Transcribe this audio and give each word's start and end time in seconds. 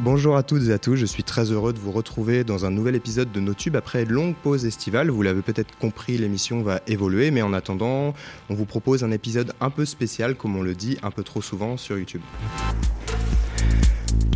Bonjour 0.00 0.36
à 0.36 0.44
toutes 0.44 0.68
et 0.68 0.72
à 0.72 0.78
tous, 0.78 0.94
je 0.94 1.06
suis 1.06 1.24
très 1.24 1.50
heureux 1.50 1.72
de 1.72 1.78
vous 1.78 1.90
retrouver 1.90 2.44
dans 2.44 2.64
un 2.64 2.70
nouvel 2.70 2.94
épisode 2.94 3.32
de 3.32 3.40
nos 3.40 3.52
tubes 3.52 3.74
après 3.74 4.04
longue 4.04 4.36
pause 4.36 4.64
estivale. 4.64 5.10
Vous 5.10 5.22
l'avez 5.22 5.42
peut-être 5.42 5.76
compris, 5.76 6.16
l'émission 6.16 6.62
va 6.62 6.80
évoluer, 6.86 7.32
mais 7.32 7.42
en 7.42 7.52
attendant, 7.52 8.14
on 8.48 8.54
vous 8.54 8.64
propose 8.64 9.02
un 9.02 9.10
épisode 9.10 9.52
un 9.60 9.70
peu 9.70 9.84
spécial, 9.84 10.36
comme 10.36 10.54
on 10.54 10.62
le 10.62 10.76
dit 10.76 10.98
un 11.02 11.10
peu 11.10 11.24
trop 11.24 11.42
souvent 11.42 11.76
sur 11.76 11.98
YouTube. 11.98 12.20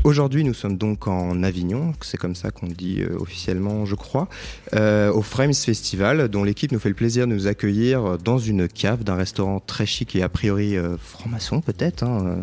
Aujourd'hui, 0.03 0.43
nous 0.43 0.53
sommes 0.53 0.77
donc 0.77 1.07
en 1.07 1.45
Avignon, 1.45 1.93
c'est 2.01 2.17
comme 2.17 2.35
ça 2.35 2.51
qu'on 2.51 2.67
dit 2.67 3.03
euh, 3.03 3.17
officiellement, 3.21 3.87
je 3.87 3.95
crois, 3.95 4.27
euh, 4.75 5.13
au 5.13 5.23
Frames 5.23 5.55
Festival, 5.55 6.29
dont 6.29 6.43
l'équipe 6.43 6.73
nous 6.73 6.81
fait 6.81 6.89
le 6.89 6.97
plaisir 6.97 7.29
de 7.29 7.33
nous 7.33 7.47
accueillir 7.47 8.19
dans 8.19 8.39
une 8.39 8.67
cave 8.67 9.05
d'un 9.05 9.15
restaurant 9.15 9.61
très 9.61 9.87
chic 9.87 10.17
et 10.17 10.25
a 10.25 10.29
priori 10.29 10.77
euh, 10.77 10.97
franc-maçon 10.99 11.61
peut-être. 11.61 12.03
hein. 12.03 12.43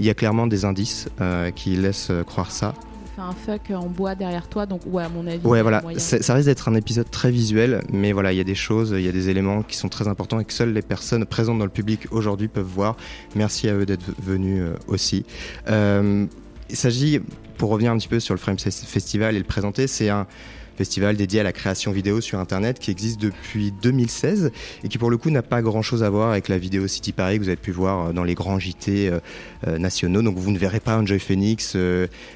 Il 0.00 0.06
y 0.06 0.10
a 0.10 0.14
clairement 0.14 0.46
des 0.46 0.64
indices 0.64 1.08
euh, 1.20 1.50
qui 1.50 1.76
laissent 1.76 2.08
euh, 2.10 2.22
croire 2.24 2.50
ça. 2.50 2.74
fait 3.14 3.20
un 3.22 3.32
fuck 3.32 3.70
en 3.70 3.86
bois 3.86 4.14
derrière 4.14 4.48
toi, 4.48 4.66
donc 4.66 4.80
ouais, 4.86 5.04
à 5.04 5.08
mon 5.08 5.26
avis. 5.26 5.46
Ouais, 5.46 5.62
voilà, 5.62 5.82
ça 5.98 6.34
risque 6.34 6.46
d'être 6.46 6.68
un 6.68 6.74
épisode 6.74 7.10
très 7.10 7.30
visuel, 7.30 7.82
mais 7.92 8.12
voilà, 8.12 8.32
il 8.32 8.36
y 8.36 8.40
a 8.40 8.44
des 8.44 8.54
choses, 8.56 8.94
il 8.96 9.04
y 9.04 9.08
a 9.08 9.12
des 9.12 9.28
éléments 9.28 9.62
qui 9.62 9.76
sont 9.76 9.88
très 9.88 10.08
importants 10.08 10.40
et 10.40 10.44
que 10.44 10.52
seules 10.52 10.72
les 10.72 10.82
personnes 10.82 11.24
présentes 11.24 11.58
dans 11.58 11.64
le 11.64 11.70
public 11.70 12.08
aujourd'hui 12.10 12.48
peuvent 12.48 12.64
voir. 12.64 12.96
Merci 13.36 13.68
à 13.68 13.74
eux 13.74 13.86
d'être 13.86 14.04
venus 14.22 14.60
euh, 14.62 14.74
aussi. 14.88 15.24
Euh, 15.68 16.26
il 16.70 16.76
s'agit, 16.76 17.20
pour 17.58 17.70
revenir 17.70 17.92
un 17.92 17.98
petit 17.98 18.08
peu 18.08 18.18
sur 18.20 18.34
le 18.34 18.40
Frame 18.40 18.56
Fes- 18.56 18.84
Festival 18.84 19.36
et 19.36 19.38
le 19.38 19.44
présenter, 19.44 19.86
c'est 19.86 20.08
un 20.08 20.26
festival 20.76 21.16
dédié 21.16 21.40
à 21.40 21.42
la 21.42 21.52
création 21.52 21.92
vidéo 21.92 22.20
sur 22.20 22.38
Internet 22.38 22.78
qui 22.78 22.90
existe 22.90 23.20
depuis 23.20 23.72
2016 23.72 24.50
et 24.82 24.88
qui 24.88 24.98
pour 24.98 25.10
le 25.10 25.16
coup 25.16 25.30
n'a 25.30 25.42
pas 25.42 25.62
grand-chose 25.62 26.02
à 26.02 26.10
voir 26.10 26.30
avec 26.30 26.48
la 26.48 26.58
vidéo 26.58 26.86
City 26.88 27.12
Paris 27.12 27.38
que 27.38 27.44
vous 27.44 27.48
avez 27.48 27.56
pu 27.56 27.70
voir 27.70 28.08
euh, 28.08 28.12
dans 28.12 28.24
les 28.24 28.34
grands 28.34 28.58
JT 28.58 29.08
euh, 29.08 29.20
euh, 29.66 29.78
nationaux. 29.78 30.22
Donc 30.22 30.36
vous 30.36 30.50
ne 30.50 30.58
verrez 30.58 30.80
pas 30.80 30.98
Enjoy 30.98 31.18
Phoenix 31.18 31.76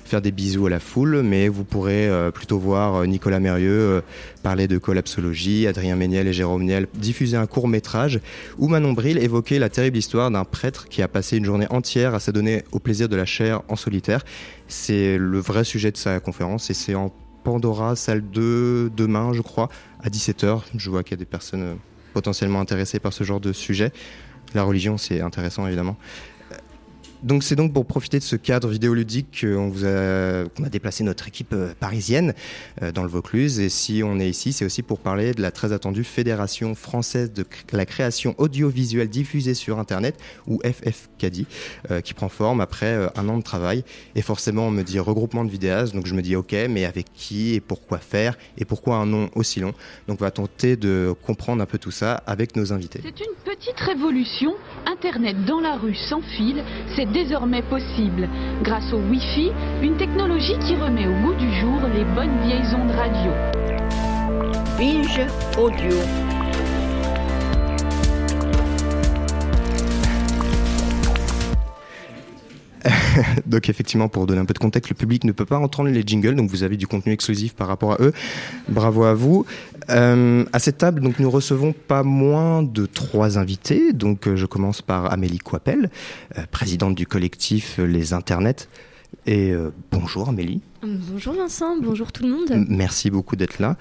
faire 0.04 0.22
des 0.22 0.32
bisous 0.32 0.66
à 0.66 0.70
la 0.70 0.80
foule, 0.80 1.22
mais 1.22 1.48
vous 1.48 1.64
pourrez 1.64 2.08
plutôt 2.32 2.58
voir 2.58 3.06
Nicolas 3.06 3.40
Mérieux 3.40 4.02
parler 4.42 4.66
de 4.68 4.78
collapsologie, 4.78 5.66
Adrien 5.66 5.96
Méniel 5.96 6.26
et 6.26 6.32
Jérôme 6.32 6.64
Niel 6.64 6.86
diffuser 6.94 7.36
un 7.36 7.46
court 7.46 7.68
métrage, 7.68 8.20
ou 8.58 8.68
Manon 8.68 8.92
Bril 8.92 9.18
évoquer 9.18 9.58
la 9.58 9.68
terrible 9.68 9.98
histoire 9.98 10.30
d'un 10.30 10.44
prêtre 10.44 10.88
qui 10.88 11.02
a 11.02 11.08
passé 11.08 11.36
une 11.36 11.44
journée 11.44 11.66
entière 11.70 12.14
à 12.14 12.20
s'adonner 12.20 12.64
au 12.72 12.78
plaisir 12.78 13.08
de 13.08 13.16
la 13.16 13.26
chair 13.26 13.62
en 13.68 13.76
solitaire. 13.76 14.24
C'est 14.66 15.18
le 15.18 15.38
vrai 15.38 15.64
sujet 15.64 15.90
de 15.90 15.96
sa 15.96 16.20
conférence 16.20 16.70
et 16.70 16.74
c'est 16.74 16.94
en 16.94 17.12
Pandora, 17.48 17.96
salle 17.96 18.20
2, 18.20 18.90
demain, 18.94 19.32
je 19.32 19.40
crois, 19.40 19.70
à 20.02 20.10
17h. 20.10 20.60
Je 20.76 20.90
vois 20.90 21.02
qu'il 21.02 21.12
y 21.12 21.14
a 21.14 21.16
des 21.16 21.24
personnes 21.24 21.62
euh, 21.62 21.74
potentiellement 22.12 22.60
intéressées 22.60 22.98
par 22.98 23.14
ce 23.14 23.24
genre 23.24 23.40
de 23.40 23.54
sujet. 23.54 23.90
La 24.52 24.64
religion, 24.64 24.98
c'est 24.98 25.22
intéressant, 25.22 25.66
évidemment. 25.66 25.96
Donc 27.22 27.42
c'est 27.42 27.56
donc 27.56 27.72
pour 27.72 27.84
profiter 27.84 28.18
de 28.18 28.24
ce 28.24 28.36
cadre 28.36 28.68
vidéoludique 28.68 29.40
qu'on 29.40 29.72
a, 29.84 30.68
déplacé 30.68 31.02
notre 31.02 31.26
équipe 31.26 31.52
euh, 31.52 31.72
parisienne 31.80 32.32
euh, 32.82 32.92
dans 32.92 33.02
le 33.02 33.08
Vaucluse. 33.08 33.58
Et 33.58 33.68
si 33.68 34.02
on 34.04 34.20
est 34.20 34.28
ici, 34.28 34.52
c'est 34.52 34.64
aussi 34.64 34.82
pour 34.82 35.00
parler 35.00 35.32
de 35.32 35.42
la 35.42 35.50
très 35.50 35.72
attendue 35.72 36.04
Fédération 36.04 36.76
française 36.76 37.32
de 37.32 37.44
la 37.72 37.86
création 37.86 38.36
audiovisuelle 38.38 39.08
diffusée 39.08 39.54
sur 39.54 39.80
Internet, 39.80 40.16
ou 40.46 40.60
FFCADI, 40.62 41.46
euh, 41.90 42.00
qui 42.00 42.14
prend 42.14 42.28
forme 42.28 42.60
après 42.60 43.10
un 43.16 43.28
an 43.28 43.38
de 43.38 43.42
travail. 43.42 43.82
Et 44.14 44.22
forcément, 44.22 44.68
on 44.68 44.70
me 44.70 44.82
dit 44.82 45.00
regroupement 45.00 45.44
de 45.44 45.50
vidéastes, 45.50 45.94
donc 45.94 46.06
je 46.06 46.14
me 46.14 46.22
dis 46.22 46.36
ok, 46.36 46.54
mais 46.70 46.84
avec 46.84 47.06
qui 47.14 47.54
et 47.54 47.60
pourquoi 47.60 47.98
faire 47.98 48.36
et 48.58 48.64
pourquoi 48.64 48.96
un 48.96 49.06
nom 49.06 49.28
aussi 49.34 49.60
long? 49.60 49.74
Donc 50.06 50.20
on 50.20 50.24
va 50.24 50.30
tenter 50.30 50.76
de 50.76 51.14
comprendre 51.26 51.62
un 51.62 51.66
peu 51.66 51.78
tout 51.78 51.90
ça 51.90 52.22
avec 52.26 52.54
nos 52.54 52.72
invités. 52.72 53.00
C'est 53.02 53.20
une 53.20 53.34
petite 53.44 53.78
révolution. 53.80 54.54
Internet 54.86 55.44
dans 55.46 55.60
la 55.60 55.76
rue 55.76 55.94
sans 55.94 56.20
fil, 56.36 56.62
désormais 57.12 57.62
possible. 57.62 58.28
Grâce 58.62 58.92
au 58.92 58.98
Wi-Fi, 58.98 59.52
une 59.82 59.96
technologie 59.96 60.58
qui 60.58 60.76
remet 60.76 61.06
au 61.06 61.26
goût 61.26 61.34
du 61.34 61.52
jour 61.54 61.80
les 61.94 62.04
bonnes 62.04 62.38
vieilles 62.44 62.74
ondes 62.74 62.90
radio. 62.90 63.32
Binge 64.78 65.26
Audio. 65.58 66.27
Donc 73.46 73.68
effectivement, 73.68 74.08
pour 74.08 74.26
donner 74.26 74.40
un 74.40 74.44
peu 74.44 74.54
de 74.54 74.58
contexte, 74.58 74.90
le 74.90 74.96
public 74.96 75.24
ne 75.24 75.32
peut 75.32 75.44
pas 75.44 75.58
entendre 75.58 75.90
les 75.90 76.02
jingles, 76.06 76.34
donc 76.34 76.50
vous 76.50 76.62
avez 76.62 76.76
du 76.76 76.86
contenu 76.86 77.12
exclusif 77.12 77.54
par 77.54 77.68
rapport 77.68 77.92
à 77.92 77.96
eux. 78.00 78.12
Bravo 78.68 79.04
à 79.04 79.14
vous. 79.14 79.46
Euh, 79.90 80.44
à 80.52 80.58
cette 80.58 80.78
table, 80.78 81.00
donc 81.00 81.18
nous 81.18 81.30
recevons 81.30 81.72
pas 81.72 82.02
moins 82.02 82.62
de 82.62 82.86
trois 82.86 83.38
invités. 83.38 83.92
Donc 83.92 84.26
euh, 84.26 84.36
je 84.36 84.46
commence 84.46 84.82
par 84.82 85.12
Amélie 85.12 85.38
Coipel, 85.38 85.90
euh, 86.36 86.42
présidente 86.50 86.94
du 86.94 87.06
collectif 87.06 87.78
Les 87.78 88.12
Internets. 88.12 88.68
Et 89.26 89.54
bonjour 89.90 90.28
Amélie. 90.28 90.60
Bonjour 90.82 91.34
Vincent, 91.34 91.76
bonjour 91.80 92.12
tout 92.12 92.22
le 92.22 92.30
monde. 92.30 92.66
Merci 92.68 93.10
beaucoup 93.10 93.34
d'être 93.34 93.58
là. 93.58 93.76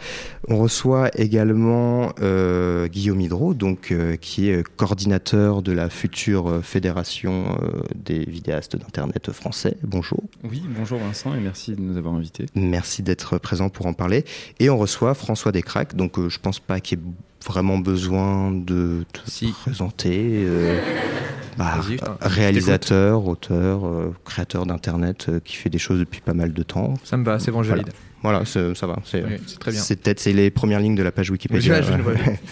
On 0.47 0.57
reçoit 0.57 1.11
également 1.13 2.11
euh, 2.21 2.87
Guillaume 2.87 3.21
Hydro, 3.21 3.53
donc, 3.53 3.91
euh, 3.91 4.15
qui 4.15 4.49
est 4.49 4.67
coordinateur 4.77 5.61
de 5.61 5.71
la 5.71 5.89
future 5.91 6.61
fédération 6.63 7.55
euh, 7.61 7.83
des 7.95 8.25
vidéastes 8.25 8.77
d'Internet 8.77 9.31
français. 9.31 9.77
Bonjour. 9.83 10.23
Oui, 10.43 10.63
bonjour 10.75 10.97
Vincent 10.97 11.35
et 11.35 11.39
merci 11.39 11.75
de 11.75 11.81
nous 11.81 11.97
avoir 11.97 12.15
invités. 12.15 12.47
Merci 12.55 13.03
d'être 13.03 13.37
présent 13.37 13.69
pour 13.69 13.85
en 13.85 13.93
parler. 13.93 14.25
Et 14.59 14.71
on 14.71 14.77
reçoit 14.77 15.13
François 15.13 15.51
Descraques, 15.51 15.95
donc 15.95 16.17
euh, 16.17 16.29
je 16.29 16.39
pense 16.39 16.59
pas 16.59 16.79
qu'il 16.79 16.97
y 16.97 17.01
ait 17.01 17.05
vraiment 17.47 17.77
besoin 17.77 18.51
de 18.51 19.05
te 19.13 19.19
Si. 19.29 19.53
présenter. 19.63 20.43
euh, 20.45 20.79
bah, 21.57 21.79
réalisateur, 22.21 23.25
auteur, 23.25 23.85
euh, 23.85 24.13
créateur 24.25 24.65
d'Internet 24.65 25.27
euh, 25.29 25.39
qui 25.43 25.55
fait 25.55 25.69
des 25.69 25.77
choses 25.79 25.99
depuis 25.99 26.21
pas 26.21 26.33
mal 26.33 26.53
de 26.53 26.63
temps. 26.63 26.93
Ça 27.03 27.17
me 27.17 27.23
va, 27.23 27.39
c'est 27.39 27.51
bon, 27.51 27.63
je 27.63 27.69
Voilà. 27.69 27.83
valide. 27.83 27.95
Voilà, 28.23 28.45
ça 28.45 28.87
va. 28.87 28.97
C'est 29.05 29.23
Oui, 29.23 29.37
très 29.59 29.71
bien. 29.71 29.79
c'est 29.81 29.95
peut-être 30.01 30.19
c'est 30.19 30.33
les 30.33 30.49
premières 30.49 30.79
lignes 30.79 30.95
de 30.95 31.03
la 31.03 31.11
page 31.11 31.29
Wikipédia. 31.29 31.79
Ouais. 31.81 32.01
ouais. 32.01 32.39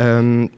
Euh, 0.00 0.48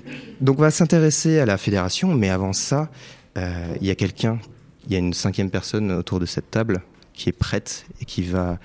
donc 0.41 0.59
on 0.59 0.63
va 0.63 0.71
s'intéresser 0.71 1.41
à 1.41 1.45
la 1.45 1.59
fédération, 1.59 2.15
mais 2.15 2.31
avant 2.31 2.55
ça, 2.55 2.89
il 3.37 3.87
y 3.87 3.91
a 3.91 3.95
quelqu'un, 3.95 4.39
il 4.87 4.95
y 4.95 4.97
a 4.97 4.99
une 4.99 5.13
cinquième 5.13 5.51
personne 5.51 5.93
autour 5.93 6.21
de 6.21 6.25
cette 6.25 6.51
table 6.51 6.81
qui 7.13 7.29
est 7.29 7.33
prête 7.39 7.85
et 8.01 8.07
qui 8.07 8.23
va 8.23 8.59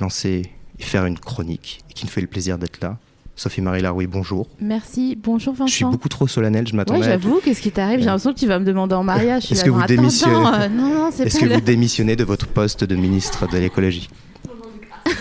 lancer 0.00 0.42
et 0.78 0.82
faire 0.84 1.06
une 1.06 1.18
chronique 1.18 1.80
et 1.90 1.92
qui 1.94 2.04
nous 2.04 2.10
fait 2.12 2.20
le 2.20 2.28
plaisir 2.28 2.56
d'être 2.56 2.80
là. 2.80 2.98
Sophie-Marie 3.34 3.80
Laroui, 3.80 4.06
bonjour. 4.06 4.46
Merci, 4.60 5.18
bonjour 5.20 5.54
Vincent. 5.54 5.66
Je 5.66 5.74
suis 5.74 5.84
beaucoup 5.84 6.08
trop 6.08 6.26
solennel, 6.26 6.66
je 6.66 6.72
Ouais, 6.72 6.76
m'attendais 6.76 7.04
à... 7.06 7.10
j'avoue, 7.12 7.40
qu'est-ce 7.42 7.62
qui 7.62 7.70
t'arrive 7.72 8.00
J'ai 8.00 8.04
l'impression 8.06 8.34
que 8.34 8.38
tu 8.38 8.46
vas 8.46 8.58
me 8.58 8.64
demander 8.64 8.94
en 8.94 9.02
mariage. 9.04 9.50
Est-ce 9.50 9.64
que 9.64 9.70
vous 9.70 9.82
démissionnez 9.86 10.34
attends, 10.36 10.54
euh, 10.60 10.68
Non, 10.68 10.88
non, 10.94 11.10
c'est 11.12 11.24
Est-ce 11.26 11.38
pas 11.38 11.46
que 11.46 11.48
le- 11.48 11.54
vous 11.56 11.60
démissionnez 11.62 12.14
de 12.14 12.24
votre 12.24 12.46
poste 12.46 12.84
de 12.84 12.94
ministre 12.94 13.48
de 13.50 13.56
l'écologie 13.58 14.08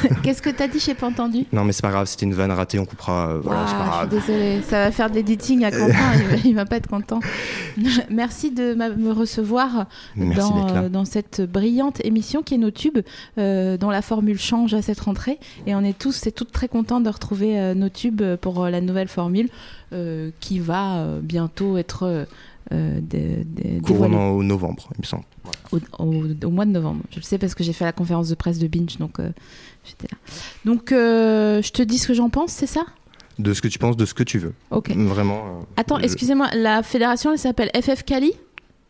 Qu'est-ce 0.24 0.42
que 0.42 0.50
t'as 0.50 0.68
dit 0.68 0.80
J'ai 0.80 0.94
pas 0.94 1.08
entendu. 1.08 1.46
Non 1.52 1.64
mais 1.64 1.72
c'est 1.74 1.82
pas 1.82 1.92
grave, 1.92 2.08
c'était 2.08 2.26
une 2.26 2.34
vanne 2.34 2.52
ratée, 2.52 2.80
on 2.80 2.86
coupera. 2.86 3.30
euh, 3.30 3.40
voilà, 3.44 3.66
c'est 3.68 3.74
pas 3.74 3.84
Ah, 3.84 4.06
grave. 4.06 4.10
je 4.12 4.20
suis 4.20 4.34
désolée, 4.34 4.62
ça 4.64 4.84
va 4.86 4.92
faire 4.92 5.10
de 5.10 5.16
l'editing 5.16 5.64
à 5.64 5.72
Quentin, 5.78 5.94
il, 6.16 6.24
va, 6.28 6.36
il 6.46 6.56
va 6.56 6.66
pas 6.66 6.78
être 6.78 6.88
content. 6.88 7.20
Merci 8.10 8.52
de 8.52 8.74
me 8.74 9.12
recevoir 9.12 9.86
dans, 10.16 10.76
euh, 10.76 10.90
dans 10.90 11.06
cette 11.06 11.42
brillante 11.42 12.04
émission 12.06 12.42
qui 12.44 12.56
est 12.56 12.58
nos 12.58 12.72
tubes, 12.72 13.00
euh, 13.38 13.78
dont 13.78 13.90
la 13.90 14.02
formule 14.02 14.40
change 14.40 14.74
à 14.74 14.82
cette 14.82 15.00
rentrée. 15.00 15.40
Et 15.68 15.76
on 15.76 15.84
est 15.84 15.98
tous 15.98 16.28
et 16.28 16.32
toutes 16.32 16.52
très 16.52 16.68
contents 16.68 17.02
de 17.02 17.10
retrouver 17.10 17.60
euh, 17.60 17.74
nos 17.74 17.90
tubes 17.90 18.22
pour 18.42 18.64
euh, 18.64 18.70
la 18.70 18.82
nouvelle 18.82 19.08
formule 19.08 19.50
qui 20.40 20.60
va 20.60 21.06
bientôt 21.22 21.76
être 21.78 22.26
euh, 22.72 23.02
Courant 23.84 24.30
au 24.32 24.44
novembre, 24.44 24.90
il 24.96 25.02
me 25.02 25.06
semble. 25.06 25.24
au, 25.72 25.78
au- 26.00 26.46
au 26.46 26.50
mois 26.50 26.66
de 26.66 26.72
novembre. 26.72 27.02
Je 27.12 27.18
le 27.18 27.22
sais 27.24 27.38
parce 27.38 27.56
que 27.56 27.64
j'ai 27.64 27.74
fait 27.74 27.84
la 27.86 27.92
conférence 27.92 28.30
de 28.30 28.36
presse 28.36 28.60
de 28.60 28.68
Binge, 28.68 28.98
donc 29.00 29.20
euh, 29.20 29.30
j'étais 29.84 30.08
là. 30.12 30.18
Donc, 30.66 30.92
euh, 30.92 31.62
je 31.62 31.72
te 31.72 31.82
dis 31.82 31.98
ce 31.98 32.08
que 32.08 32.14
j'en 32.14 32.30
pense, 32.30 32.52
c'est 32.52 32.68
ça? 32.68 32.82
De 33.40 33.54
ce 33.54 33.62
que 33.62 33.68
tu 33.68 33.80
penses, 33.80 33.98
de 33.98 34.06
ce 34.06 34.14
que 34.14 34.24
tu 34.24 34.38
veux. 34.40 34.54
Ok. 34.70 34.92
Vraiment. 34.96 35.38
euh, 35.62 35.64
Attends, 35.78 35.98
je- 36.00 36.04
excusez-moi, 36.04 36.50
la 36.54 36.84
fédération, 36.84 37.32
elle 37.32 37.40
s'appelle 37.40 37.72
FF 37.76 38.04
Cali 38.04 38.34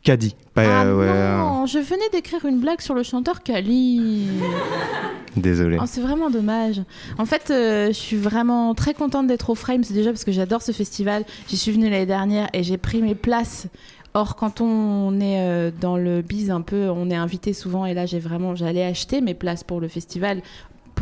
Cadi. 0.04 0.36
Pas, 0.56 0.64
Ah 0.64 0.86
euh, 0.86 0.98
ouais, 0.98 1.38
non, 1.38 1.66
je 1.68 1.78
venais 1.78 2.10
d'écrire 2.12 2.44
une 2.46 2.60
blague 2.60 2.82
sur 2.82 2.96
le 2.96 3.04
chanteur 3.04 3.44
Cali. 3.44 4.28
Désolé. 5.38 5.78
Oh, 5.80 5.86
c'est 5.86 6.02
vraiment 6.02 6.30
dommage. 6.30 6.82
En 7.18 7.26
fait, 7.26 7.50
euh, 7.52 7.88
je 7.88 7.94
suis 7.94 8.18
vraiment 8.18 8.74
très 8.76 8.94
contente 8.94 9.28
d'être 9.28 9.50
au 9.52 9.56
Frames 9.56 9.84
déjà 9.90 10.12
parce 10.12 10.26
que 10.26 10.32
j'adore 10.32 10.62
ce 10.62 10.72
festival. 10.74 11.24
J'y 11.48 11.56
suis 11.56 11.72
venue 11.72 11.86
l'année 11.90 12.06
dernière 12.06 12.50
et 12.54 12.64
j'ai 12.64 12.78
pris 12.78 13.02
mes 13.02 13.16
places. 13.16 13.68
Or, 14.14 14.36
quand 14.36 14.60
on 14.60 15.22
est 15.22 15.40
euh, 15.40 15.72
dans 15.80 15.96
le 15.96 16.22
biz 16.22 16.52
un 16.52 16.62
peu, 16.62 16.90
on 16.90 17.10
est 17.10 17.16
invité 17.16 17.54
souvent 17.54 17.86
et 17.86 17.94
là, 17.94 18.06
j'ai 18.06 18.20
vraiment, 18.20 18.56
j'allais 18.56 18.84
acheter 18.84 19.22
mes 19.22 19.34
places 19.36 19.64
pour 19.64 19.80
le 19.80 19.88
festival 19.88 20.42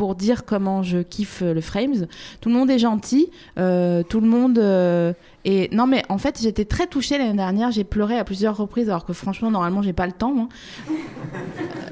pour 0.00 0.14
dire 0.14 0.46
comment 0.46 0.82
je 0.82 1.00
kiffe 1.00 1.42
le 1.42 1.60
Frames. 1.60 2.06
Tout 2.40 2.48
le 2.48 2.54
monde 2.54 2.70
est 2.70 2.78
gentil, 2.78 3.28
euh, 3.58 4.02
tout 4.02 4.22
le 4.22 4.26
monde 4.26 4.58
euh, 4.58 5.12
et 5.44 5.68
non 5.72 5.86
mais 5.86 6.04
en 6.08 6.16
fait 6.16 6.40
j'étais 6.40 6.64
très 6.64 6.86
touchée 6.86 7.18
l'année 7.18 7.36
dernière, 7.36 7.70
j'ai 7.70 7.84
pleuré 7.84 8.16
à 8.18 8.24
plusieurs 8.24 8.56
reprises 8.56 8.88
alors 8.88 9.04
que 9.04 9.12
franchement 9.12 9.50
normalement 9.50 9.82
j'ai 9.82 9.92
pas 9.92 10.06
le 10.06 10.14
temps 10.14 10.48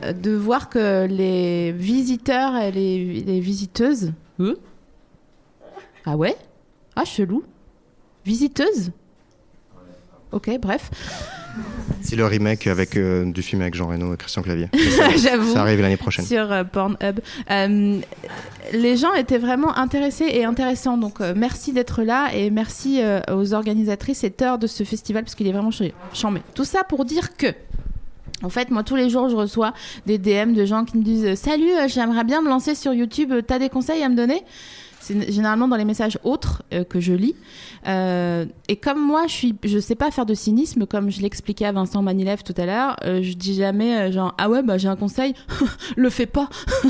hein, 0.03 0.13
de 0.15 0.31
voir 0.31 0.71
que 0.71 1.05
les 1.05 1.73
visiteurs 1.73 2.57
et 2.57 2.73
les, 2.73 3.21
les 3.21 3.41
visiteuses, 3.41 4.15
eux? 4.41 4.59
Ah 6.07 6.17
ouais, 6.17 6.35
ah 6.97 7.05
chelou, 7.05 7.45
visiteuse, 8.25 8.93
ok 10.33 10.59
bref. 10.61 10.91
C'est 12.03 12.15
le 12.17 12.25
remake 12.25 12.67
avec 12.69 12.97
euh, 12.97 13.25
du 13.31 13.43
film 13.43 13.63
avec 13.63 13.75
Jean 13.75 13.89
Reno 13.89 14.15
et 14.15 14.17
Christian 14.17 14.43
Clavier. 14.43 14.69
J'avoue. 15.17 15.53
Ça 15.53 15.63
arrive 15.63 15.81
l'année 15.81 15.97
prochaine. 15.97 16.25
Sur 16.25 16.53
euh, 16.53 16.63
Pornhub. 16.65 17.21
Euh, 17.51 18.01
les 18.73 18.97
gens 18.97 19.13
étaient 19.15 19.39
vraiment 19.39 19.77
intéressés 19.77 20.27
et 20.31 20.45
intéressants. 20.45 20.97
Donc 20.99 21.19
merci 21.35 21.73
d'être 21.73 22.03
là 22.03 22.29
et 22.35 22.51
merci 22.51 23.01
aux 23.33 23.55
organisatrices 23.55 24.23
et 24.25 24.31
teurs 24.31 24.59
de 24.59 24.67
ce 24.67 24.85
festival 24.85 25.25
parce 25.25 25.35
qu'il 25.35 25.47
est 25.49 25.53
vraiment 25.53 25.73
ch- 25.73 25.93
chambé. 26.15 26.41
Tout 26.55 26.65
ça 26.65 26.85
pour 26.85 27.05
dire 27.05 27.37
que. 27.37 27.49
En 28.45 28.51
fait, 28.51 28.71
moi, 28.71 28.85
tous 28.85 28.95
les 28.95 29.11
jours, 29.11 29.29
je 29.29 29.35
reçois 29.35 29.73
des 30.07 30.17
DM 30.17 30.53
de 30.53 30.65
gens 30.65 30.85
qui 30.85 30.97
me 30.97 31.03
disent 31.03 31.35
Salut, 31.35 31.73
j'aimerais 31.89 32.23
bien 32.23 32.41
me 32.41 32.49
lancer 32.49 32.77
sur 32.77 32.93
YouTube. 32.93 33.33
T'as 33.45 33.59
des 33.59 33.69
conseils 33.69 34.03
à 34.05 34.09
me 34.09 34.15
donner? 34.15 34.45
C'est 35.09 35.33
généralement 35.33 35.69
dans 35.69 35.77
les 35.77 35.87
messages 35.87 36.19
autres 36.23 36.63
euh, 36.75 36.85
que 36.85 37.01
je 37.01 37.15
lis. 37.15 37.35
Euh, 37.87 38.45
et 38.69 38.77
comme 38.77 39.01
moi, 39.01 39.27
je 39.27 39.33
suis, 39.33 39.55
je 39.65 39.79
sais 39.79 39.95
pas 39.95 40.11
faire 40.11 40.27
de 40.27 40.35
cynisme, 40.35 40.85
comme 40.85 41.11
je 41.11 41.23
l'expliquais 41.23 41.65
à 41.65 41.73
Vincent 41.73 42.03
Manilev 42.03 42.43
tout 42.43 42.55
à 42.59 42.67
l'heure. 42.67 42.97
euh, 43.05 43.23
je 43.23 43.33
dis 43.33 43.55
jamais 43.55 43.97
euh, 43.97 44.13
genre 44.13 44.35
ah 44.37 44.51
ouais 44.51 44.63
bah 44.63 44.77
j'ai 44.77 44.89
un 44.89 44.97
conseil, 44.97 45.33
le 45.97 46.11
fais 46.11 46.27
pas. 46.27 46.51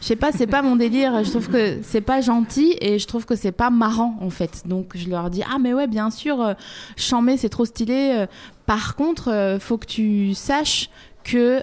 je 0.00 0.06
sais 0.06 0.16
pas, 0.16 0.32
c'est 0.32 0.48
pas 0.48 0.62
mon 0.62 0.74
délire. 0.74 1.22
Je 1.22 1.30
trouve 1.30 1.48
que 1.48 1.78
c'est 1.82 2.00
pas 2.00 2.20
gentil 2.20 2.74
et 2.80 2.98
je 2.98 3.06
trouve 3.06 3.24
que 3.24 3.36
c'est 3.36 3.52
pas 3.52 3.70
marrant 3.70 4.16
en 4.20 4.30
fait. 4.30 4.62
Donc 4.66 4.96
je 4.96 5.08
leur 5.08 5.30
dis 5.30 5.42
ah 5.48 5.58
mais 5.60 5.72
ouais 5.72 5.86
bien 5.86 6.10
sûr, 6.10 6.54
chambé 6.96 7.36
c'est 7.36 7.50
trop 7.50 7.64
stylé. 7.64 8.26
par 8.66 8.96
contre, 8.96 9.58
faut 9.60 9.78
que 9.78 9.86
tu 9.86 10.34
saches 10.34 10.90
que 11.22 11.62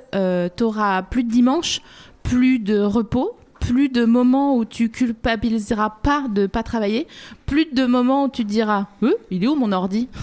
t'auras 0.56 1.02
plus 1.04 1.26
de 1.26 1.32
dimanche, 1.32 1.82
plus 2.24 2.60
de 2.60 2.80
repos, 2.80 3.36
plus 3.68 3.90
de 3.90 4.06
moments 4.06 4.56
où 4.56 4.66
tu 4.66 4.90
culpabiliseras 4.90 5.90
pas 6.02 6.28
de 6.30 6.48
pas 6.48 6.64
travailler, 6.64 7.08
plus 7.46 7.66
de 7.74 7.86
moments 7.86 8.25
où 8.25 8.30
tu 8.30 8.44
te 8.44 8.50
diras 8.50 8.88
euh, 9.04 9.14
il 9.30 9.44
est 9.44 9.48
où 9.48 9.56
mon 9.56 9.72
ordi 9.72 10.08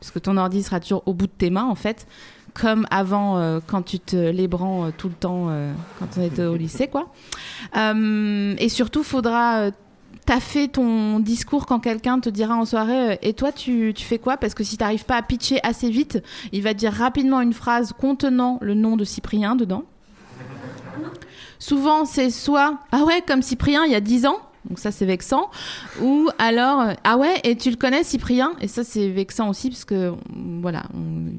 Parce 0.00 0.10
que 0.12 0.18
ton 0.18 0.36
ordi 0.36 0.62
sera 0.62 0.80
toujours 0.80 1.02
au 1.06 1.12
bout 1.12 1.26
de 1.26 1.32
tes 1.32 1.50
mains 1.50 1.64
en 1.64 1.74
fait, 1.74 2.06
comme 2.54 2.86
avant 2.90 3.38
euh, 3.38 3.60
quand 3.64 3.82
tu 3.82 3.98
te 3.98 4.16
lébran 4.16 4.86
euh, 4.86 4.90
tout 4.96 5.08
le 5.08 5.14
temps 5.14 5.46
euh, 5.48 5.72
quand 5.98 6.06
on 6.16 6.22
était 6.22 6.44
au 6.44 6.56
lycée 6.56 6.88
quoi. 6.88 7.12
Et 7.74 8.68
surtout, 8.68 9.02
faudra 9.02 9.70
taffer 10.26 10.68
ton 10.68 11.20
discours 11.20 11.66
quand 11.66 11.80
quelqu'un 11.80 12.20
te 12.20 12.28
dira 12.28 12.54
en 12.54 12.64
soirée 12.64 13.18
et 13.22 13.32
toi 13.32 13.50
tu, 13.50 13.92
tu 13.94 14.04
fais 14.04 14.18
quoi? 14.18 14.36
Parce 14.36 14.54
que 14.54 14.62
si 14.62 14.76
t'arrives 14.76 15.06
pas 15.06 15.16
à 15.16 15.22
pitcher 15.22 15.58
assez 15.62 15.88
vite 15.88 16.22
il 16.52 16.62
va 16.62 16.74
dire 16.74 16.92
rapidement 16.92 17.40
une 17.40 17.54
phrase 17.54 17.94
contenant 17.98 18.58
le 18.60 18.74
nom 18.74 18.96
de 18.96 19.04
Cyprien 19.04 19.56
dedans 19.56 19.84
souvent 21.58 22.04
c'est 22.04 22.30
soit 22.30 22.78
ah 22.92 23.04
ouais 23.04 23.22
comme 23.26 23.42
Cyprien 23.42 23.84
il 23.84 23.92
y 23.92 23.94
a 23.94 24.00
10 24.00 24.26
ans 24.26 24.38
donc 24.68 24.78
ça 24.78 24.90
c'est 24.90 25.06
vexant 25.06 25.50
ou 26.02 26.28
alors 26.38 26.80
euh, 26.80 26.92
ah 27.04 27.16
ouais 27.16 27.40
et 27.44 27.56
tu 27.56 27.70
le 27.70 27.76
connais 27.76 28.02
Cyprien? 28.04 28.52
Et 28.60 28.68
ça 28.68 28.84
c'est 28.84 29.08
vexant 29.08 29.48
aussi 29.48 29.70
parce 29.70 29.84
que 29.84 30.12
voilà 30.60 30.82
on- 30.94 31.32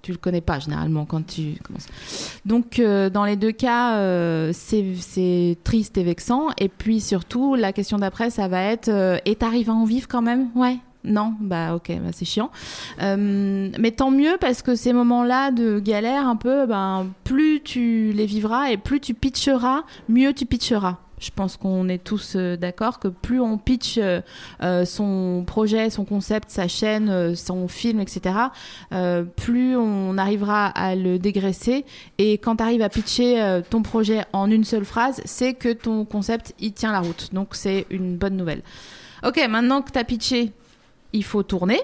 tu 0.00 0.12
le 0.12 0.18
connais 0.18 0.40
pas 0.40 0.58
généralement 0.60 1.04
quand 1.04 1.26
tu 1.26 1.58
commences. 1.62 1.86
Donc 2.46 2.78
euh, 2.78 3.10
dans 3.10 3.24
les 3.24 3.36
deux 3.36 3.50
cas 3.52 3.96
euh, 3.96 4.52
c'est 4.54 5.58
triste 5.64 5.98
et 5.98 6.04
vexant. 6.04 6.46
Et 6.56 6.68
puis 6.68 7.00
surtout 7.00 7.56
la 7.56 7.72
question 7.72 7.98
d'après 7.98 8.30
ça 8.30 8.48
va 8.48 8.62
être 8.62 8.88
et 9.24 9.34
t'arrives 9.34 9.68
à 9.70 9.74
en 9.74 9.84
vivre 9.84 10.06
quand 10.08 10.22
même? 10.22 10.48
Ouais 10.54 10.78
non, 11.08 11.34
bah 11.40 11.74
ok, 11.74 11.88
bah, 11.88 12.10
c'est 12.12 12.24
chiant. 12.24 12.50
Euh, 13.02 13.70
mais 13.78 13.90
tant 13.90 14.10
mieux 14.10 14.36
parce 14.40 14.62
que 14.62 14.74
ces 14.74 14.92
moments-là 14.92 15.50
de 15.50 15.80
galère 15.80 16.26
un 16.28 16.36
peu, 16.36 16.66
ben, 16.66 17.08
plus 17.24 17.62
tu 17.62 18.12
les 18.12 18.26
vivras 18.26 18.70
et 18.70 18.76
plus 18.76 19.00
tu 19.00 19.14
pitcheras, 19.14 19.82
mieux 20.08 20.32
tu 20.32 20.46
pitcheras. 20.46 20.98
Je 21.18 21.30
pense 21.34 21.56
qu'on 21.56 21.88
est 21.88 22.04
tous 22.04 22.34
euh, 22.36 22.56
d'accord 22.56 23.00
que 23.00 23.08
plus 23.08 23.40
on 23.40 23.58
pitch 23.58 23.98
euh, 23.98 24.84
son 24.84 25.42
projet, 25.44 25.90
son 25.90 26.04
concept, 26.04 26.50
sa 26.50 26.68
chaîne, 26.68 27.34
son 27.34 27.66
film, 27.66 27.98
etc., 27.98 28.34
plus 29.36 29.76
on 29.76 30.16
arrivera 30.18 30.66
à 30.66 30.94
le 30.94 31.18
dégraisser. 31.18 31.84
Et 32.18 32.34
quand 32.34 32.56
tu 32.56 32.62
arrives 32.62 32.82
à 32.82 32.88
pitcher 32.88 33.60
ton 33.70 33.82
projet 33.82 34.24
en 34.32 34.50
une 34.50 34.64
seule 34.64 34.84
phrase, 34.84 35.20
c'est 35.24 35.54
que 35.54 35.72
ton 35.72 36.04
concept, 36.04 36.54
il 36.60 36.72
tient 36.72 36.92
la 36.92 37.00
route. 37.00 37.30
Donc 37.32 37.54
c'est 37.54 37.86
une 37.90 38.16
bonne 38.16 38.36
nouvelle. 38.36 38.62
Ok, 39.24 39.40
maintenant 39.48 39.82
que 39.82 39.90
tu 39.90 39.98
as 39.98 40.04
pitché, 40.04 40.52
il 41.12 41.24
faut 41.24 41.42
tourner. 41.42 41.80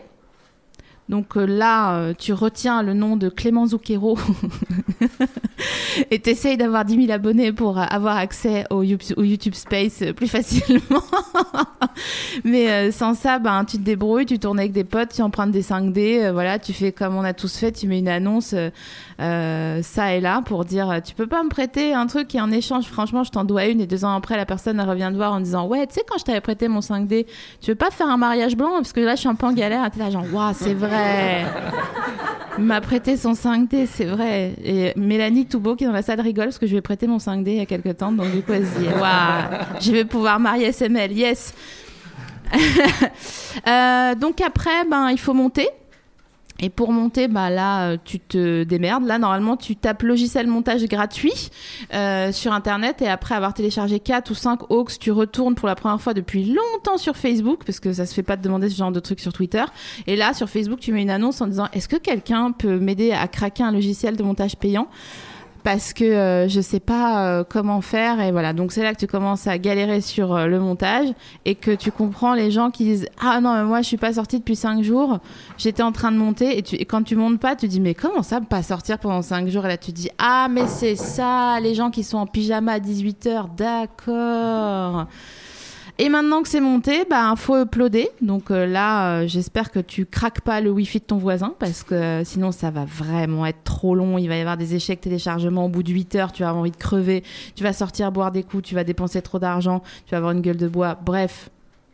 Donc 1.09 1.37
euh, 1.37 1.45
là, 1.45 1.97
euh, 1.97 2.15
tu 2.17 2.33
retiens 2.33 2.83
le 2.83 2.95
nom 2.95 3.17
de 3.17 3.29
Clément 3.29 3.67
Zucchero 3.67 4.19
et 6.11 6.19
t'essayes 6.19 6.57
d'avoir 6.57 6.85
10 6.85 7.07
000 7.07 7.13
abonnés 7.13 7.53
pour 7.53 7.79
avoir 7.79 8.17
accès 8.17 8.65
au 8.71 8.83
YouTube, 8.83 9.17
au 9.19 9.23
YouTube 9.23 9.55
Space 9.55 10.03
plus 10.17 10.29
facilement. 10.29 11.03
Mais 12.45 12.71
euh, 12.71 12.93
sans 12.93 13.15
ça, 13.15 13.39
ben, 13.39 13.65
tu 13.65 13.79
te 13.79 13.83
débrouilles, 13.83 14.27
tu 14.27 14.39
tournes 14.39 14.59
avec 14.59 14.73
des 14.73 14.85
potes, 14.85 15.13
tu 15.15 15.23
empruntes 15.23 15.51
des 15.51 15.63
5D, 15.63 16.25
euh, 16.25 16.33
voilà, 16.33 16.59
tu 16.59 16.73
fais 16.73 16.93
comme 16.93 17.17
on 17.17 17.25
a 17.25 17.33
tous 17.33 17.57
fait, 17.57 17.73
tu 17.73 17.87
mets 17.87 17.99
une 17.99 18.09
annonce 18.09 18.55
euh, 19.21 19.83
ça 19.83 20.15
et 20.15 20.21
là 20.21 20.43
pour 20.45 20.65
dire 20.65 21.01
tu 21.05 21.15
peux 21.15 21.27
pas 21.27 21.43
me 21.43 21.49
prêter 21.49 21.95
un 21.95 22.07
truc 22.07 22.35
et 22.35 22.41
en 22.41 22.51
échange, 22.51 22.87
franchement, 22.87 23.23
je 23.23 23.31
t'en 23.31 23.45
dois 23.45 23.67
une 23.67 23.81
et 23.81 23.87
deux 23.87 24.05
ans 24.05 24.15
après, 24.15 24.37
la 24.37 24.47
personne 24.47 24.81
elle 24.81 24.89
revient 24.89 25.11
te 25.13 25.17
voir 25.17 25.33
en 25.33 25.41
disant 25.41 25.67
ouais, 25.67 25.87
tu 25.87 25.95
sais, 25.95 26.03
quand 26.09 26.19
je 26.19 26.25
t'avais 26.25 26.41
prêté 26.41 26.69
mon 26.69 26.81
5D, 26.81 27.27
tu 27.61 27.71
veux 27.71 27.77
pas 27.77 27.91
faire 27.91 28.09
un 28.09 28.17
mariage 28.17 28.57
blanc? 28.57 28.71
Parce 28.77 28.93
que 28.93 29.01
là, 29.01 29.15
je 29.15 29.21
suis 29.21 29.29
un 29.29 29.35
peu 29.35 29.47
en 29.47 29.53
galère. 29.53 29.85
Et 29.87 29.91
T'es 29.91 29.99
là, 29.99 30.11
genre, 30.11 30.25
waouh, 30.33 30.53
c'est 30.55 30.75
vrai. 30.75 31.45
M'a 32.59 32.81
prêté 32.81 33.17
son 33.17 33.33
5D, 33.33 33.87
c'est 33.87 34.05
vrai. 34.05 34.55
Et 34.65 34.93
Mélanie 34.97 35.44
Toubeau 35.45 35.77
qui 35.77 35.85
est 35.85 35.87
dans 35.87 35.93
la 35.93 36.03
salle 36.03 36.21
rigole 36.21 36.47
parce 36.47 36.59
que 36.59 36.67
je 36.67 36.73
lui 36.73 36.79
ai 36.79 36.83
prêté 36.83 37.07
mon 37.07 37.19
5D 37.19 37.49
il 37.49 37.57
y 37.57 37.61
a 37.61 37.67
quelques 37.67 37.97
temps. 37.97 38.13
Donc 38.13 38.31
du 38.33 38.43
coup, 38.43 38.53
elle 38.53 38.67
se 38.67 38.79
dit, 38.79 38.87
waouh, 39.01 39.81
je 39.81 39.93
vais 39.93 40.05
pouvoir 40.05 40.41
marier 40.41 40.73
SML, 40.73 41.13
yes. 41.13 41.55
Euh, 43.69 44.15
donc 44.17 44.41
après, 44.41 44.85
ben, 44.91 45.11
il 45.11 45.19
faut 45.19 45.33
monter. 45.33 45.69
Et 46.61 46.71
pour 46.71 46.93
monter, 46.93 47.29
bah 47.29 47.51
là, 47.51 47.97
tu 47.97 48.21
te 48.21 48.63
démerdes. 48.65 49.05
Là, 49.05 49.19
normalement, 49.19 49.57
tu 49.57 49.75
tapes 49.75 50.03
logiciel 50.03 50.47
montage 50.47 50.85
gratuit 50.85 51.51
euh, 51.93 52.31
sur 52.31 52.53
Internet 52.53 53.03
et 53.03 53.09
après 53.09 53.35
avoir 53.35 53.55
téléchargé 53.55 53.99
4 54.01 54.31
ou 54.31 54.35
5 54.35 54.71
aux, 54.71 54.87
tu 55.01 55.11
retournes 55.11 55.55
pour 55.55 55.67
la 55.67 55.75
première 55.75 56.01
fois 56.01 56.15
depuis 56.15 56.45
longtemps 56.45 56.97
sur 56.97 57.17
Facebook 57.17 57.63
parce 57.65 57.81
que 57.81 57.93
ça 57.93 58.07
se 58.07 58.15
fait 58.15 58.23
pas 58.23 58.37
de 58.37 58.43
demander 58.43 58.69
ce 58.69 58.77
genre 58.77 58.93
de 58.93 59.01
trucs 59.01 59.21
sur 59.21 59.33
Twitter. 59.33 59.65
Et 60.07 60.17
là, 60.17 60.33
sur 60.33 60.49
Facebook, 60.49 60.79
tu 60.79 60.93
mets 60.93 61.03
une 61.03 61.11
annonce 61.11 61.41
en 61.41 61.49
disant 61.49 61.69
est-ce 61.73 61.89
que 61.89 61.97
quelqu'un 61.97 62.53
peut 62.53 62.79
m'aider 62.79 63.13
à 63.13 63.27
craquer 63.27 63.65
un 63.65 63.73
logiciel 63.73 64.17
de 64.17 64.23
montage 64.23 64.57
payant? 64.57 64.89
Parce 65.65 65.95
que 65.95 66.05
euh, 66.05 66.47
je 66.47 66.61
sais 66.61 66.79
pas 66.79 67.27
euh, 67.27 67.43
comment 67.49 67.81
faire 67.81 68.21
et 68.21 68.31
voilà. 68.31 68.53
Donc 68.53 68.71
c'est 68.71 68.83
là 68.83 68.93
que 68.95 69.01
tu 69.01 69.07
commences 69.07 69.47
à 69.47 69.57
galérer 69.59 70.03
sur 70.03 70.35
euh, 70.35 70.47
le 70.47 70.61
montage 70.61 71.09
et 71.47 71.55
que 71.55 71.71
tu 71.75 71.91
comprends 71.91 72.35
les 72.35 72.51
gens 72.51 72.71
qui 72.71 72.85
disent 72.85 73.09
ah 73.19 73.41
non 73.41 73.55
mais 73.55 73.65
moi 73.65 73.81
je 73.81 73.87
suis 73.87 73.97
pas 73.97 74.13
sortie 74.13 74.39
depuis 74.39 74.57
cinq 74.57 74.85
jours. 74.85 75.19
J'étais 75.57 75.83
en 75.83 75.91
train 75.91 76.13
de 76.13 76.19
monter 76.19 76.59
et, 76.59 76.63
tu, 76.63 76.77
et 76.77 76.85
quand 76.85 77.03
tu 77.03 77.17
montes 77.17 77.41
pas 77.41 77.57
tu 77.57 77.67
dis 77.67 77.81
mais 77.81 77.95
comment 77.95 78.23
ça 78.23 78.43
pas 78.43 78.63
sortir 78.63 78.99
pendant 78.99 79.23
cinq 79.23 79.49
jours? 79.49 79.65
Et 79.65 79.69
là 79.69 79.79
tu 79.79 79.91
dis 79.91 80.11
ah 80.19 80.49
mais 80.51 80.67
c'est 80.69 80.97
ça 80.97 81.59
les 81.61 81.75
gens 81.75 81.91
qui 81.91 82.05
sont 82.05 82.19
en 82.19 82.27
pyjama 82.27 82.73
à 82.73 82.79
18h 82.79 83.57
d'accord 83.57 85.07
et 85.97 86.09
maintenant 86.09 86.43
que 86.43 86.49
c'est 86.49 86.61
monté, 86.61 87.05
bah 87.09 87.33
faut 87.37 87.63
uploader. 87.63 88.09
Donc 88.21 88.51
euh, 88.51 88.67
là, 88.67 89.21
euh, 89.21 89.29
j'espère 89.29 89.71
que 89.71 89.79
tu 89.79 90.07
craques 90.07 90.41
pas 90.41 90.61
le 90.61 90.71
wifi 90.71 90.99
de 90.99 91.05
ton 91.05 91.19
voisin 91.19 91.55
parce 91.61 91.85
que 91.85 91.95
euh, 91.95 92.25
sinon 92.25 92.51
ça 92.51 92.73
va 92.73 92.85
vraiment 92.85 93.47
être 93.47 93.63
trop 93.63 93.95
long. 93.95 94.19
Il 94.19 94.27
va 94.27 94.37
y 94.37 94.41
avoir 94.41 94.57
des 94.57 94.75
échecs 94.75 95.01
téléchargement 95.01 95.67
au 95.67 95.69
bout 95.69 95.85
de 95.85 95.93
8 95.93 96.17
heures. 96.17 96.33
Tu 96.33 96.43
vas 96.43 96.49
avoir 96.49 96.63
envie 96.63 96.73
de 96.73 96.77
crever. 96.77 97.23
Tu 97.55 97.63
vas 97.63 97.73
sortir 97.73 98.11
boire 98.11 98.33
des 98.33 98.43
coups. 98.43 98.65
Tu 98.65 98.75
vas 98.75 98.83
dépenser 98.83 99.23
trop 99.23 99.39
d'argent. 99.39 99.83
Tu 100.07 100.11
vas 100.11 100.17
avoir 100.17 100.33
une 100.33 100.41
gueule 100.41 100.57
de 100.57 100.69
bois. 100.69 100.99
Bref. 101.01 101.51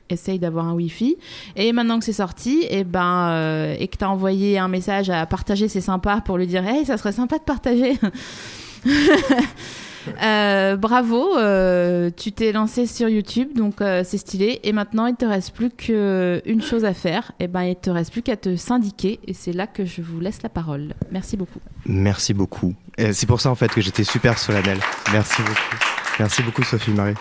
Essaye 0.08 0.38
d'avoir 0.38 0.66
un 0.66 0.72
wifi. 0.72 1.16
Et 1.54 1.72
maintenant 1.72 1.98
que 2.00 2.04
c'est 2.04 2.12
sorti, 2.12 2.66
et 2.68 2.82
ben 2.82 3.28
euh, 3.30 3.76
et 3.78 3.86
que 3.86 3.96
t'as 3.96 4.08
envoyé 4.08 4.58
un 4.58 4.66
message 4.66 5.08
à 5.08 5.24
partager, 5.24 5.68
c'est 5.68 5.80
sympa 5.80 6.20
pour 6.20 6.36
lui 6.36 6.48
dire, 6.48 6.66
hey, 6.66 6.84
ça 6.84 6.96
serait 6.96 7.12
sympa 7.12 7.38
de 7.38 7.44
partager. 7.44 7.96
Euh, 10.22 10.76
bravo, 10.76 11.36
euh, 11.36 12.10
tu 12.16 12.32
t'es 12.32 12.52
lancé 12.52 12.86
sur 12.86 13.08
YouTube, 13.08 13.50
donc 13.54 13.80
euh, 13.80 14.02
c'est 14.04 14.18
stylé. 14.18 14.60
Et 14.62 14.72
maintenant, 14.72 15.06
il 15.06 15.16
te 15.16 15.24
reste 15.24 15.54
plus 15.54 15.70
qu'une 15.70 16.62
chose 16.62 16.84
à 16.84 16.94
faire. 16.94 17.32
Et 17.40 17.44
eh 17.44 17.48
ben, 17.48 17.62
il 17.62 17.76
te 17.76 17.90
reste 17.90 18.12
plus 18.12 18.22
qu'à 18.22 18.36
te 18.36 18.56
syndiquer. 18.56 19.20
Et 19.26 19.34
c'est 19.34 19.52
là 19.52 19.66
que 19.66 19.84
je 19.84 20.02
vous 20.02 20.20
laisse 20.20 20.42
la 20.42 20.48
parole. 20.48 20.94
Merci 21.10 21.36
beaucoup. 21.36 21.60
Merci 21.86 22.34
beaucoup. 22.34 22.74
C'est 23.12 23.26
pour 23.26 23.40
ça 23.40 23.50
en 23.50 23.54
fait 23.54 23.68
que 23.68 23.80
j'étais 23.80 24.04
super 24.04 24.38
solennel. 24.38 24.78
Merci 25.12 25.42
beaucoup. 25.42 25.76
Merci 26.18 26.42
beaucoup 26.42 26.62
Sophie 26.62 26.90
Marie. 26.90 27.14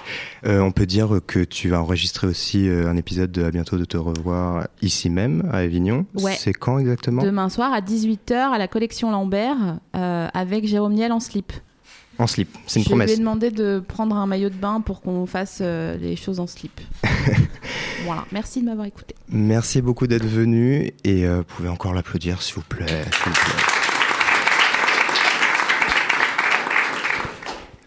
on 0.44 0.72
peut 0.72 0.86
dire 0.86 1.22
que 1.26 1.40
tu 1.46 1.70
vas 1.70 1.82
enregistrer 1.82 2.28
aussi 2.28 2.68
un 2.68 2.98
épisode 2.98 3.32
de 3.32 3.44
À 3.44 3.52
bientôt 3.52 3.78
de 3.78 3.86
te 3.86 3.96
revoir 3.96 4.68
ici 4.82 5.10
même 5.10 5.48
à 5.54 5.60
Avignon. 5.60 6.06
Ouais. 6.16 6.36
C'est 6.38 6.52
quand 6.52 6.80
exactement? 6.80 7.24
Demain 7.24 7.48
soir 7.48 7.72
à 7.72 7.80
18h 7.80 8.34
à 8.34 8.58
la 8.58 8.68
collection 8.68 9.10
Lambert 9.10 9.80
avec 9.94 10.68
Jérôme 10.68 10.96
Niel 10.96 11.14
en 11.14 11.22
slip 11.22 11.54
en 12.20 12.28
slip. 12.28 12.50
C'est 12.68 12.80
une 12.80 12.86
promesse. 12.86 13.10
Je 13.10 13.16
lui 13.16 13.22
ai 13.22 13.24
demandé 13.24 13.50
de 13.50 13.82
prendre 13.86 14.16
un 14.16 14.28
maillot 14.28 14.50
de 14.50 14.56
bain 14.56 14.82
pour 14.82 15.02
qu'on 15.02 15.26
fasse 15.26 15.60
euh, 15.62 15.98
les 15.98 16.16
choses 16.16 16.40
en 16.40 16.48
slip. 16.48 16.80
voilà, 18.04 18.26
merci 18.32 18.60
de 18.60 18.66
m'avoir 18.66 18.86
écouté. 18.86 19.16
Merci 19.30 19.82
beaucoup 19.82 20.06
d'être 20.06 20.26
venu 20.26 20.92
et 21.04 21.26
euh, 21.26 21.38
vous 21.38 21.44
pouvez 21.46 21.70
encore 21.70 21.94
l'applaudir 21.94 22.42
s'il 22.42 22.56
vous 22.56 22.62
plaît. 22.62 23.06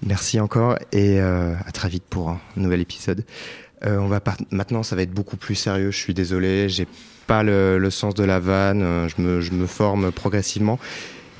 Merci 0.04 0.40
encore 0.40 0.76
et 0.90 1.20
euh, 1.20 1.54
à 1.64 1.70
très 1.70 1.88
vite 1.88 2.04
pour 2.08 2.30
un 2.30 2.40
nouvel 2.56 2.80
épisode. 2.80 3.24
on 3.84 4.08
va 4.08 4.20
maintenant, 4.50 4.82
ça 4.82 4.96
va 4.96 5.02
être 5.02 5.12
beaucoup 5.12 5.36
plus 5.36 5.54
sérieux. 5.54 5.90
Je 5.90 5.98
suis 5.98 6.14
désolé, 6.14 6.68
j'ai 6.68 6.88
pas 7.26 7.42
le, 7.42 7.88
sens 7.90 8.14
de 8.14 8.24
la 8.24 8.40
vanne. 8.40 9.08
Je 9.08 9.22
me, 9.22 9.40
je 9.40 9.52
me 9.52 9.66
forme 9.66 10.10
progressivement 10.10 10.80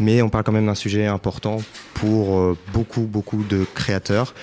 mais 0.03 0.21
on 0.21 0.29
parle 0.29 0.45
quand 0.45 0.53
même 0.53 0.67
d'un 0.67 0.75
sujet 0.75 1.07
important 1.07 1.59
pour 1.95 2.39
euh, 2.39 2.59
beaucoup, 2.73 3.03
beaucoup 3.03 3.45
de 3.45 3.65
créateurs. 3.75 4.35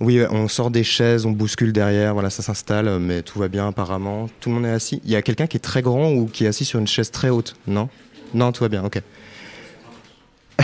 Oui, 0.00 0.20
on 0.30 0.48
sort 0.48 0.70
des 0.70 0.82
chaises, 0.82 1.26
on 1.26 1.30
bouscule 1.30 1.72
derrière, 1.72 2.14
voilà, 2.14 2.28
ça 2.30 2.42
s'installe, 2.42 2.98
mais 2.98 3.22
tout 3.22 3.38
va 3.38 3.46
bien 3.46 3.68
apparemment. 3.68 4.28
Tout 4.40 4.48
le 4.48 4.56
monde 4.56 4.66
est 4.66 4.70
assis. 4.70 5.00
Il 5.04 5.10
y 5.10 5.16
a 5.16 5.22
quelqu'un 5.22 5.46
qui 5.46 5.56
est 5.56 5.60
très 5.60 5.82
grand 5.82 6.10
ou 6.10 6.26
qui 6.26 6.44
est 6.44 6.48
assis 6.48 6.64
sur 6.64 6.80
une 6.80 6.88
chaise 6.88 7.12
très 7.12 7.28
haute 7.28 7.54
Non? 7.68 7.88
Non, 8.34 8.50
tout 8.50 8.64
va 8.64 8.68
bien, 8.68 8.84
ok. 8.84 9.00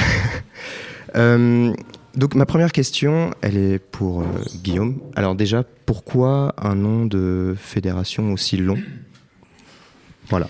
Euh, 1.16 1.72
donc 2.14 2.34
ma 2.34 2.44
première 2.44 2.70
question, 2.70 3.30
elle 3.40 3.56
est 3.56 3.78
pour 3.78 4.20
euh, 4.20 4.24
Guillaume. 4.62 5.00
Alors 5.16 5.34
déjà, 5.34 5.64
pourquoi 5.86 6.54
un 6.58 6.74
nom 6.74 7.06
de 7.06 7.56
fédération 7.58 8.30
aussi 8.34 8.58
long? 8.58 8.76
Voilà. 10.28 10.48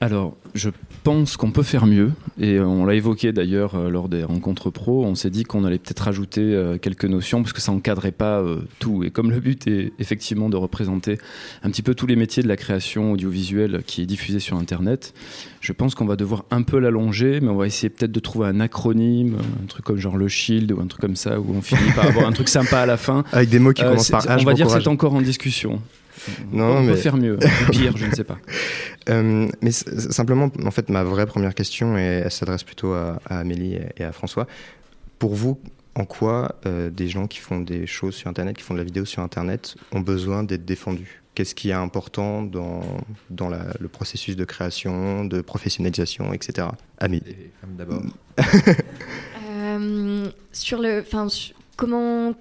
Alors, 0.00 0.36
je 0.54 0.70
pense 1.02 1.36
qu'on 1.36 1.50
peut 1.50 1.62
faire 1.62 1.86
mieux, 1.86 2.12
et 2.40 2.60
on 2.60 2.84
l'a 2.84 2.94
évoqué 2.94 3.32
d'ailleurs 3.32 3.74
euh, 3.74 3.90
lors 3.90 4.08
des 4.08 4.24
rencontres 4.24 4.70
pro, 4.70 5.04
on 5.04 5.14
s'est 5.14 5.30
dit 5.30 5.44
qu'on 5.44 5.64
allait 5.64 5.78
peut-être 5.78 6.00
rajouter 6.00 6.40
euh, 6.40 6.78
quelques 6.78 7.04
notions, 7.04 7.42
parce 7.42 7.52
que 7.52 7.60
ça 7.60 7.72
encadrait 7.72 8.12
pas 8.12 8.40
euh, 8.40 8.60
tout. 8.78 9.04
Et 9.04 9.10
comme 9.10 9.30
le 9.30 9.40
but 9.40 9.66
est 9.66 9.92
effectivement 9.98 10.48
de 10.48 10.56
représenter 10.56 11.18
un 11.62 11.70
petit 11.70 11.82
peu 11.82 11.94
tous 11.94 12.06
les 12.06 12.16
métiers 12.16 12.42
de 12.42 12.48
la 12.48 12.56
création 12.56 13.12
audiovisuelle 13.12 13.82
qui 13.86 14.02
est 14.02 14.06
diffusée 14.06 14.40
sur 14.40 14.56
Internet, 14.56 15.14
je 15.60 15.72
pense 15.72 15.94
qu'on 15.94 16.06
va 16.06 16.16
devoir 16.16 16.44
un 16.50 16.62
peu 16.62 16.78
l'allonger, 16.78 17.40
mais 17.40 17.48
on 17.48 17.56
va 17.56 17.66
essayer 17.66 17.90
peut-être 17.90 18.12
de 18.12 18.20
trouver 18.20 18.48
un 18.48 18.60
acronyme, 18.60 19.36
un 19.62 19.66
truc 19.66 19.84
comme 19.84 19.98
genre 19.98 20.16
le 20.16 20.28
Shield 20.28 20.72
ou 20.72 20.80
un 20.80 20.86
truc 20.86 21.00
comme 21.00 21.16
ça, 21.16 21.40
où 21.40 21.46
on 21.54 21.62
finit 21.62 21.90
par 21.94 22.06
avoir 22.06 22.26
un 22.26 22.32
truc 22.32 22.48
sympa 22.48 22.80
à 22.80 22.86
la 22.86 22.96
fin. 22.96 23.24
Avec 23.32 23.48
des 23.48 23.58
mots 23.58 23.72
qui 23.72 23.82
commencent 23.82 24.10
par 24.10 24.24
H. 24.24 24.40
On 24.40 24.44
va 24.44 24.54
dire 24.54 24.66
que 24.66 24.72
c'est 24.72 24.88
encore 24.88 25.14
en 25.14 25.22
discussion. 25.22 25.80
Non, 26.52 26.76
on 26.76 26.82
mais... 26.82 26.92
peut 26.92 26.98
faire 26.98 27.16
mieux, 27.16 27.38
pire, 27.70 27.96
je 27.96 28.06
ne 28.06 28.14
sais 28.14 28.24
pas. 28.24 28.38
Euh, 29.08 29.48
mais 29.62 29.72
simplement, 29.72 30.50
en 30.62 30.70
fait, 30.70 30.90
ma 30.90 31.02
vraie 31.02 31.26
première 31.26 31.54
question, 31.54 31.96
et 31.96 32.22
elle 32.24 32.30
s'adresse 32.30 32.62
plutôt 32.62 32.92
à, 32.92 33.18
Amélie 33.24 33.78
et 33.96 34.04
à 34.04 34.12
François. 34.12 34.46
Pour 35.18 35.34
vous, 35.34 35.58
en 35.94 36.04
quoi 36.04 36.56
euh, 36.66 36.90
des 36.90 37.08
gens 37.08 37.26
qui 37.26 37.38
font 37.38 37.60
des 37.60 37.86
choses 37.86 38.14
sur 38.14 38.28
Internet, 38.28 38.56
qui 38.56 38.62
font 38.62 38.74
de 38.74 38.78
la 38.78 38.84
vidéo 38.84 39.06
sur 39.06 39.22
Internet, 39.22 39.74
ont 39.92 40.00
besoin 40.00 40.42
d'être 40.42 40.64
défendus? 40.64 41.22
Qu'est-ce 41.34 41.54
qui 41.54 41.70
est 41.70 41.74
important 41.74 42.42
dans, 42.42 42.82
dans 43.30 43.48
le 43.48 43.88
processus 43.88 44.36
de 44.36 44.44
création, 44.44 45.24
de 45.24 45.40
professionnalisation, 45.40 46.32
etc. 46.32 46.68
Amélie. 46.98 47.36
d'abord. 47.78 48.02
euh, 49.48 50.28
sur 50.52 50.80
le, 50.80 51.00
enfin, 51.00 51.28
comment 51.76 52.32
tu, 52.32 52.38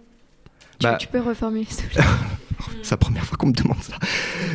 bah, 0.81 0.95
tu 0.95 1.07
peux 1.07 1.21
reformuler 1.21 1.67
c'est 2.81 2.91
la 2.91 2.97
première 2.97 3.25
fois 3.25 3.37
qu'on 3.37 3.47
me 3.47 3.53
demande 3.53 3.81
ça. 3.81 3.93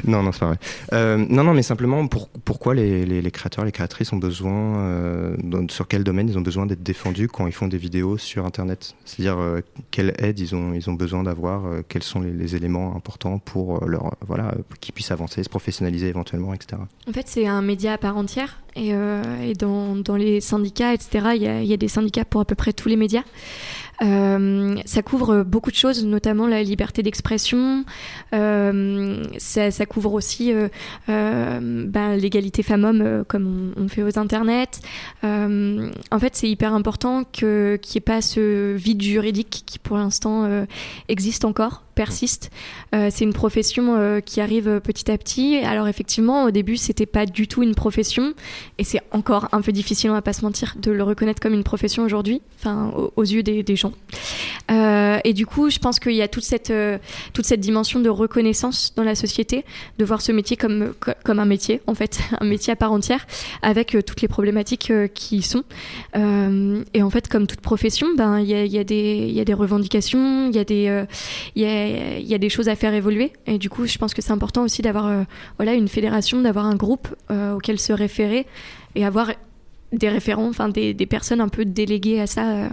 Non, 0.07 0.23
non, 0.23 0.33
c'est 0.33 0.41
pas 0.41 0.47
vrai. 0.47 0.59
Euh, 0.93 1.17
non, 1.17 1.45
non, 1.45 1.55
mais 1.55 1.63
simplement, 1.63 2.07
pour, 2.07 2.29
pourquoi 2.29 2.75
les, 2.75 3.05
les, 3.05 3.31
créateurs, 3.31 3.65
les 3.65 3.73
créatrices 3.73 4.13
ont 4.13 4.19
besoin, 4.19 4.79
euh, 4.79 5.37
sur 5.69 5.89
quel 5.89 6.05
domaine 6.05 6.29
ils 6.29 6.39
ont 6.39 6.43
besoin 6.43 6.67
d'être 6.67 6.83
défendus 6.83 7.29
quand 7.29 7.47
ils 7.47 7.53
font 7.53 7.69
des 7.69 7.79
vidéos 7.79 8.19
sur 8.19 8.45
Internet? 8.47 8.95
C'est-à-dire, 9.05 9.39
euh, 9.39 9.61
quelle 9.91 10.15
aide 10.19 10.39
ils 10.39 10.55
ont, 10.55 10.75
ils 10.75 10.91
ont 10.91 10.95
besoin 10.95 11.23
d'avoir, 11.23 11.63
quels 11.89 12.03
sont 12.03 12.21
les, 12.21 12.55
éléments 12.55 12.95
importants 12.95 13.39
pour 13.39 13.87
leur, 13.87 14.17
voilà, 14.21 14.55
qu'ils 14.81 14.93
puissent 14.93 15.11
avancer, 15.11 15.43
se 15.43 15.49
professionnaliser 15.49 16.09
éventuellement, 16.09 16.53
etc. 16.53 16.83
En 17.09 17.13
fait, 17.13 17.27
c'est 17.27 17.47
un 17.47 17.63
média 17.63 17.95
à 17.95 17.99
part 17.99 18.17
entière. 18.17 18.61
Et, 18.77 18.89
et 18.89 19.55
dans, 19.55 19.97
dans, 19.97 20.17
les 20.17 20.41
syndicats, 20.41 20.93
etc., 20.93 21.29
il 21.37 21.43
y, 21.43 21.67
y 21.69 21.73
a 21.73 21.77
des 21.77 21.89
syndicats 21.89 22.25
pour 22.25 22.41
à 22.41 22.45
peu 22.45 22.55
près 22.55 22.73
tous 22.73 22.89
les 22.89 22.97
médias. 22.97 23.23
Euh, 24.03 24.77
ça 24.85 25.03
couvre 25.03 25.43
beaucoup 25.43 25.71
de 25.71 25.77
choses, 25.77 26.05
notamment 26.05 26.47
la 26.47 26.63
liberté 26.63 27.03
d'expression. 27.03 27.85
Euh, 28.35 29.23
ça, 29.39 29.71
ça, 29.71 29.87
couvre 29.87 30.13
aussi 30.15 30.53
euh, 30.53 30.69
euh 31.09 31.85
ben, 31.87 32.17
l'égalité 32.17 32.63
femmes-hommes, 32.63 33.25
comme 33.29 33.73
on, 33.77 33.83
on, 33.83 33.89
fait 33.89 34.03
aux 34.03 34.19
internets. 34.19 34.81
en 35.23 36.19
fait, 36.19 36.37
c'est 36.37 36.49
hyper 36.49 36.75
important 36.75 37.25
qu'il 37.25 37.47
n'y 37.47 37.97
ait 37.97 38.01
pas 38.01 38.21
ce 38.21 38.75
vide 38.75 39.03
juridique 39.03 39.63
qui, 39.67 39.79
pour 39.79 39.97
l'instant, 39.97 40.67
existe 41.09 41.45
encore 41.45 41.83
persiste. 41.95 42.51
Euh, 42.95 43.09
c'est 43.11 43.25
une 43.25 43.33
profession 43.33 43.97
euh, 43.97 44.21
qui 44.21 44.41
arrive 44.41 44.81
petit 44.81 45.11
à 45.11 45.19
petit. 45.19 45.57
Alors 45.59 45.89
effectivement, 45.89 46.45
au 46.45 46.51
début, 46.51 46.77
c'était 46.77 47.07
pas 47.07 47.27
du 47.27 47.49
tout 47.49 47.63
une 47.63 47.75
profession, 47.75 48.35
et 48.79 48.85
c'est 48.85 49.01
encore 49.11 49.49
un 49.53 49.61
peu 49.61 49.73
difficile, 49.73 50.11
on 50.11 50.15
va 50.15 50.23
pas 50.23 50.33
se 50.33 50.45
mentir, 50.45 50.75
de 50.79 50.91
le 50.91 51.03
reconnaître 51.03 51.41
comme 51.41 51.55
une 51.55 51.65
profession 51.65 52.05
aujourd'hui, 52.05 52.43
enfin 52.59 52.93
aux, 53.17 53.23
yeux 53.23 53.43
des, 53.43 53.77
gens. 53.77 53.93
Euh, 54.71 55.19
et 55.25 55.33
du 55.33 55.47
coup, 55.47 55.71
je 55.71 55.79
pense 55.79 55.99
qu'il 55.99 56.15
y 56.15 56.23
a 56.23 56.29
toute 56.29 56.45
cette 56.45 56.73
toute 57.33 57.45
cette 57.45 57.61
dimension 57.61 58.01
de 58.01 58.09
reconnaissance 58.09 58.93
dans 58.97 59.03
la 59.05 59.15
société, 59.15 59.65
de 59.99 60.05
voir 60.05 60.21
ce 60.21 60.33
métier 60.33 60.57
comme 60.57 60.95
comme 61.25 61.39
un 61.39 61.45
métier, 61.45 61.81
en 61.87 61.95
fait, 61.95 62.21
un 62.41 62.45
métier 62.45 62.73
à 62.73 62.77
part 62.77 62.93
entière, 62.93 63.27
avec 63.63 63.97
toutes 64.07 64.21
les 64.21 64.29
problématiques 64.29 64.93
qui 65.15 65.37
y 65.37 65.43
sont. 65.43 65.65
et 66.15 67.03
en 67.03 67.11
fait, 67.11 67.29
comme 67.29 67.47
toute 67.47 67.61
profession, 67.61 68.09
ben 68.17 68.41
il 68.41 68.49
y 68.49 68.55
a, 68.55 68.65
y 68.65 68.79
a, 68.79 68.85
des 68.85 69.27
il 69.29 69.35
y 69.35 69.41
a 69.41 69.45
des 69.45 69.55
revendications, 69.55 70.49
il 70.49 70.57
y 70.57 70.59
a 70.59 70.65
des 70.65 71.05
il 71.55 71.63
y 71.63 71.67
a 71.67 71.84
il 71.85 72.27
y 72.27 72.35
a 72.35 72.39
des 72.39 72.49
choses 72.49 72.69
à 72.69 72.77
faire 72.77 72.95
évoluer. 72.95 73.33
Et 73.47 73.59
du 73.59 73.71
coup, 73.71 73.87
je 73.87 73.99
pense 73.99 74.15
que 74.15 74.23
c'est 74.23 74.33
important 74.33 74.63
aussi 74.63 74.83
d'avoir 74.83 75.07
euh, 75.07 75.23
voilà, 75.57 75.75
une 75.75 75.89
fédération, 75.89 76.41
d'avoir 76.41 76.67
un 76.67 76.77
groupe 76.77 77.09
euh, 77.31 77.55
auquel 77.55 77.79
se 77.79 77.93
référer 77.93 78.47
et 78.95 79.05
avoir 79.05 79.33
des 79.93 80.09
référents, 80.09 80.49
enfin 80.49 80.69
des, 80.69 80.95
des, 80.95 81.07
personnes 81.07 81.41
un 81.41 81.49
peu 81.49 81.65
déléguées 81.65 82.21
à 82.21 82.27
ça. 82.27 82.49
Euh, 82.49 82.69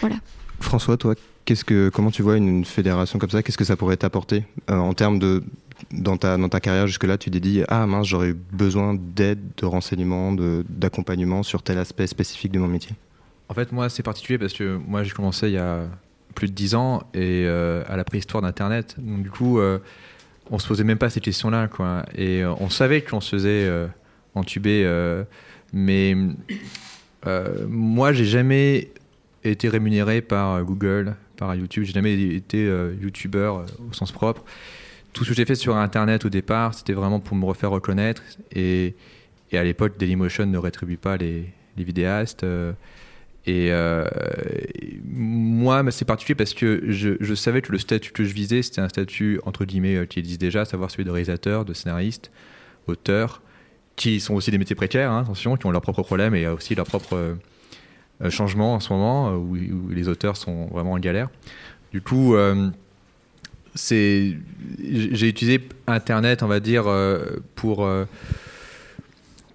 voilà. 0.00 0.16
François, 0.60 0.96
toi, 0.96 1.14
qu'est-ce 1.44 1.64
que, 1.64 1.88
comment 1.88 2.10
tu 2.10 2.22
vois 2.22 2.36
une, 2.36 2.64
fédération 2.64 3.18
comme 3.18 3.30
ça? 3.30 3.42
Qu'est-ce 3.42 3.58
que 3.58 3.64
ça 3.64 3.76
pourrait 3.76 3.96
t'apporter 3.96 4.44
en 4.68 4.94
termes 4.94 5.18
de 5.18 5.42
dans 5.90 6.16
ta, 6.16 6.38
dans 6.38 6.48
ta 6.48 6.58
carrière 6.58 6.86
jusque-là, 6.86 7.18
tu 7.18 7.30
t'es 7.30 7.38
dit 7.38 7.62
Ah 7.68 7.86
mince, 7.86 8.06
j'aurais 8.06 8.32
besoin 8.32 8.94
d'aide, 8.94 9.40
de 9.58 9.66
renseignements, 9.66 10.32
d'accompagnement 10.32 11.42
sur 11.42 11.62
tel 11.62 11.76
aspect 11.78 12.06
spécifique 12.06 12.52
de 12.52 12.58
mon 12.58 12.68
métier? 12.68 12.96
En 13.48 13.54
fait, 13.54 13.72
moi, 13.72 13.88
c'est 13.88 14.02
particulier 14.02 14.38
parce 14.38 14.54
que 14.54 14.78
moi, 14.86 15.04
j'ai 15.04 15.12
commencé 15.12 15.48
il 15.48 15.54
y 15.54 15.58
a 15.58 15.84
plus 16.36 16.48
de 16.48 16.52
10 16.52 16.76
ans 16.76 17.02
et 17.14 17.44
euh, 17.46 17.82
à 17.88 17.96
la 17.96 18.04
préhistoire 18.04 18.42
d'Internet. 18.42 18.94
Donc 18.98 19.22
du 19.22 19.30
coup, 19.30 19.58
euh, 19.58 19.78
on 20.50 20.60
se 20.60 20.68
posait 20.68 20.84
même 20.84 20.98
pas 20.98 21.10
ces 21.10 21.20
questions-là, 21.20 21.66
quoi. 21.66 22.04
Et 22.14 22.44
euh, 22.44 22.54
on 22.60 22.70
savait 22.70 23.00
qu'on 23.02 23.20
se 23.20 23.34
faisait 23.34 23.68
entuber, 24.36 24.88
mais 25.72 26.14
moi, 27.68 28.12
j'ai 28.12 28.26
jamais 28.26 28.92
été 29.42 29.68
rémunéré 29.68 30.20
par 30.20 30.62
Google, 30.62 31.16
par 31.36 31.54
YouTube. 31.56 31.84
J'ai 31.84 31.92
jamais 31.92 32.14
été 32.14 32.64
YouTuber 33.00 33.52
au 33.88 33.92
sens 33.92 34.12
propre. 34.12 34.44
Tout 35.12 35.24
ce 35.24 35.30
que 35.30 35.34
j'ai 35.34 35.46
fait 35.46 35.54
sur 35.54 35.76
Internet 35.76 36.26
au 36.26 36.28
départ, 36.28 36.74
c'était 36.74 36.92
vraiment 36.92 37.18
pour 37.18 37.36
me 37.36 37.46
refaire 37.46 37.70
reconnaître. 37.70 38.22
Et, 38.54 38.94
à 39.52 39.64
l'époque, 39.64 39.96
Dailymotion 39.98 40.44
ne 40.44 40.58
rétribue 40.58 40.98
pas 40.98 41.16
les 41.16 41.50
vidéastes. 41.78 42.44
Et 43.46 43.68
euh, 43.70 44.04
moi, 45.04 45.84
c'est 45.92 46.04
particulier 46.04 46.34
parce 46.34 46.52
que 46.52 46.82
je, 46.88 47.34
savais 47.34 47.62
que 47.62 47.70
le 47.70 47.78
statut 47.78 48.10
que 48.10 48.24
je 48.24 48.34
visais, 48.34 48.62
c'était 48.62 48.80
un 48.80 48.88
statut 48.88 49.40
entre 49.46 49.64
guillemets 49.64 49.96
euh, 49.96 50.04
qui 50.04 50.18
existe 50.18 50.40
déjà, 50.40 50.62
à 50.62 50.64
savoir 50.64 50.90
celui 50.90 51.04
de 51.04 51.10
réalisateur, 51.10 51.64
de 51.64 51.72
scénariste, 51.72 52.32
auteur, 52.88 53.42
qui 53.94 54.18
sont 54.18 54.34
aussi 54.34 54.50
des 54.50 54.58
métiers 54.58 54.74
précaires, 54.74 55.12
hein, 55.12 55.20
attention, 55.20 55.56
qui 55.56 55.66
ont 55.66 55.70
leurs 55.70 55.80
propres 55.80 56.02
problèmes 56.02 56.34
et 56.34 56.48
aussi 56.48 56.74
leurs 56.74 56.86
propres 56.86 57.36
euh, 58.20 58.30
changements 58.30 58.74
en 58.74 58.80
ce 58.80 58.92
moment 58.92 59.34
où, 59.36 59.56
les 59.90 60.08
auteurs 60.08 60.36
sont 60.36 60.66
vraiment 60.66 60.92
en 60.92 60.98
galère. 60.98 61.28
Du 61.92 62.00
coup, 62.00 62.34
c'est 63.74 64.36
j'ai 64.82 65.28
utilisé 65.28 65.66
Internet, 65.86 66.42
on 66.42 66.46
va 66.46 66.60
dire, 66.60 66.84
pour 67.54 67.88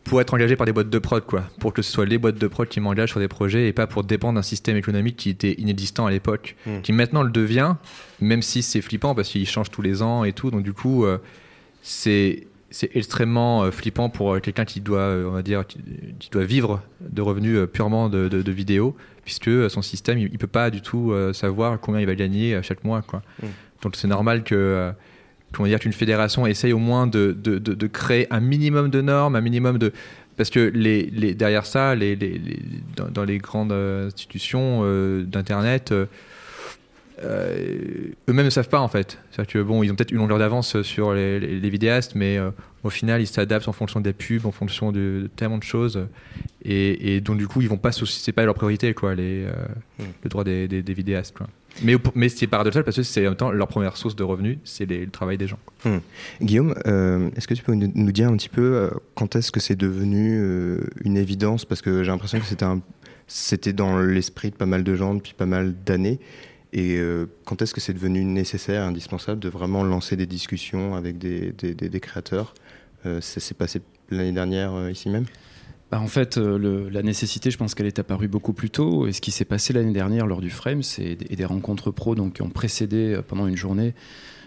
pour 0.04 0.20
être 0.20 0.34
engagé 0.34 0.56
par 0.56 0.66
des 0.66 0.74
boîtes 0.74 0.90
de 0.90 1.00
prod, 1.00 1.24
quoi. 1.26 1.44
Pour 1.60 1.74
que 1.74 1.82
ce 1.82 1.92
soit 1.92 2.06
les 2.06 2.18
boîtes 2.18 2.38
de 2.38 2.48
prod 2.48 2.68
qui 2.68 2.80
m'engagent 2.80 3.12
sur 3.12 3.20
des 3.20 3.28
projets 3.28 3.68
et 3.68 3.74
pas 3.74 3.88
pour 3.88 4.04
dépendre 4.04 4.36
d'un 4.36 4.42
système 4.42 4.76
économique 4.76 5.16
qui 5.16 5.30
était 5.30 5.54
inexistant 5.60 6.06
à 6.08 6.12
l'époque, 6.12 6.56
Mm. 6.66 6.82
qui 6.82 6.92
maintenant 6.92 7.24
le 7.24 7.30
devient, 7.32 7.76
même 8.20 8.42
si 8.42 8.62
c'est 8.64 8.82
flippant 8.82 9.14
parce 9.16 9.30
qu'il 9.30 9.48
change 9.48 9.70
tous 9.70 9.82
les 9.82 10.02
ans 10.02 10.24
et 10.24 10.34
tout. 10.34 10.50
Donc, 10.52 10.64
du 10.64 10.74
coup, 10.74 11.06
euh, 11.06 11.18
c'est. 11.82 12.48
C'est 12.74 12.96
extrêmement 12.96 13.64
euh, 13.64 13.72
flippant 13.72 14.08
pour 14.08 14.34
euh, 14.34 14.40
quelqu'un 14.40 14.64
qui 14.64 14.80
doit, 14.80 15.00
euh, 15.00 15.26
on 15.28 15.32
va 15.32 15.42
dire, 15.42 15.68
qui, 15.68 15.78
qui 16.20 16.30
doit 16.30 16.46
vivre 16.46 16.82
de 17.02 17.22
revenus 17.22 17.68
purement 17.74 18.08
de, 18.08 18.30
de, 18.30 18.42
de 18.42 18.52
vidéos, 18.54 18.96
puisque 19.26 19.70
son 19.70 19.82
système, 19.82 20.18
il, 20.18 20.30
il 20.32 20.38
peut 20.38 20.48
pas 20.48 20.70
du 20.70 20.80
tout 20.80 21.14
savoir 21.34 21.82
combien 21.82 22.00
il 22.00 22.08
va 22.08 22.16
gagner 22.16 22.58
chaque 22.64 22.86
mois, 22.86 23.02
quoi. 23.02 23.24
Mm. 23.44 23.48
Donc 23.84 23.98
c'est 23.98 24.08
normal 24.08 24.44
que 24.44 24.94
comment 25.54 25.68
dire 25.68 25.80
qu'une 25.80 25.94
fédération 25.94 26.46
essaye 26.48 26.74
au 26.74 26.78
moins 26.80 27.08
de, 27.08 27.36
de, 27.38 27.58
de, 27.60 27.74
de 27.74 27.88
créer 27.88 28.28
un 28.34 28.40
minimum 28.40 28.90
de 28.90 29.02
normes, 29.02 29.36
un 29.36 29.42
minimum 29.42 29.78
de 29.78 29.92
parce 30.38 30.50
que 30.50 30.72
les, 30.74 31.04
les 31.12 31.34
derrière 31.36 31.66
ça, 31.66 31.94
les, 31.94 32.16
les, 32.16 32.38
les- 32.38 32.60
dans, 32.96 33.10
dans 33.10 33.24
les 33.26 33.38
grandes 33.38 33.72
institutions 33.74 34.82
euh, 34.84 35.24
d'internet, 35.24 35.92
euh, 35.92 36.06
euh, 37.24 38.10
eux-mêmes 38.30 38.46
ne 38.46 38.50
savent 38.50 38.70
pas 38.70 38.80
en 38.80 38.88
fait. 38.88 39.20
C'est-à-dire 39.30 39.54
que 39.54 39.60
bon, 39.62 39.84
ils 39.84 39.92
ont 39.92 39.96
peut-être 39.96 40.12
une 40.12 40.18
longueur 40.18 40.40
d'avance 40.40 40.82
sur 40.82 41.14
les, 41.14 41.40
les- 41.40 41.60
les 41.60 41.70
vidéastes, 41.70 42.16
mais 42.16 42.38
euh, 42.38 42.50
au 42.84 42.90
final, 42.90 43.22
ils 43.22 43.28
s'adaptent 43.28 43.68
en 43.68 43.74
fonction 43.74 44.00
des 44.00 44.14
pubs, 44.14 44.46
en 44.46 44.52
fonction 44.52 44.92
de, 44.92 45.20
de 45.24 45.30
tellement 45.36 45.60
de 45.60 45.64
choses, 45.64 46.08
et, 46.66 47.16
et 47.16 47.22
donc 47.22 47.38
du 47.38 47.48
coup, 47.48 47.62
ils 47.62 47.70
vont 47.70 47.78
pas, 47.78 47.92
c'est 47.92 48.32
pas 48.32 48.46
leur 48.46 48.56
priorité 48.56 48.94
quoi, 48.94 49.14
les, 49.14 49.44
euh, 49.46 49.52
Mm. 50.00 50.04
le 50.24 50.30
droit 50.30 50.44
des, 50.44 50.68
des, 50.68 50.82
des 50.82 50.94
vidéastes 50.94 51.38
quoi. 51.38 51.48
Mais, 51.84 52.30
c'est 52.30 52.48
paradoxal 52.48 52.84
parce 52.84 52.98
que 52.98 53.04
c'est 53.04 53.22
en 53.26 53.32
même 53.32 53.36
temps 53.36 53.52
leur 53.52 53.68
première 53.68 53.98
source 53.98 54.16
de 54.16 54.24
revenus, 54.24 54.58
c'est 54.64 54.86
le 54.86 55.10
travail 55.10 55.38
des 55.38 55.48
gens. 55.48 55.60
Guillaume, 56.42 56.76
euh, 56.86 57.30
est-ce 57.36 57.48
que 57.48 57.54
tu 57.54 57.64
peux 57.64 57.74
nous 57.74 58.12
dire 58.12 58.30
un 58.30 58.38
petit 58.38 58.50
peu 58.50 58.62
euh, 58.62 58.90
quand 59.16 59.36
est-ce 59.36 59.52
que 59.52 59.60
c'est 59.60 59.76
devenu 59.76 60.38
euh, 60.40 60.82
une 61.04 61.18
évidence? 61.18 61.66
Parce 61.66 61.82
que 61.82 62.04
j'ai 62.04 62.12
l'impression 62.12 62.40
que 62.40 62.46
c'était 63.28 63.74
dans 63.74 64.00
l'esprit 64.00 64.52
de 64.52 64.56
pas 64.56 64.66
mal 64.66 64.84
de 64.84 64.96
gens 64.96 65.16
depuis 65.16 65.34
pas 65.34 65.46
mal 65.46 65.74
d'années. 65.86 66.20
Et 66.74 67.02
quand 67.44 67.62
est-ce 67.62 67.74
que 67.74 67.82
c'est 67.82 67.94
devenu 67.94 68.24
nécessaire, 68.24 68.84
indispensable 68.84 69.42
de 69.42 69.50
vraiment 69.50 69.84
lancer 69.84 70.16
des 70.16 70.26
discussions 70.26 70.96
avec 70.96 71.18
des, 71.18 72.00
créateurs? 72.02 72.54
Ça 73.04 73.42
s'est 73.42 73.54
passé 73.54 73.82
l'année 74.10 74.32
dernière 74.32 74.90
ici 74.90 75.10
même? 75.10 75.26
Bah, 75.92 76.00
en 76.00 76.08
fait, 76.08 76.38
euh, 76.38 76.58
le- 76.58 76.90
la 76.90 77.04
nécessité, 77.04 77.52
je 77.52 77.58
pense 77.58 77.76
qu'elle 77.76 77.86
est 77.86 78.00
apparue 78.00 78.30
beaucoup 78.30 78.54
plus 78.54 78.70
tôt. 78.70 79.08
Et 79.08 79.12
ce 79.12 79.20
qui 79.20 79.32
s'est 79.32 79.44
passé 79.46 79.74
l'année 79.74 79.92
dernière 79.92 80.26
lors 80.26 80.40
du 80.40 80.50
Frame, 80.50 80.84
c'est 80.84 81.16
des, 81.16 81.36
des 81.36 81.46
rencontres 81.46 81.92
pro 81.92 82.16
donc, 82.16 82.36
qui 82.36 82.42
ont 82.42 82.50
précédé 82.50 83.14
euh, 83.16 83.22
pendant 83.22 83.46
une 83.46 83.58
journée 83.58 83.94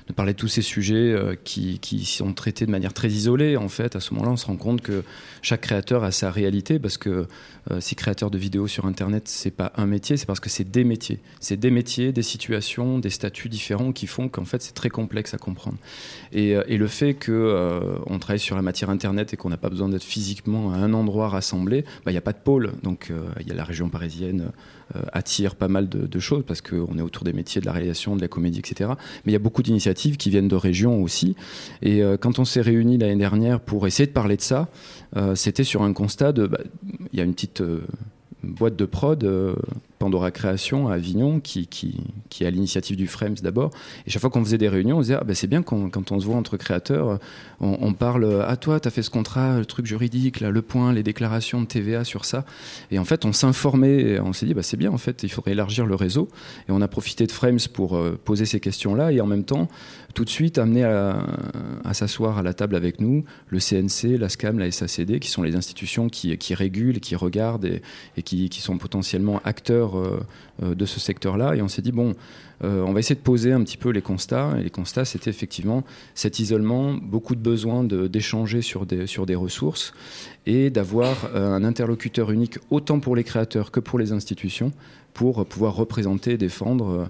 de 0.08 0.12
parler 0.12 0.32
de 0.32 0.38
tous 0.38 0.48
ces 0.48 0.62
sujets 0.62 1.12
euh, 1.12 1.34
qui, 1.44 1.78
sont 2.04 2.32
traités 2.32 2.66
de 2.66 2.70
manière 2.70 2.92
très 2.92 3.08
isolée. 3.08 3.56
En 3.56 3.68
fait, 3.68 3.96
à 3.96 4.00
ce 4.00 4.12
moment-là, 4.14 4.32
on 4.32 4.36
se 4.36 4.46
rend 4.46 4.56
compte 4.56 4.82
que 4.82 5.02
chaque 5.42 5.62
créateur 5.62 6.04
a 6.04 6.10
sa 6.10 6.30
réalité 6.30 6.78
parce 6.78 6.98
que 6.98 7.26
euh, 7.70 7.80
si 7.80 7.94
créateur 7.94 8.30
de 8.30 8.36
vidéos 8.36 8.66
sur 8.66 8.84
Internet, 8.84 9.26
c'est 9.26 9.50
pas 9.50 9.72
un 9.76 9.86
métier, 9.86 10.16
c'est 10.16 10.26
parce 10.26 10.40
que 10.40 10.50
c'est 10.50 10.70
des 10.70 10.84
métiers. 10.84 11.20
C'est 11.40 11.56
des 11.56 11.70
métiers, 11.70 12.12
des 12.12 12.22
situations, 12.22 12.98
des 12.98 13.10
statuts 13.10 13.48
différents 13.48 13.92
qui 13.92 14.06
font 14.06 14.28
qu'en 14.28 14.44
fait, 14.44 14.60
c'est 14.60 14.74
très 14.74 14.90
complexe 14.90 15.32
à 15.32 15.38
comprendre. 15.38 15.78
Et, 16.32 16.54
euh, 16.54 16.62
le 16.74 16.88
fait 16.88 17.14
que 17.14 17.32
euh, 17.32 18.18
travaille 18.18 18.40
sur 18.40 18.56
la 18.56 18.62
matière 18.62 18.90
Internet 18.90 19.32
et 19.32 19.36
qu'on 19.36 19.48
n'a 19.48 19.56
pas 19.56 19.70
besoin 19.70 19.88
d'être 19.88 20.02
physiquement 20.02 20.72
à 20.72 20.76
un 20.76 20.92
endroit 20.92 21.28
rassemblé, 21.28 21.82
bah, 21.82 22.10
il 22.10 22.12
n'y 22.12 22.18
a 22.18 22.22
pas 22.22 22.32
de 22.32 22.38
pôle. 22.38 22.72
Donc, 22.82 23.12
il 23.40 23.46
y 23.46 23.50
a 23.50 23.54
la 23.54 23.64
région 23.64 23.88
parisienne 23.90 24.50
attire 25.12 25.54
pas 25.54 25.68
mal 25.68 25.88
de, 25.88 26.18
choses 26.18 26.44
parce 26.46 26.60
qu'on 26.60 26.98
est 26.98 27.02
autour 27.02 27.24
des 27.24 27.32
métiers 27.32 27.60
de 27.60 27.66
la 27.66 27.72
réalisation, 27.72 28.16
de 28.16 28.20
la 28.20 28.28
comédie, 28.28 28.60
etc. 28.60 28.90
Mais 29.24 29.32
il 29.32 29.34
y 29.34 29.36
a 29.36 29.40
beaucoup 29.40 29.62
d'initiatives 29.62 30.16
qui 30.16 30.30
viennent 30.30 30.48
de 30.48 30.56
régions 30.56 31.02
aussi. 31.02 31.36
Et 31.82 32.02
euh, 32.02 32.16
quand 32.16 32.38
on 32.38 32.44
s'est 32.44 32.60
réunis 32.60 32.98
l'année 32.98 33.16
dernière 33.16 33.60
pour 33.60 33.86
essayer 33.86 34.06
de 34.06 34.12
parler 34.12 34.36
de 34.36 34.42
ça, 34.42 34.68
euh, 35.16 35.34
c'était 35.34 35.64
sur 35.64 35.82
un 35.82 35.92
constat 35.92 36.32
de, 36.32 36.46
bah, 36.46 36.60
il 37.12 37.18
y 37.18 37.22
a 37.22 37.24
une 37.24 37.34
petite 37.34 37.60
euh, 37.60 37.80
boîte 38.42 38.76
de 38.76 38.84
prod, 38.84 39.22
euh, 39.24 39.54
Pandora 40.04 40.30
Création 40.30 40.88
à 40.88 40.96
Avignon, 40.96 41.40
qui, 41.40 41.66
qui, 41.66 41.94
est 42.42 42.46
à 42.46 42.50
l'initiative 42.50 42.94
du 42.94 43.06
Frames 43.06 43.36
d'abord. 43.42 43.70
Et 44.06 44.10
chaque 44.10 44.20
fois 44.20 44.28
qu'on 44.28 44.44
faisait 44.44 44.58
des 44.58 44.68
réunions, 44.68 44.98
on 44.98 45.00
disait, 45.00 45.16
ah, 45.18 45.24
bah, 45.24 45.34
c'est 45.34 45.46
bien 45.46 45.62
quand 45.62 46.12
on 46.12 46.20
se 46.20 46.26
voit 46.26 46.36
entre 46.36 46.58
créateurs, 46.58 47.08
euh, 47.08 47.16
on, 47.60 47.94
parle, 47.94 48.42
à 48.42 48.48
ah, 48.50 48.56
toi, 48.58 48.80
tu 48.80 48.88
as 48.88 48.90
fait 48.90 49.02
ce 49.02 49.08
contrat, 49.08 49.56
le 49.58 49.64
truc 49.64 49.86
juridique, 49.86 50.40
le 50.40 50.60
point, 50.60 50.92
les 50.92 51.02
déclarations 51.02 51.62
de 51.62 51.66
TVA 51.66 52.04
sur 52.04 52.26
ça. 52.26 52.44
Et 52.90 52.98
en 52.98 53.06
fait, 53.06 53.24
on 53.24 53.32
s'informait, 53.32 54.20
on 54.20 54.34
s'est 54.34 54.44
dit, 54.44 54.52
bah, 54.52 54.62
c'est 54.62 54.76
bien, 54.76 54.92
en 54.92 54.98
fait, 54.98 55.22
il 55.22 55.30
faudrait 55.30 55.52
élargir 55.52 55.86
le 55.86 55.94
réseau. 55.94 56.28
Et 56.68 56.72
on 56.72 56.82
a 56.82 56.88
profité 56.88 57.26
de 57.26 57.32
Frames 57.32 57.60
pour 57.72 57.96
euh, 57.96 58.20
poser 58.22 58.44
ces 58.44 58.60
questions-là, 58.60 59.10
et 59.10 59.22
en 59.22 59.26
même 59.26 59.44
temps, 59.44 59.68
tout 60.12 60.24
de 60.24 60.30
suite 60.30 60.58
amener 60.58 60.84
à, 60.84 61.92
s'asseoir 61.92 62.38
à 62.38 62.42
la 62.42 62.54
table 62.54 62.76
avec 62.76 63.00
nous 63.00 63.24
le 63.48 63.58
CNC, 63.58 64.18
la 64.18 64.28
SCAM, 64.28 64.58
la 64.58 64.70
SACD, 64.70 65.18
qui 65.18 65.28
sont 65.28 65.42
les 65.42 65.56
institutions 65.56 66.08
qui, 66.08 66.54
régulent, 66.54 67.00
qui 67.00 67.16
regardent 67.16 67.64
et, 68.16 68.22
qui 68.22 68.60
sont 68.60 68.78
potentiellement 68.78 69.40
acteurs 69.44 69.93
euh, 69.96 70.74
de 70.74 70.86
ce 70.86 71.00
secteur-là. 71.00 71.56
Et 71.56 71.62
on 71.62 71.68
s'est 71.68 71.82
dit, 71.82 71.90
bon, 71.90 72.14
euh, 72.62 72.82
on 72.82 72.92
va 72.92 73.00
essayer 73.00 73.16
de 73.16 73.20
poser 73.20 73.52
un 73.52 73.62
petit 73.64 73.76
peu 73.76 73.90
les 73.90 74.02
constats. 74.02 74.54
Et 74.58 74.62
les 74.62 74.70
constats, 74.70 75.04
c'était 75.04 75.30
effectivement 75.30 75.82
cet 76.14 76.38
isolement, 76.38 76.94
beaucoup 76.94 77.34
de 77.34 77.40
besoin 77.40 77.82
d'échanger 77.82 78.62
sur 78.62 78.86
des, 78.86 79.34
ressources 79.34 79.92
et 80.46 80.70
d'avoir 80.70 81.30
euh, 81.34 81.52
un 81.52 81.64
interlocuteur 81.64 82.30
unique 82.30 82.58
autant 82.70 83.00
pour 83.00 83.16
les 83.16 83.24
créateurs 83.24 83.72
que 83.72 83.80
pour 83.80 83.98
les 83.98 84.12
institutions 84.12 84.72
pour 85.12 85.46
pouvoir 85.46 85.76
représenter 85.76 86.32
et 86.32 86.38
défendre 86.38 87.08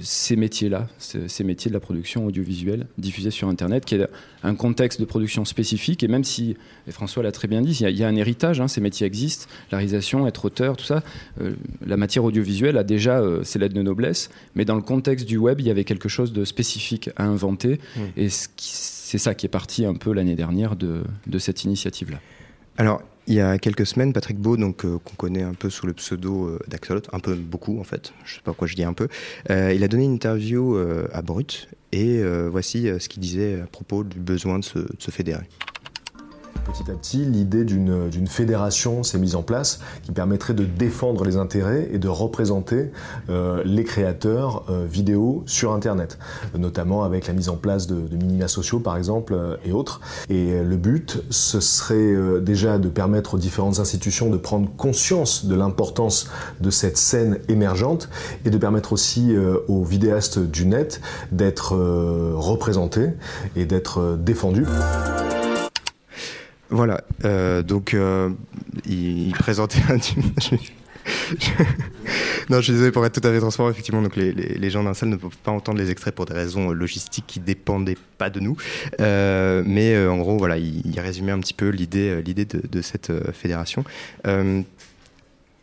ces 0.00 0.36
métiers-là, 0.36 0.88
ces, 0.98 1.44
métiers 1.44 1.68
de 1.68 1.74
la 1.74 1.80
production 1.80 2.26
audiovisuelle 2.26 2.86
diffusée 2.96 3.30
sur 3.30 3.48
Internet, 3.48 3.84
qui 3.84 3.96
est 3.96 4.06
un 4.42 4.54
contexte 4.54 5.00
de 5.00 5.04
production 5.04 5.44
spécifique. 5.44 6.02
Et 6.02 6.08
même 6.08 6.24
si, 6.24 6.56
et 6.86 6.92
François 6.92 7.22
l'a 7.22 7.32
très 7.32 7.48
bien 7.48 7.60
dit, 7.60 7.72
il 7.72 7.82
y 7.82 7.86
a, 7.86 7.90
il 7.90 7.98
y 7.98 8.04
a 8.04 8.08
un 8.08 8.16
héritage, 8.16 8.60
hein, 8.60 8.68
ces 8.68 8.80
métiers 8.80 9.06
existent, 9.06 9.46
la 9.70 9.78
réalisation, 9.78 10.26
être 10.26 10.46
auteur, 10.46 10.76
tout 10.76 10.84
ça. 10.84 11.02
euh, 11.40 11.54
la 11.84 11.96
matière 11.96 12.24
audiovisuelle 12.24 12.78
a 12.78 12.84
déjà 12.84 13.20
euh, 13.20 13.44
ses 13.44 13.58
lettres 13.58 13.74
de 13.74 13.82
noblesse, 13.82 14.30
mais 14.54 14.64
dans 14.64 14.76
le 14.76 14.82
contexte 14.82 15.26
du 15.26 15.36
web, 15.36 15.60
il 15.60 15.66
y 15.66 15.70
avait 15.70 15.84
quelque 15.84 16.08
chose 16.08 16.32
de 16.32 16.44
spécifique 16.44 17.10
à 17.16 17.24
inventer. 17.24 17.80
Mm. 17.96 18.00
Et 18.16 18.28
c'est 18.30 19.18
ça 19.18 19.34
qui 19.34 19.46
est 19.46 19.50
parti 19.50 19.84
un 19.84 19.94
peu 19.94 20.12
l'année 20.12 20.36
dernière 20.36 20.76
de, 20.76 21.02
de 21.26 21.38
cette 21.38 21.64
initiative-là. 21.64 22.18
Alors, 22.78 23.02
il 23.26 23.34
y 23.34 23.40
a 23.40 23.58
quelques 23.58 23.86
semaines, 23.86 24.12
Patrick 24.12 24.38
Beau, 24.38 24.56
donc 24.56 24.84
euh, 24.84 24.98
qu'on 25.04 25.14
connaît 25.14 25.42
un 25.42 25.54
peu 25.54 25.70
sous 25.70 25.86
le 25.86 25.92
pseudo 25.92 26.46
euh, 26.46 26.58
d'Axolot, 26.68 27.02
un 27.12 27.20
peu 27.20 27.34
beaucoup 27.34 27.80
en 27.80 27.84
fait, 27.84 28.12
je 28.24 28.34
sais 28.34 28.40
pas 28.40 28.52
pourquoi 28.52 28.66
je 28.66 28.74
dis 28.74 28.84
un 28.84 28.92
peu, 28.92 29.08
euh, 29.50 29.72
il 29.72 29.84
a 29.84 29.88
donné 29.88 30.04
une 30.04 30.14
interview 30.14 30.76
à 31.12 31.22
Brut 31.22 31.68
et 31.92 32.22
voici 32.48 32.88
ce 32.98 33.08
qu'il 33.08 33.20
disait 33.20 33.60
à 33.60 33.66
propos 33.66 34.04
du 34.04 34.18
besoin 34.18 34.58
de 34.58 34.64
se 34.64 35.10
fédérer. 35.10 35.46
Petit 36.72 36.88
à 36.88 36.94
petit, 36.94 37.24
l'idée 37.24 37.64
d'une 37.64 38.26
fédération 38.28 39.02
s'est 39.02 39.18
mise 39.18 39.34
en 39.34 39.42
place 39.42 39.80
qui 40.04 40.12
permettrait 40.12 40.54
de 40.54 40.64
défendre 40.64 41.24
les 41.24 41.36
intérêts 41.36 41.88
et 41.92 41.98
de 41.98 42.06
représenter 42.06 42.92
euh, 43.28 43.62
les 43.64 43.82
créateurs 43.82 44.64
euh, 44.70 44.86
vidéo 44.88 45.42
sur 45.46 45.72
Internet, 45.72 46.18
notamment 46.56 47.02
avec 47.02 47.26
la 47.26 47.32
mise 47.32 47.48
en 47.48 47.56
place 47.56 47.88
de, 47.88 47.96
minima 48.14 48.46
sociaux 48.46 48.78
par 48.78 48.96
exemple 48.96 49.34
euh, 49.34 49.56
et 49.64 49.72
autres. 49.72 50.00
Et 50.28 50.62
le 50.62 50.76
but, 50.76 51.20
ce 51.30 51.58
serait 51.58 52.40
déjà 52.40 52.78
de 52.78 52.88
permettre 52.88 53.34
aux 53.34 53.38
différentes 53.38 53.80
institutions 53.80 54.30
de 54.30 54.36
prendre 54.36 54.70
conscience 54.76 55.46
de 55.46 55.56
l'importance 55.56 56.28
de 56.60 56.70
cette 56.70 56.96
scène 56.96 57.38
émergente 57.48 58.08
et 58.44 58.50
de 58.50 58.58
permettre 58.58 58.92
aussi 58.92 59.34
aux 59.66 59.82
vidéastes 59.82 60.38
du 60.38 60.66
net 60.66 61.00
d'être 61.32 61.74
représentés 62.36 63.10
et 63.56 63.64
d'être 63.64 64.16
défendus. 64.20 64.66
Voilà, 66.70 67.02
euh, 67.24 67.62
donc 67.62 67.94
euh, 67.94 68.30
il, 68.86 69.32
présentait 69.32 69.80
un... 69.88 69.96
non, 72.48 72.58
je 72.58 72.62
suis 72.62 72.72
désolé 72.72 72.92
pour 72.92 73.04
être 73.04 73.20
tout 73.20 73.26
à 73.26 73.32
fait 73.32 73.40
transparent. 73.40 73.70
Effectivement, 73.70 74.02
donc 74.02 74.14
les, 74.14 74.70
gens 74.70 74.84
d'un 74.84 74.94
salle 74.94 75.08
ne 75.08 75.16
peuvent 75.16 75.36
pas 75.42 75.50
entendre 75.50 75.78
les 75.78 75.90
extraits 75.90 76.14
pour 76.14 76.26
des 76.26 76.34
raisons 76.34 76.70
euh, 76.70 76.72
logistiques 76.72 77.24
qui 77.26 77.40
dépendaient 77.40 77.98
pas 78.18 78.30
de 78.30 78.38
nous. 78.38 78.56
Mais 79.00 80.06
en 80.06 80.18
gros, 80.18 80.38
voilà, 80.38 80.58
il, 80.58 81.00
résumait 81.00 81.32
un 81.32 81.40
petit 81.40 81.54
peu 81.54 81.70
l'idée, 81.70 82.22
l'idée 82.22 82.44
de, 82.44 82.82
cette 82.82 83.12
fédération. 83.32 83.84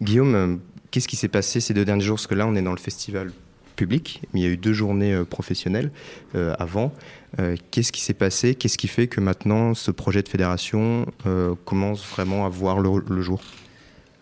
Guillaume, 0.02 0.60
qu'est-ce 0.92 1.08
qui 1.08 1.16
s'est 1.16 1.30
passé 1.30 1.62
ces 1.62 1.74
deux 1.74 1.86
derniers 1.86 2.04
jours? 2.04 2.18
Parce 2.18 2.28
que 2.28 2.36
là, 2.36 2.46
on 2.46 2.56
est 2.56 2.62
dans 2.62 2.72
le 2.72 2.78
festival 2.78 3.32
public, 3.78 4.24
mais 4.34 4.42
il 4.42 4.44
y 4.44 4.48
a 4.48 4.50
eu 4.50 4.58
deux 4.58 4.74
journées 4.74 5.24
professionnelles 5.30 5.92
avant. 6.34 6.92
Euh, 7.40 7.56
qu'est-ce 7.72 7.92
qui 7.92 8.02
s'est 8.02 8.14
passé? 8.14 8.56
Qu'est-ce 8.56 8.78
qui 8.78 8.88
fait 8.88 9.08
que 9.08 9.20
maintenant 9.20 9.74
ce 9.74 9.92
projet 9.92 10.22
de 10.24 10.30
fédération 10.30 11.06
euh, 11.26 11.56
commence 11.66 12.06
vraiment 12.06 12.46
à 12.46 12.50
voir 12.50 12.80
le, 12.80 13.22
jour? 13.22 13.42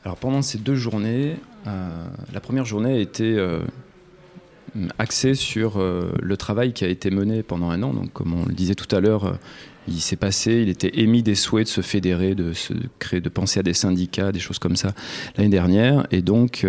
Alors 0.04 0.18
pendant 0.18 0.42
ces 0.42 0.58
deux 0.58 0.76
journées, 0.76 1.38
euh, 1.68 2.08
la 2.34 2.40
première 2.40 2.66
journée 2.66 2.94
a 2.94 3.00
été 3.00 3.40
axée 5.00 5.36
sur 5.36 5.80
le 5.80 6.38
travail 6.38 6.74
qui 6.74 6.84
a 6.84 6.88
été 6.88 7.10
mené 7.10 7.44
pendant 7.44 7.70
un 7.70 7.82
an. 7.84 7.94
Donc 7.94 8.12
comme 8.12 8.34
on 8.34 8.46
le 8.46 8.54
disait 8.54 8.76
tout 8.76 8.94
à 8.94 9.00
l'heure, 9.00 9.38
il 9.88 10.02
s'est 10.02 10.16
passé, 10.16 10.62
il 10.64 10.70
était 10.70 11.00
émis 11.00 11.24
des 11.24 11.36
souhaits 11.36 11.68
de 11.68 11.72
se 11.72 11.82
fédérer, 11.82 12.36
de 12.36 12.54
se 12.54 12.74
créer, 13.00 13.22
de 13.22 13.30
penser 13.30 13.60
à 13.60 13.64
des 13.64 13.74
syndicats, 13.74 14.32
des 14.32 14.40
choses 14.40 14.60
comme 14.60 14.76
ça 14.76 14.94
l'année 15.38 15.50
dernière. 15.50 16.08
Et 16.12 16.22
donc 16.22 16.66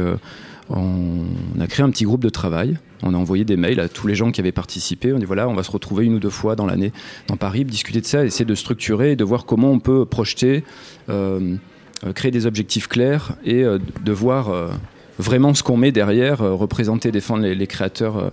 on 0.71 1.25
a 1.59 1.67
créé 1.67 1.85
un 1.85 1.91
petit 1.91 2.05
groupe 2.05 2.23
de 2.23 2.29
travail 2.29 2.79
On 3.03 3.15
a 3.15 3.17
envoyé 3.17 3.45
des 3.45 3.57
mails 3.57 3.81
à 3.81 3.89
tous 3.89 4.07
les 4.07 4.15
gens 4.15 4.31
qui 4.31 4.41
avaient 4.41 4.53
participé. 4.53 5.13
On 5.13 5.19
dit 5.19 5.25
voilà, 5.25 5.49
on 5.49 5.55
va 5.55 5.63
se 5.63 5.71
retrouver 5.71 6.07
une 6.07 6.15
ou 6.15 6.19
deux 6.21 6.31
fois 6.31 6.57
dans 6.57 6.67
l'année 6.67 6.93
dans 7.29 7.37
Paris, 7.37 7.65
discuter 7.65 8.01
de 8.01 8.07
ça, 8.07 8.25
essayer 8.25 8.45
de 8.45 8.55
structurer 8.55 9.13
et 9.13 9.17
de 9.17 9.25
voir 9.25 9.45
comment 9.45 9.71
on 9.71 9.81
peut 9.81 10.05
projeter, 10.05 10.65
euh, 11.09 11.57
euh, 12.05 12.13
créer 12.13 12.31
des 12.31 12.47
objectifs 12.47 12.89
clairs 12.89 13.37
et 13.45 13.63
euh, 13.63 13.79
de 14.05 14.13
voir 14.13 14.53
vraiment 15.19 15.55
ce 15.55 15.63
qu'on 15.63 15.77
met 15.77 15.93
derrière, 15.93 16.41
représenter, 16.41 17.11
défendre 17.11 17.43
les, 17.43 17.55
les 17.55 17.67
créateurs 17.67 18.33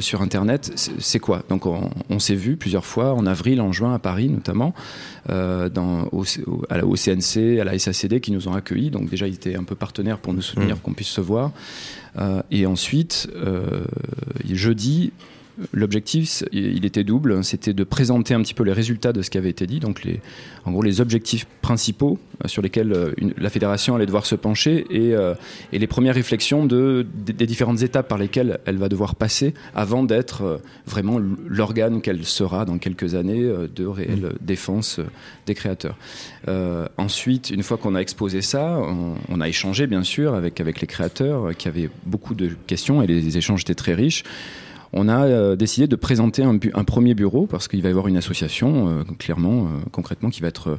sur 0.00 0.20
Internet, 0.20 0.70
c'est 0.98 1.18
quoi? 1.18 1.42
Donc 1.48 1.64
on, 1.64 2.18
s'est 2.18 2.34
vu 2.34 2.58
plusieurs 2.58 2.84
fois, 2.84 3.14
en 3.14 3.24
avril, 3.24 3.62
en 3.62 3.72
juin, 3.72 3.94
à 3.94 3.98
Paris 3.98 4.28
notamment, 4.28 4.74
dans, 5.26 6.08
au, 6.12 6.24
à 6.68 6.76
la, 6.76 6.82
CNC, 6.82 7.58
à 7.58 7.64
la 7.64 7.78
SACD 7.78 8.20
qui 8.20 8.32
nous 8.32 8.48
ont 8.48 8.52
accueillis. 8.52 8.90
Donc 8.90 9.08
déjà, 9.08 9.26
ils 9.26 9.32
étaient 9.32 9.56
un 9.56 9.64
peu 9.64 9.74
partenaires 9.74 10.18
pour 10.18 10.34
nous 10.34 10.42
soutenir, 10.42 10.76
mmh. 10.76 10.80
qu'on 10.80 10.92
puisse 10.92 11.08
se 11.08 11.22
voir. 11.22 11.52
Euh, 12.18 12.42
et 12.50 12.66
ensuite, 12.66 13.28
jeudi, 14.56 15.12
L'objectif, 15.72 16.42
il 16.52 16.84
était 16.84 17.04
double, 17.04 17.44
c'était 17.44 17.72
de 17.72 17.84
présenter 17.84 18.34
un 18.34 18.42
petit 18.42 18.54
peu 18.54 18.64
les 18.64 18.72
résultats 18.72 19.12
de 19.12 19.22
ce 19.22 19.30
qui 19.30 19.38
avait 19.38 19.50
été 19.50 19.66
dit, 19.66 19.80
donc 19.80 20.04
les, 20.04 20.20
en 20.64 20.72
gros 20.72 20.82
les 20.82 21.00
objectifs 21.00 21.46
principaux 21.60 22.18
euh, 22.44 22.48
sur 22.48 22.62
lesquels 22.62 22.92
euh, 22.92 23.12
la 23.36 23.50
fédération 23.50 23.94
allait 23.94 24.06
devoir 24.06 24.26
se 24.26 24.34
pencher 24.34 24.86
et, 24.90 25.14
euh, 25.14 25.34
et 25.72 25.78
les 25.78 25.86
premières 25.86 26.14
réflexions 26.14 26.66
de, 26.66 27.06
des, 27.14 27.46
différentes 27.46 27.82
étapes 27.82 28.08
par 28.08 28.18
lesquelles 28.18 28.60
elle 28.64 28.76
va 28.76 28.88
devoir 28.88 29.14
passer 29.14 29.54
avant 29.74 30.02
d'être 30.02 30.60
vraiment 30.86 31.20
l'organe 31.46 32.00
qu'elle 32.00 32.24
sera 32.24 32.64
dans 32.64 32.78
quelques 32.78 33.14
années 33.14 33.42
de 33.74 33.86
réelle 33.86 34.32
mmh. 34.34 34.44
défense 34.44 35.00
des 35.46 35.54
créateurs. 35.54 35.96
ensuite, 36.96 37.50
une 37.50 37.62
fois 37.62 37.76
qu'on 37.76 37.94
a 37.94 38.00
exposé 38.00 38.42
ça, 38.42 38.78
on, 38.78 39.14
on, 39.28 39.40
a 39.40 39.48
échangé 39.48 39.86
bien 39.86 40.02
sûr 40.02 40.34
avec, 40.34 40.60
avec 40.60 40.80
les 40.80 40.86
créateurs 40.86 41.56
qui 41.56 41.68
avaient 41.68 41.90
beaucoup 42.04 42.34
de 42.34 42.50
questions 42.66 43.02
et 43.02 43.06
les 43.06 43.36
échanges 43.36 43.62
étaient 43.62 43.74
très 43.74 43.94
riches 43.94 44.24
on 44.92 45.08
a 45.08 45.26
euh, 45.26 45.56
décidé 45.56 45.86
de 45.86 45.96
présenter 45.96 46.42
un, 46.42 46.84
premier 46.84 47.14
bureau 47.14 47.46
parce 47.46 47.68
qu'il 47.68 47.82
va 47.82 47.88
y 47.88 47.90
avoir 47.90 48.08
une 48.08 48.16
association, 48.16 48.88
euh, 48.88 49.02
clairement, 49.18 49.64
euh, 49.64 49.66
concrètement, 49.92 50.30
qui 50.30 50.40
va 50.40 50.48
être 50.48 50.78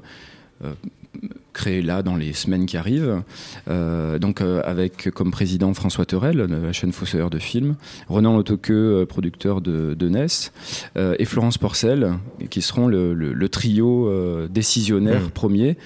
créée 1.54 1.82
là 1.82 2.04
dans 2.04 2.16
les 2.16 2.34
semaines 2.34 2.68
qui 2.68 2.78
arrivent. 2.78 3.24
donc 3.68 4.42
avec 4.42 5.10
comme 5.10 5.32
président 5.32 5.74
François 5.74 6.06
Terrel 6.06 6.38
de 6.38 6.56
la 6.56 6.72
chaîne 6.72 6.92
Fossoyeur 6.92 7.32
de 7.32 7.40
films, 7.40 7.76
Renan 8.10 8.36
Autoqueux, 8.36 9.08
producteur 9.10 9.60
de, 9.60 9.96
de 9.96 10.08
NES, 10.08 10.52
et 11.18 11.26
Florence 11.26 11.58
Porcel, 11.58 12.14
qui 12.52 12.62
seront 12.62 12.88
le, 12.88 13.50
trio 13.50 14.48
décisionnaire 14.50 15.22
mmh. 15.22 15.32
premier 15.32 15.78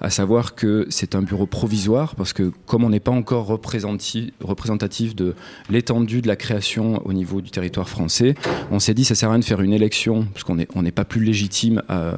à 0.00 0.10
savoir 0.10 0.54
que 0.54 0.86
c'est 0.90 1.14
un 1.14 1.22
bureau 1.22 1.46
provisoire 1.46 2.14
parce 2.14 2.32
que 2.32 2.52
comme 2.66 2.84
on 2.84 2.90
n'est 2.90 3.00
pas 3.00 3.10
encore 3.10 3.46
représentatif 3.46 5.16
de 5.16 5.34
l'étendue 5.70 6.22
de 6.22 6.28
la 6.28 6.36
création 6.36 7.04
au 7.06 7.12
niveau 7.12 7.40
du 7.40 7.50
territoire 7.50 7.88
français, 7.88 8.34
on 8.70 8.78
s'est 8.78 8.94
dit 8.94 9.04
ça 9.04 9.14
sert 9.14 9.28
à 9.28 9.32
rien 9.32 9.38
de 9.40 9.44
faire 9.44 9.60
une 9.60 9.72
élection 9.72 10.26
parce 10.32 10.44
qu'on 10.44 10.56
n'est 10.56 10.68
on 10.74 10.82
n'est 10.82 10.92
pas 10.92 11.04
plus 11.04 11.24
légitime 11.24 11.82
à, 11.88 12.14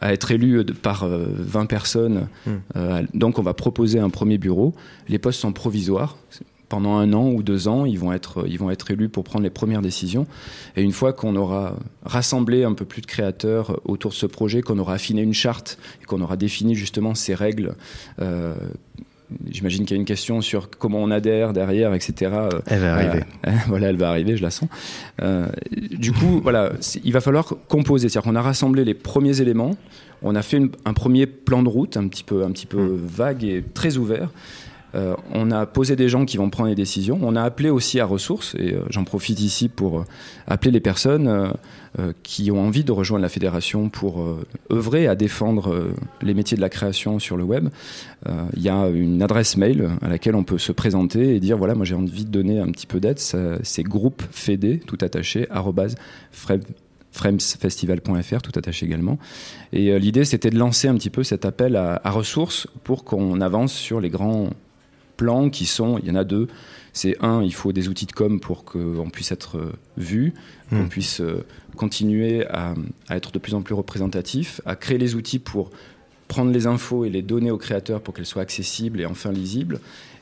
à, 0.00 0.12
être 0.12 0.30
élu 0.30 0.64
par 0.64 1.06
20 1.06 1.62
euh, 1.62 1.64
personnes. 1.66 2.28
Hmm. 2.46 2.50
Euh, 2.76 3.02
donc 3.14 3.38
on 3.38 3.42
va 3.42 3.54
proposer 3.54 3.98
un 3.98 4.10
premier 4.10 4.38
bureau. 4.38 4.74
Les 5.08 5.18
postes 5.18 5.40
sont 5.40 5.52
provisoires 5.52 6.16
pendant 6.74 6.96
un 6.96 7.12
an 7.12 7.28
ou 7.28 7.44
deux 7.44 7.68
ans, 7.68 7.84
ils 7.84 8.00
vont 8.00 8.12
être, 8.12 8.46
ils 8.48 8.58
vont 8.58 8.68
être 8.68 8.90
élus 8.90 9.08
pour 9.08 9.22
prendre 9.22 9.44
les 9.44 9.50
premières 9.50 9.80
décisions. 9.80 10.26
Et 10.74 10.82
une 10.82 10.90
fois 10.90 11.12
qu'on 11.12 11.36
aura 11.36 11.76
rassemblé 12.04 12.64
un 12.64 12.72
peu 12.72 12.84
plus 12.84 13.00
de 13.00 13.06
créateurs 13.06 13.80
autour 13.84 14.10
de 14.10 14.16
ce 14.16 14.26
projet, 14.26 14.60
qu'on 14.60 14.80
aura 14.80 14.94
affiné 14.94 15.22
une 15.22 15.34
charte 15.34 15.78
et 16.02 16.04
qu'on 16.04 16.20
aura 16.20 16.36
défini 16.36 16.74
justement 16.74 17.14
ces 17.14 17.36
règles. 17.36 17.76
Euh, 18.20 18.56
j'imagine 19.48 19.84
qu'il 19.84 19.94
y 19.94 19.98
a 19.98 20.00
une 20.00 20.04
question 20.04 20.40
sur 20.40 20.68
comment 20.68 20.98
on 20.98 21.12
adhère 21.12 21.52
derrière, 21.52 21.94
etc. 21.94 22.32
Elle 22.66 22.80
va 22.80 22.94
arriver. 22.94 23.22
Euh, 23.46 23.52
voilà, 23.68 23.90
elle 23.90 23.96
va 23.96 24.08
arriver, 24.08 24.36
je 24.36 24.42
la 24.42 24.50
sens. 24.50 24.68
Euh, 25.22 25.46
du 25.92 26.10
coup, 26.10 26.40
voilà, 26.42 26.72
il 27.04 27.12
va 27.12 27.20
falloir 27.20 27.54
composer. 27.68 28.08
C'est-à-dire 28.08 28.28
qu'on 28.28 28.36
a 28.36 28.42
rassemblé 28.42 28.84
les 28.84 28.94
premiers 28.94 29.40
éléments, 29.40 29.76
on 30.22 30.34
a 30.34 30.42
fait 30.42 30.60
un 30.84 30.92
premier 30.92 31.26
plan 31.26 31.62
de 31.62 31.68
route, 31.68 31.96
un 31.96 32.08
petit 32.08 32.24
peu, 32.24 32.42
un 32.42 32.50
petit 32.50 32.66
peu 32.66 32.82
hmm. 32.82 33.06
vague 33.06 33.44
et 33.44 33.62
très 33.62 33.96
ouvert. 33.96 34.30
Euh, 34.94 35.14
on 35.32 35.50
a 35.50 35.66
posé 35.66 35.96
des 35.96 36.08
gens 36.08 36.24
qui 36.24 36.36
vont 36.36 36.50
prendre 36.50 36.68
les 36.68 36.74
décisions. 36.74 37.18
On 37.22 37.36
a 37.36 37.42
appelé 37.42 37.70
aussi 37.70 38.00
à 38.00 38.06
ressources, 38.06 38.54
et 38.58 38.74
euh, 38.74 38.82
j'en 38.90 39.04
profite 39.04 39.40
ici 39.40 39.68
pour 39.68 40.00
euh, 40.00 40.04
appeler 40.46 40.70
les 40.70 40.80
personnes 40.80 41.52
qui 42.24 42.50
ont 42.50 42.60
envie 42.60 42.82
de 42.82 42.90
rejoindre 42.90 43.22
la 43.22 43.28
fédération 43.28 43.88
pour 43.88 44.20
œuvrer 44.72 45.06
à 45.06 45.14
défendre 45.14 45.92
les 46.22 46.34
métiers 46.34 46.56
de 46.56 46.60
la 46.60 46.68
création 46.68 47.20
sur 47.20 47.36
le 47.36 47.44
web. 47.44 47.68
Il 48.56 48.62
y 48.62 48.68
a 48.68 48.88
une 48.88 49.22
adresse 49.22 49.56
mail 49.56 49.90
à 50.02 50.08
laquelle 50.08 50.34
on 50.34 50.42
peut 50.42 50.58
se 50.58 50.72
présenter 50.72 51.36
et 51.36 51.40
dire 51.40 51.56
voilà, 51.56 51.76
moi 51.76 51.84
j'ai 51.84 51.94
envie 51.94 52.24
de 52.24 52.30
donner 52.30 52.58
un 52.58 52.66
petit 52.72 52.88
peu 52.88 52.98
d'aide. 52.98 53.20
C'est 53.20 53.82
groupe 53.84 54.24
fédé, 54.32 54.80
tout 54.84 54.98
attaché, 55.02 55.46
fremsfestival.fr, 57.12 58.42
tout 58.42 58.52
attaché 58.56 58.86
également. 58.86 59.20
Et 59.72 59.96
l'idée, 60.00 60.24
c'était 60.24 60.50
de 60.50 60.58
lancer 60.58 60.88
un 60.88 60.94
petit 60.94 61.10
peu 61.10 61.22
cet 61.22 61.44
appel 61.44 61.76
à 61.76 62.10
ressources 62.10 62.66
pour 62.82 63.04
qu'on 63.04 63.40
avance 63.40 63.72
sur 63.72 64.00
les 64.00 64.10
grands 64.10 64.50
plans 65.16 65.50
qui 65.50 65.66
sont, 65.66 65.98
il 65.98 66.08
y 66.08 66.10
en 66.10 66.16
a 66.16 66.24
deux. 66.24 66.48
C'est 66.92 67.16
un, 67.20 67.42
il 67.42 67.54
faut 67.54 67.72
des 67.72 67.88
outils 67.88 68.06
de 68.06 68.12
com 68.12 68.38
pour 68.40 68.64
qu'on 68.64 69.10
puisse 69.10 69.32
être 69.32 69.58
euh, 69.58 69.72
vu, 69.96 70.32
qu'on 70.70 70.84
hmm. 70.84 70.88
puisse 70.88 71.20
euh, 71.20 71.44
continuer 71.76 72.46
à, 72.46 72.74
être 73.10 73.32
de 73.32 73.38
plus 73.38 73.54
en 73.54 73.62
plus 73.62 73.74
représentatif, 73.74 74.60
à 74.64 74.76
créer 74.76 74.98
les 74.98 75.14
outils 75.16 75.40
pour 75.40 75.70
prendre 76.28 76.52
les 76.52 76.66
infos 76.66 77.04
et 77.04 77.10
les 77.10 77.22
donner 77.22 77.50
aux 77.50 77.58
créateurs 77.58 78.00
pour 78.00 78.14
qu'elles 78.14 78.26
soient 78.26 78.42
accessibles 78.42 79.00
et 79.00 79.06
enfin 79.06 79.32
lisibles, 79.32 79.80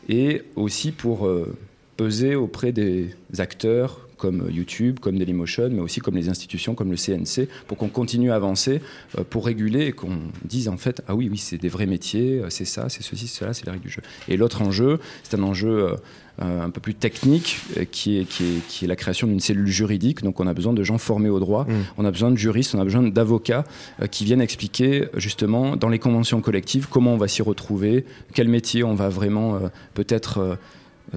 et 0.09 0.43
aussi 0.57 0.93
pour 0.93 1.27
euh, 1.27 1.55
peser 1.97 2.35
auprès 2.35 2.73
des 2.73 3.15
acteurs 3.39 4.09
comme 4.23 4.49
YouTube, 4.53 5.01
comme 5.01 5.19
Dailymotion, 5.19 5.71
mais 5.73 5.81
aussi 5.81 5.99
comme 5.99 6.15
les 6.15 6.29
institutions, 6.29 6.77
comme 6.77 6.93
le 6.93 6.97
CNC, 6.97 7.49
pour 7.67 7.77
qu'on 7.77 7.89
continue 7.89 8.31
à 8.31 8.37
avancer, 8.37 8.81
euh, 9.19 9.25
pour 9.29 9.45
réguler 9.45 9.87
et 9.87 9.93
qu'on 9.93 10.17
dise 10.45 10.69
en 10.69 10.77
fait, 10.77 11.03
ah 11.09 11.17
oui, 11.17 11.29
oui, 11.29 11.39
c'est 11.39 11.59
des 11.59 11.69
vrais 11.69 11.87
métiers, 11.87 12.39
euh, 12.39 12.47
c'est 12.49 12.65
ça, 12.65 12.89
c'est 12.89 13.03
ceci, 13.03 13.27
c'est 13.27 13.41
cela, 13.41 13.53
c'est 13.53 13.67
les 13.67 13.73
règles 13.73 13.83
du 13.83 13.91
jeu. 13.91 14.01
Et 14.29 14.37
l'autre 14.37 14.63
enjeu, 14.63 15.01
c'est 15.25 15.35
un 15.35 15.43
enjeu 15.43 15.97
euh, 16.41 16.65
un 16.65 16.71
peu 16.71 16.81
plus 16.81 16.95
technique, 16.95 17.59
qui 17.91 18.19
est, 18.19 18.25
qui 18.25 18.45
est, 18.45 18.69
qui 18.69 18.85
est 18.85 18.89
la 18.89 18.95
création 18.95 19.27
d'une 19.27 19.41
cellule 19.41 19.67
juridique. 19.67 20.23
Donc 20.23 20.39
on 20.39 20.47
a 20.47 20.55
besoin 20.55 20.73
de 20.73 20.85
gens 20.85 20.99
formés 20.99 21.29
au 21.29 21.41
droit, 21.41 21.65
mmh. 21.65 21.73
on 21.99 22.05
a 22.05 22.11
besoin 22.13 22.31
de 22.31 22.37
juristes, 22.37 22.77
on 22.77 22.81
a 22.81 22.85
besoin 22.85 23.03
d'avocats 23.03 23.65
qui 24.13 24.25
viennent 24.25 24.41
expliquer 24.41 25.09
justement 25.17 25.75
dans 25.75 25.89
les 25.89 25.99
conventions 25.99 26.41
collectives 26.41 26.87
comment 26.89 27.15
on 27.15 27.19
va 27.19 27.27
s'y 27.27 27.43
retrouver, 27.43 28.05
quel 28.35 28.47
métier 28.47 28.85
on 28.85 28.95
va 28.95 29.09
vraiment 29.09 29.59
peut-être 29.95 30.59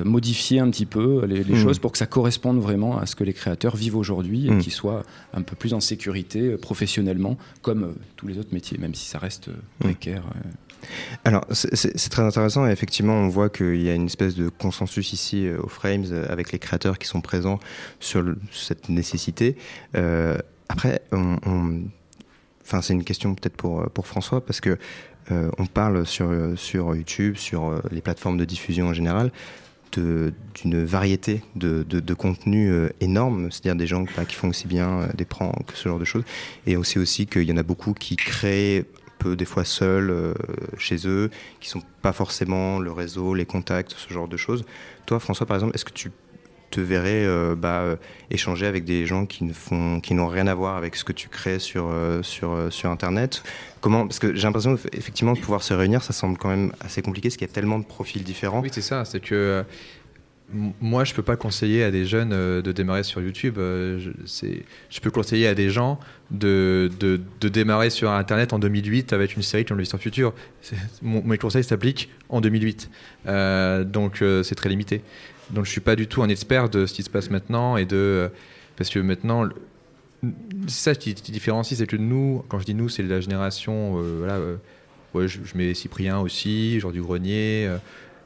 modifier 0.03 0.60
un 0.60 0.69
petit 0.69 0.86
peu 0.86 1.25
les, 1.25 1.43
hmm. 1.43 1.55
choses 1.55 1.79
pour 1.79 1.91
que 1.91 1.97
ça 1.97 2.05
corresponde 2.05 2.60
vraiment 2.60 2.97
à 2.97 3.05
ce 3.05 3.15
que 3.15 3.23
les 3.23 3.34
créateurs 3.34 3.75
vivent 3.75 3.95
aujourd'hui 3.95 4.47
et 4.47 4.51
hmm. 4.51 4.60
qu'ils 4.60 4.73
soient 4.73 5.03
un 5.34 5.41
peu 5.41 5.55
plus 5.55 5.73
en 5.73 5.79
sécurité 5.79 6.41
euh, 6.41 6.58
professionnellement, 6.58 7.38
comme 7.62 7.84
euh, 7.84 7.93
tous 8.15 8.27
les 8.27 8.38
autres 8.38 8.53
métiers, 8.53 8.77
même 8.77 8.93
si 8.93 9.08
ça 9.08 9.19
reste 9.19 9.47
hmm. 9.47 9.53
précaire. 9.79 10.23
Alors, 11.23 11.45
c'est 11.51 12.10
très 12.10 12.21
intéressant. 12.21 12.67
Et 12.67 12.71
effectivement, 12.71 13.13
on 13.13 13.27
voit 13.27 13.49
qu'il 13.49 13.81
y 13.81 13.89
a 13.89 13.95
une 13.95 14.05
espèce 14.05 14.36
de 14.36 14.49
consensus 14.49 15.13
ici 15.13 15.49
au 15.49 15.67
Frames 15.67 16.05
avec 16.29 16.51
les 16.51 16.60
créateurs 16.60 16.99
qui 16.99 17.08
sont 17.08 17.21
présents 17.21 17.60
sur 17.99 18.23
cette 18.51 18.89
nécessité. 18.89 19.55
après, 20.69 21.01
enfin, 21.12 22.81
c'est 22.84 22.93
une 22.93 23.03
question 23.03 23.34
peut-être 23.34 23.58
pour, 23.58 23.89
pour 23.89 24.05
François, 24.05 24.45
parce 24.45 24.62
que 24.62 24.77
on 25.31 25.65
parle 25.65 26.05
sur, 26.05 26.31
sur 26.55 26.95
YouTube, 26.95 27.36
sur 27.38 27.81
les 27.89 28.01
plateformes 28.01 28.38
de 28.38 28.45
diffusion 28.45 28.89
en 28.89 28.93
général, 28.93 29.31
d'une 29.91 30.84
variété 30.84 31.41
de, 31.56 31.84
de, 31.84 32.13
contenus 32.13 32.69
euh, 32.71 32.89
c'est-à-dire 33.50 33.76
des 33.76 33.88
gens 33.88 34.06
qui 34.06 34.36
font 34.36 34.50
aussi 34.50 34.67
bien 34.67 35.02
euh, 35.02 35.08
des 35.15 35.26
pranks, 35.26 35.71
ce 35.74 35.88
genre 35.88 36.00
de 36.00 36.06
choses, 36.06 36.24
et 36.65 36.76
aussi 36.76 37.00
aussi 37.00 37.28
qu'il 37.28 37.43
y 37.43 37.52
en 37.52 37.58
a 37.58 37.63
beaucoup 37.63 37.93
qui 37.93 38.15
créent 38.15 38.86
peu 39.19 39.36
des 39.36 39.45
fois 39.45 39.63
seuls 39.63 40.10
euh, 40.10 40.34
chez 40.78 41.08
eux, 41.08 41.30
qui 41.60 41.69
sont 41.69 41.82
pas 42.02 42.13
forcément 42.13 42.80
le 42.80 42.91
réseau, 42.91 43.34
les 43.34 43.45
contacts, 43.45 43.93
ce 43.98 44.13
genre 44.13 44.28
de 44.28 44.38
choses. 44.38 44.65
Toi, 45.06 45.19
François, 45.19 45.45
par 45.45 45.56
exemple, 45.56 45.76
est-ce 45.76 45.86
que 45.86 45.93
tu 45.93 46.12
te 46.71 46.82
verrais 46.82 47.25
bah, 47.56 47.97
échanger 48.32 48.65
avec 48.65 48.84
des 48.86 49.06
gens 49.06 49.25
qui 49.25 49.43
ne 49.43 49.54
font, 49.54 49.99
qui 50.01 50.13
n'ont 50.13 50.28
rien 50.28 50.47
à 50.47 50.54
voir 50.54 50.75
avec 50.75 50.95
ce 50.95 51.04
que 51.04 51.13
tu 51.13 51.30
crées 51.30 51.60
sur 51.60 51.91
sur 52.21 52.71
sur 52.71 52.89
Internet 52.89 53.43
Comment 53.86 54.08
Parce 54.08 54.17
que 54.17 54.34
j'ai 54.34 54.41
l'impression 54.41 54.80
effectivement 54.93 55.34
de 55.34 55.39
pouvoir 55.39 55.62
se 55.62 55.71
réunir, 55.71 56.01
ça 56.01 56.12
semble 56.12 56.39
quand 56.39 56.49
même 56.49 56.71
assez 56.80 57.04
compliqué, 57.04 57.28
parce 57.28 57.38
qu'il 57.38 57.47
y 57.47 57.51
a 57.51 57.54
tellement 57.54 57.78
de 57.78 57.86
profils 57.86 58.23
différents. 58.23 58.62
Oui, 58.62 58.69
c'est 58.71 58.82
ça. 58.82 59.06
C'est 59.06 59.19
que 59.19 59.36
euh, 59.36 59.63
moi, 60.82 61.04
je 61.04 61.13
peux 61.13 61.21
pas 61.21 61.36
conseiller 61.36 61.84
à 61.84 61.91
des 61.91 62.04
jeunes 62.04 62.34
euh, 62.34 62.63
de 62.63 62.71
démarrer 62.71 63.04
sur 63.04 63.21
YouTube. 63.21 63.60
Euh, 63.60 63.99
je, 63.99 64.47
je, 64.89 64.99
peux 65.01 65.12
conseiller 65.12 65.45
à 65.45 65.54
des 65.54 65.69
gens 65.69 65.99
de, 66.32 66.89
de, 66.99 67.21
de, 67.39 67.47
démarrer 67.47 67.91
sur 67.91 68.10
Internet 68.10 68.54
en 68.54 68.58
2008 68.58 69.13
avec 69.13 69.36
une 69.36 69.43
série 69.43 69.65
comme 69.65 69.78
l'Histoire 69.78 70.01
Future. 70.01 70.34
Mon, 71.04 71.21
mes 71.21 71.38
conseils 71.38 71.63
s'appliquent 71.63 72.10
en 72.30 72.41
2008. 72.41 72.89
donc, 73.86 74.23
c'est 74.41 74.56
très 74.56 74.69
limité. 74.69 75.04
Donc, 75.51 75.65
je 75.65 75.71
suis 75.71 75.81
pas 75.81 75.95
du 75.95 76.08
tout 76.08 76.23
un 76.23 76.29
expert 76.29 76.69
de 76.69 76.86
ce 76.86 76.93
qui 76.93 77.03
se 77.03 77.10
passe 77.10 77.29
maintenant 77.29 77.77
et 77.77 77.86
de 77.86 78.29
parce 78.77 78.89
que 78.89 78.99
maintenant 78.99 79.47
ça 80.67 80.95
qui, 80.95 81.13
différencie, 81.13 81.77
c'est 81.77 81.88
que 81.88 81.95
nous, 81.95 82.43
quand 82.49 82.60
je 82.60 82.65
dis 82.65 82.73
nous, 82.73 82.89
c'est 82.89 83.03
la 83.03 83.21
génération, 83.21 83.99
euh, 83.99 84.15
voilà, 84.19 84.36
euh, 84.36 85.27
je, 85.27 85.39
mets 85.55 85.73
Cyprien 85.73 86.19
aussi, 86.19 86.79
Jean 86.79 86.91
du 86.91 87.01
Grenier, 87.01 87.69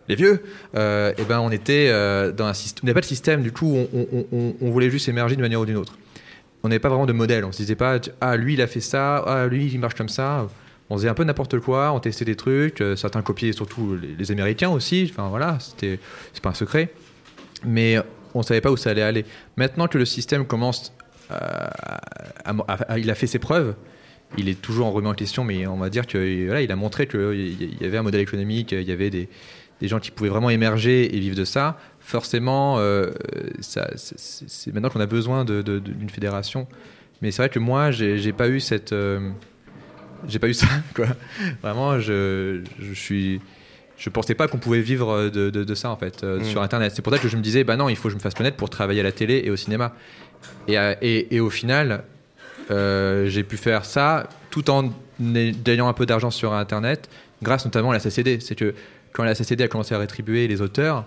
les 0.08 0.16
vieux, 0.16 0.42
euh, 0.76 1.14
et 1.18 1.24
ben 1.24 1.40
on 1.40 1.52
était 1.52 1.88
euh, 1.90 2.32
dans 2.32 2.46
un 2.48 2.54
système, 2.54 2.82
on 2.84 2.88
n'avait 2.88 2.96
pas 2.96 3.02
de 3.02 3.06
système, 3.06 3.44
du 3.44 3.52
coup 3.52 3.76
on, 3.94 4.08
on- 4.32 4.56
on- 4.60 4.72
voulait 4.72 4.90
juste 4.90 5.08
émerger 5.08 5.36
d'une 5.36 5.44
manière 5.44 5.62
ou 5.62 5.66
d'une 5.66 5.78
autre. 5.78 5.98
On 6.64 6.68
n'avait 6.70 6.80
pas 6.80 6.90
vraiment 6.90 7.06
de 7.06 7.14
modèle, 7.14 7.46
on 7.46 7.52
se 7.52 7.58
disait 7.58 7.76
pas 7.76 8.00
ah 8.20 8.36
lui 8.36 8.54
il 8.56 8.62
a 8.62 8.68
fait 8.68 8.82
ça, 8.82 9.18
ah 9.18 9.46
lui 9.48 9.68
il 9.72 9.80
marche 9.80 9.94
comme 9.94 10.10
ça. 10.10 10.48
On 10.90 10.98
faisait 10.98 11.10
un 11.10 11.14
peu 11.14 11.24
n'importe 11.24 11.60
quoi, 11.60 11.92
on 11.94 12.00
testait 12.00 12.26
des 12.26 12.36
trucs, 12.36 12.82
euh, 12.82 12.96
certains 12.96 13.22
copiaient 13.22 13.54
surtout 13.54 13.96
les, 14.02 14.16
les 14.18 14.32
Américains 14.32 14.70
aussi, 14.70 15.08
enfin 15.12 15.28
voilà, 15.30 15.60
c'était 15.60 16.00
c'est 16.34 16.42
pas 16.42 16.50
un 16.50 16.56
secret, 16.56 16.92
mais 17.66 17.98
on 18.34 18.44
savait 18.44 18.62
pas 18.62 18.72
où 18.72 18.78
ça 18.78 18.92
allait 18.92 19.02
aller. 19.02 19.26
Maintenant 19.58 19.88
que 19.88 19.98
le 19.98 20.06
système 20.06 20.46
commence, 20.46 20.94
euh, 21.32 21.68
il 22.98 23.10
a 23.10 23.16
fait 23.16 23.28
ses 23.28 23.40
preuves, 23.40 23.76
il 24.38 24.50
est 24.50 24.62
toujours 24.62 24.88
en 24.88 24.92
remis 24.92 25.08
en 25.08 25.14
question, 25.14 25.44
mais 25.44 25.66
on 25.68 25.78
va 25.78 25.90
dire 25.90 26.06
que 26.06 26.46
voilà, 26.46 26.62
il 26.62 26.72
a 26.72 26.76
montré 26.76 27.08
qu'il 27.08 27.78
y 27.82 27.86
avait 27.86 27.98
un 27.98 28.04
modèle 28.04 28.22
économique, 28.22 28.72
il 28.72 28.88
y 28.88 28.92
avait 28.92 29.10
des, 29.10 29.28
gens 29.82 30.00
qui 30.00 30.12
pouvaient 30.12 30.30
vraiment 30.30 30.50
émerger 30.50 31.16
et 31.16 31.20
vivre 31.20 31.38
de 31.38 31.46
ça. 31.46 31.80
Forcément, 32.00 32.78
euh, 32.80 33.12
c'est- 33.62 34.74
maintenant 34.74 34.90
qu'on 34.90 35.00
a 35.00 35.06
besoin 35.06 35.46
d'une 35.46 36.10
fédération. 36.10 36.68
Mais 37.22 37.32
c'est 37.32 37.42
vrai 37.42 37.50
que 37.50 37.60
moi, 37.60 37.92
j'ai 37.92 38.34
pas 38.34 38.50
eu 38.50 38.60
cette, 38.60 38.94
euh, 38.94 39.32
j'ai 40.28 40.40
pas 40.40 40.48
eu 40.48 40.54
ça. 40.54 40.68
Quoi. 40.96 41.08
Vraiment, 41.62 42.00
je, 42.00 42.62
je 42.80 42.94
suis, 42.94 43.42
je 44.00 44.10
pensais 44.10 44.34
pas 44.34 44.48
qu'on 44.48 44.58
pouvait 44.58 44.82
vivre 44.82 45.30
de, 45.30 45.50
de- 45.52 45.64
de 45.64 45.76
ça 45.76 45.90
en 45.92 45.98
fait 45.98 46.24
euh, 46.24 46.40
Mm. 46.40 46.44
sur 46.46 46.62
Internet. 46.64 46.94
C'est 46.96 47.02
pour 47.04 47.14
ça 47.14 47.20
que 47.20 47.28
je 47.28 47.38
me 47.38 47.42
disais, 47.42 47.64
bah 47.64 47.76
non, 47.76 47.90
il 47.90 47.96
faut 47.96 48.04
que 48.08 48.10
je 48.12 48.16
me 48.16 48.22
fasse 48.22 48.34
connaître 48.34 48.58
pour 48.58 48.70
travailler 48.70 49.02
à 49.02 49.04
la 49.04 49.12
télé 49.12 49.42
et 49.44 49.52
au 49.52 49.56
cinéma. 49.58 49.94
Et, 50.68 50.80
euh, 50.80 50.96
et, 51.02 51.36
et 51.36 51.40
au 51.42 51.50
final, 51.50 52.04
euh, 52.72 53.28
j'ai 53.28 53.44
pu 53.44 53.58
faire 53.58 53.86
ça 53.86 54.30
tout 54.52 54.70
en 54.70 54.92
ay- 55.24 55.54
ayant 55.68 55.88
un 55.88 55.94
peu 55.94 56.06
d'argent 56.06 56.32
sur 56.32 56.54
Internet, 56.54 57.10
grâce 57.44 57.66
notamment 57.66 57.92
à 57.92 57.94
la 57.94 58.00
CCD. 58.00 58.40
C'est 58.40 58.56
que 58.56 58.74
quand 59.12 59.24
la 59.24 59.36
CCD 59.36 59.64
a 59.64 59.68
commencé 59.68 59.94
à 59.94 59.98
rétribuer 60.00 60.48
les 60.48 60.62
auteurs, 60.62 61.06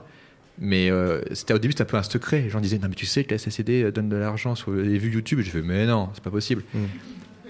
mais 0.58 0.90
euh, 0.90 1.22
c'était 1.32 1.54
au 1.54 1.58
début 1.58 1.72
c'était 1.72 1.82
un 1.84 1.86
peu 1.86 1.96
un 1.96 2.02
secret. 2.02 2.42
Les 2.42 2.50
gens 2.50 2.60
disaient 2.60 2.78
non 2.78 2.88
mais 2.88 2.94
tu 2.94 3.06
sais 3.06 3.24
que 3.24 3.32
la 3.32 3.38
CCD 3.38 3.90
donne 3.90 4.08
de 4.10 4.16
l'argent 4.16 4.54
sur 4.54 4.70
les 4.72 4.98
vues 4.98 5.10
YouTube. 5.12 5.40
Et 5.40 5.44
je 5.44 5.50
fais 5.50 5.62
mais 5.62 5.86
non 5.86 6.10
c'est 6.14 6.22
pas 6.22 6.30
possible. 6.30 6.62
Mm. 6.74 6.78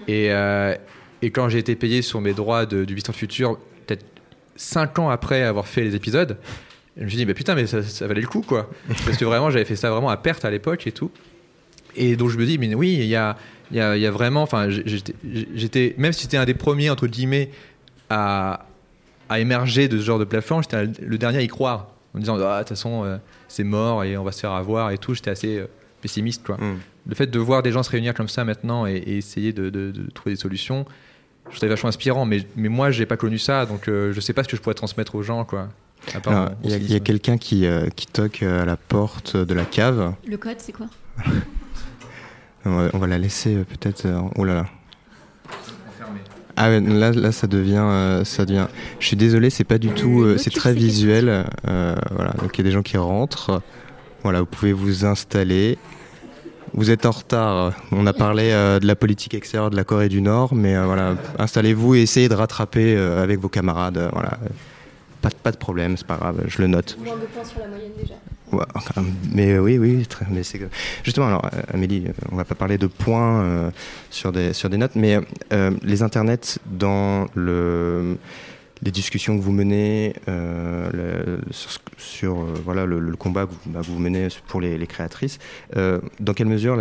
Et, 0.07 0.31
euh, 0.31 0.75
et 1.21 1.31
quand 1.31 1.49
j'ai 1.49 1.59
été 1.59 1.75
payé 1.75 2.01
sur 2.01 2.21
mes 2.21 2.33
droits 2.33 2.65
de, 2.65 2.85
du 2.85 2.93
Visiteur 2.93 3.15
Futur, 3.15 3.57
peut-être 3.87 4.05
5 4.55 4.99
ans 4.99 5.09
après 5.09 5.43
avoir 5.43 5.67
fait 5.67 5.81
les 5.81 5.95
épisodes, 5.95 6.37
je 6.97 7.03
me 7.03 7.07
suis 7.09 7.17
dit 7.17 7.25
mais 7.25 7.33
putain 7.33 7.55
mais 7.55 7.65
ça, 7.67 7.81
ça 7.83 8.07
valait 8.07 8.21
le 8.21 8.27
coup 8.27 8.41
quoi. 8.41 8.69
Parce 9.05 9.17
que 9.17 9.25
vraiment 9.25 9.49
j'avais 9.49 9.65
fait 9.65 9.75
ça 9.75 9.89
vraiment 9.91 10.09
à 10.09 10.17
perte 10.17 10.45
à 10.45 10.51
l'époque 10.51 10.85
et 10.87 10.91
tout. 10.91 11.11
Et 11.95 12.15
donc 12.15 12.29
je 12.29 12.37
me 12.37 12.45
dis, 12.45 12.57
mais 12.57 12.73
oui, 12.73 12.93
il 12.99 13.05
y 13.05 13.15
a, 13.15 13.37
y, 13.71 13.79
a, 13.79 13.95
y 13.97 14.05
a 14.07 14.11
vraiment, 14.11 14.41
enfin, 14.41 14.67
j'étais, 14.69 15.13
j'étais- 15.53 15.93
même 15.99 16.11
si 16.11 16.23
c'était 16.23 16.37
un 16.37 16.45
des 16.45 16.55
premiers, 16.55 16.89
entre 16.89 17.05
guillemets, 17.05 17.51
à, 18.09 18.65
à 19.29 19.39
émerger 19.39 19.87
de 19.87 19.97
ce 19.99 20.03
genre 20.03 20.17
de 20.17 20.23
plateforme, 20.25 20.63
j'étais 20.63 20.85
le 21.05 21.17
dernier 21.19 21.37
à 21.37 21.41
y 21.41 21.47
croire. 21.47 21.89
En 22.15 22.19
disant, 22.19 22.37
ah, 22.41 22.55
de 22.57 22.59
toute 22.63 22.69
façon, 22.69 23.03
euh, 23.05 23.17
c'est 23.47 23.63
mort 23.63 24.03
et 24.03 24.17
on 24.17 24.23
va 24.23 24.31
se 24.31 24.39
faire 24.39 24.51
avoir 24.53 24.89
et 24.91 24.97
tout. 24.97 25.13
J'étais 25.13 25.29
assez 25.31 25.57
euh, 25.59 25.67
pessimiste, 26.01 26.43
quoi. 26.43 26.57
Mm. 26.57 26.79
Le 27.09 27.15
fait 27.15 27.27
de 27.27 27.39
voir 27.39 27.61
des 27.63 27.71
gens 27.71 27.83
se 27.83 27.89
réunir 27.91 28.13
comme 28.15 28.27
ça 28.27 28.43
maintenant 28.43 28.85
et, 28.87 28.93
et 28.93 29.17
essayer 29.17 29.51
de, 29.53 29.69
de- 29.69 29.91
de 29.91 30.09
trouver 30.11 30.33
des 30.35 30.39
solutions, 30.41 30.85
je 31.51 31.57
trouvais 31.57 31.69
vachement 31.69 31.89
inspirant. 31.89 32.25
Mais, 32.25 32.45
mais 32.55 32.69
moi, 32.69 32.91
j'ai 32.91 33.05
pas 33.05 33.17
connu 33.17 33.37
ça, 33.37 33.65
donc 33.65 33.87
euh, 33.87 34.13
je 34.13 34.19
sais 34.19 34.33
pas 34.33 34.43
ce 34.43 34.49
que 34.49 34.57
je 34.57 34.61
pourrais 34.61 34.75
transmettre 34.75 35.15
aux 35.15 35.23
gens, 35.23 35.45
quoi. 35.45 35.69
Il 36.63 36.69
y 36.69 36.73
a, 36.73 36.77
y 36.97 37.01
quelqu'un 37.01 37.37
qui, 37.37 37.65
euh, 37.65 37.87
qui 37.95 38.07
toque 38.07 38.43
euh, 38.43 38.63
à 38.63 38.65
la 38.65 38.75
porte 38.75 39.37
de 39.37 39.53
la 39.53 39.63
cave. 39.63 40.13
Le 40.27 40.35
code, 40.35 40.57
c'est 40.57 40.73
quoi? 40.73 40.87
On 42.65 42.75
va, 42.77 42.89
on 42.93 42.97
va 42.97 43.07
la 43.07 43.17
laisser 43.17 43.57
peut-être. 43.65 44.07
oh 44.37 44.45
là 44.45 44.53
là. 44.53 44.65
Ah 46.55 46.69
là, 46.69 47.11
là 47.11 47.31
ça 47.31 47.47
devient, 47.47 47.81
euh, 47.81 48.23
ça 48.23 48.45
devient. 48.45 48.67
Je 48.99 49.07
suis 49.07 49.15
désolé, 49.17 49.49
c'est 49.49 49.63
pas 49.63 49.79
du 49.79 49.89
tout, 49.89 50.21
euh, 50.21 50.37
c'est 50.37 50.51
très 50.51 50.73
visuel. 50.73 51.45
euh, 51.67 51.95
voilà, 52.11 52.31
donc 52.33 52.55
il 52.55 52.59
y 52.59 52.61
a 52.61 52.63
des 52.63 52.71
gens 52.71 52.83
qui 52.83 52.97
rentrent. 52.97 53.61
Voilà, 54.21 54.41
vous 54.41 54.45
pouvez 54.45 54.71
vous 54.71 55.03
installer. 55.05 55.77
Vous 56.73 56.89
êtes 56.89 57.05
en 57.05 57.11
retard. 57.11 57.73
On 57.91 58.07
a 58.07 58.13
parlé 58.13 58.49
euh, 58.51 58.79
de 58.79 58.87
la 58.87 58.95
politique 58.95 59.35
extérieure 59.35 59.69
de 59.69 59.75
la 59.75 59.83
Corée 59.83 60.09
du 60.09 60.21
Nord, 60.21 60.55
mais 60.55 60.75
euh, 60.75 60.85
voilà, 60.85 61.15
installez-vous 61.37 61.95
et 61.95 62.01
essayez 62.01 62.29
de 62.29 62.33
rattraper 62.33 62.95
euh, 62.95 63.21
avec 63.21 63.39
vos 63.39 63.49
camarades. 63.49 64.09
voilà, 64.11 64.39
pas, 65.21 65.29
de- 65.29 65.35
pas 65.35 65.51
de 65.51 65.57
problème, 65.57 65.97
c'est 65.97 66.07
pas 66.07 66.17
grave, 66.17 66.41
je 66.47 66.59
le 66.61 66.67
note. 66.67 66.97
Moins 67.03 67.15
de 67.15 67.21
points 67.25 67.43
sur 67.45 67.59
la 67.59 67.67
moyenne 67.67 67.91
déjà. 68.01 68.15
Ouais, 68.51 68.65
enfin, 68.75 69.03
mais 69.33 69.57
oui, 69.59 69.77
oui, 69.77 70.05
très, 70.07 70.25
mais 70.31 70.43
c'est 70.43 70.61
justement. 71.03 71.27
Alors, 71.27 71.43
Amélie, 71.73 72.05
on 72.31 72.35
va 72.35 72.43
pas 72.43 72.53
parler 72.55 72.77
de 72.77 72.85
points 72.87 73.71
sur 74.11 74.31
des 74.31 74.53
sur 74.53 74.69
des 74.69 74.77
notes, 74.77 74.95
mais 74.95 75.17
les 75.81 76.03
internets 76.03 76.59
dans 76.67 77.25
le 77.33 78.17
les 78.83 78.91
discussions 78.91 79.37
que 79.37 79.41
vous 79.41 79.51
menez 79.51 80.13
euh, 80.27 81.37
sur, 81.97 82.39
euh, 82.39 82.53
voilà 82.63 82.85
le, 82.85 83.15
combat 83.15 83.45
que 83.45 83.51
vous, 83.51 83.57
bah, 83.67 83.81
menez 83.97 84.27
pour 84.47 84.59
les, 84.59 84.87
créatrices. 84.87 85.39
euh, 85.77 85.99
dans 86.19 86.33
quelle 86.33 86.47
mesure 86.47 86.77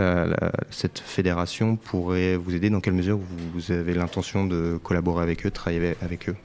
cette 0.71 0.99
fédération 0.99 1.77
pourrait 1.77 2.37
vous 2.37 2.55
aider? 2.55 2.71
Dans 2.71 2.81
quelle 2.81 2.95
mesure 2.95 3.19
vous, 3.19 3.73
avez 3.73 3.95
l'intention 3.95 4.47
de 4.47 4.79
collaborer 4.83 5.23
avec 5.23 5.47
eux, 5.47 5.51
de 5.51 5.55
travailler 5.55 5.95
avec- 6.03 6.29
eux? 6.29 6.37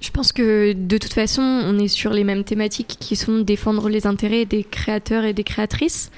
Je 0.00 0.10
pense 0.10 0.32
que 0.32 0.72
de 0.72 0.98
toute 0.98 1.12
façon, 1.12 1.42
on 1.42 1.78
est 1.78 1.86
sur 1.86 2.12
les 2.12 2.24
mêmes 2.24 2.42
thématiques 2.42 2.96
qui 2.98 3.14
sont 3.14 3.38
défendre 3.38 3.88
les 3.88 4.06
intérêts 4.08 4.44
des 4.44 4.64
créateurs 4.64 5.24
et 5.24 5.32
des 5.32 5.44
créatrices. 5.44 6.10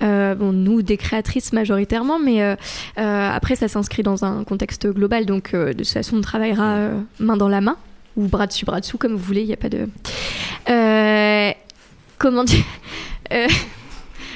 Nous, 0.00 0.82
des 0.82 0.96
créatrices 0.96 1.52
majoritairement, 1.52 2.18
mais 2.18 2.56
après, 2.96 3.56
ça 3.56 3.68
s'inscrit 3.68 4.02
dans 4.02 4.24
un 4.24 4.42
contexte 4.44 4.86
global. 4.86 5.26
Donc, 5.26 5.54
de 5.54 5.72
toute 5.74 5.86
façon, 5.86 6.16
on 6.16 6.20
travaillera 6.22 6.90
main 7.18 7.36
dans 7.36 7.48
la 7.48 7.60
main, 7.60 7.76
ou 8.16 8.26
bras 8.28 8.46
dessus, 8.46 8.64
bras 8.64 8.80
dessous, 8.80 8.98
comme 8.98 9.12
vous 9.12 9.18
voulez. 9.24 9.42
Il 9.42 9.46
n'y 9.48 9.52
a 9.52 9.56
pas 9.58 9.68
de. 9.68 9.88
Euh, 10.68 11.50
comment 12.18 12.44
dire 12.44 12.64
Euh, 13.32 13.46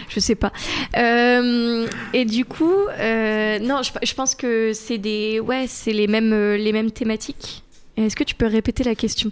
Je 0.08 0.20
sais 0.20 0.34
pas. 0.34 0.52
Euh, 0.96 1.86
et 2.12 2.24
du 2.24 2.44
coup, 2.44 2.74
euh, 2.98 3.58
non, 3.60 3.82
je, 3.82 3.90
je 4.04 4.14
pense 4.14 4.34
que 4.34 4.72
c'est 4.72 4.98
des, 4.98 5.38
ouais, 5.40 5.66
c'est 5.68 5.92
les 5.92 6.06
mêmes, 6.08 6.54
les 6.54 6.72
mêmes 6.72 6.90
thématiques. 6.90 7.62
Est-ce 7.96 8.16
que 8.16 8.24
tu 8.24 8.34
peux 8.34 8.46
répéter 8.46 8.82
la 8.84 8.94
question? 8.94 9.30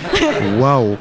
Waouh 0.58 0.96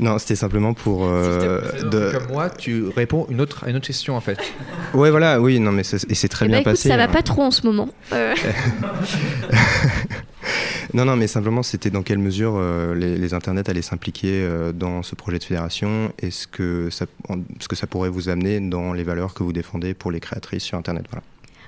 Non, 0.00 0.18
c'était 0.18 0.34
simplement 0.34 0.74
pour 0.74 1.04
euh, 1.06 1.60
de. 1.88 2.10
Comme 2.12 2.32
moi, 2.32 2.50
tu 2.50 2.84
réponds 2.88 3.26
une 3.30 3.40
autre, 3.40 3.64
à 3.64 3.70
une 3.70 3.76
autre 3.76 3.86
question 3.86 4.16
en 4.16 4.20
fait. 4.20 4.38
Ouais, 4.94 5.10
voilà, 5.10 5.40
oui, 5.40 5.58
non, 5.58 5.72
mais 5.72 5.84
c'est- 5.84 6.10
et 6.10 6.14
c'est 6.14 6.28
très 6.28 6.44
Eh 6.44 6.48
bien 6.48 6.58
ben, 6.58 6.60
écoute, 6.62 6.72
passé. 6.72 6.88
ça 6.90 6.96
va 6.98 7.04
hein. 7.04 7.08
pas 7.08 7.22
trop 7.22 7.42
en 7.42 7.50
ce 7.50 7.64
moment. 7.66 7.88
Euh, 8.12 8.34
Non, 10.94 11.04
non, 11.04 11.16
mais 11.16 11.26
simplement, 11.26 11.62
c'était 11.62 11.90
dans 11.90 12.02
quelle 12.02 12.18
mesure 12.18 12.54
euh, 12.56 12.94
les, 12.94 13.16
les 13.16 13.34
internets 13.34 13.68
allaient 13.70 13.80
s'impliquer 13.82 14.42
euh, 14.42 14.72
dans 14.72 15.02
ce 15.02 15.14
projet 15.14 15.38
de 15.38 15.44
fédération 15.44 16.12
et 16.20 16.30
ce 16.30 16.46
que, 16.46 16.90
ça, 16.90 17.06
en- 17.28 17.38
ce 17.60 17.68
que 17.68 17.76
ça 17.76 17.86
pourrait 17.86 18.10
vous 18.10 18.28
amener 18.28 18.60
dans 18.60 18.92
les 18.92 19.02
valeurs 19.04 19.32
que 19.34 19.42
vous 19.42 19.52
défendez 19.52 19.94
pour 19.94 20.10
les 20.10 20.20
créatrices 20.20 20.64
sur 20.64 20.76
Internet. 20.76 21.06
Voilà. 21.10 21.22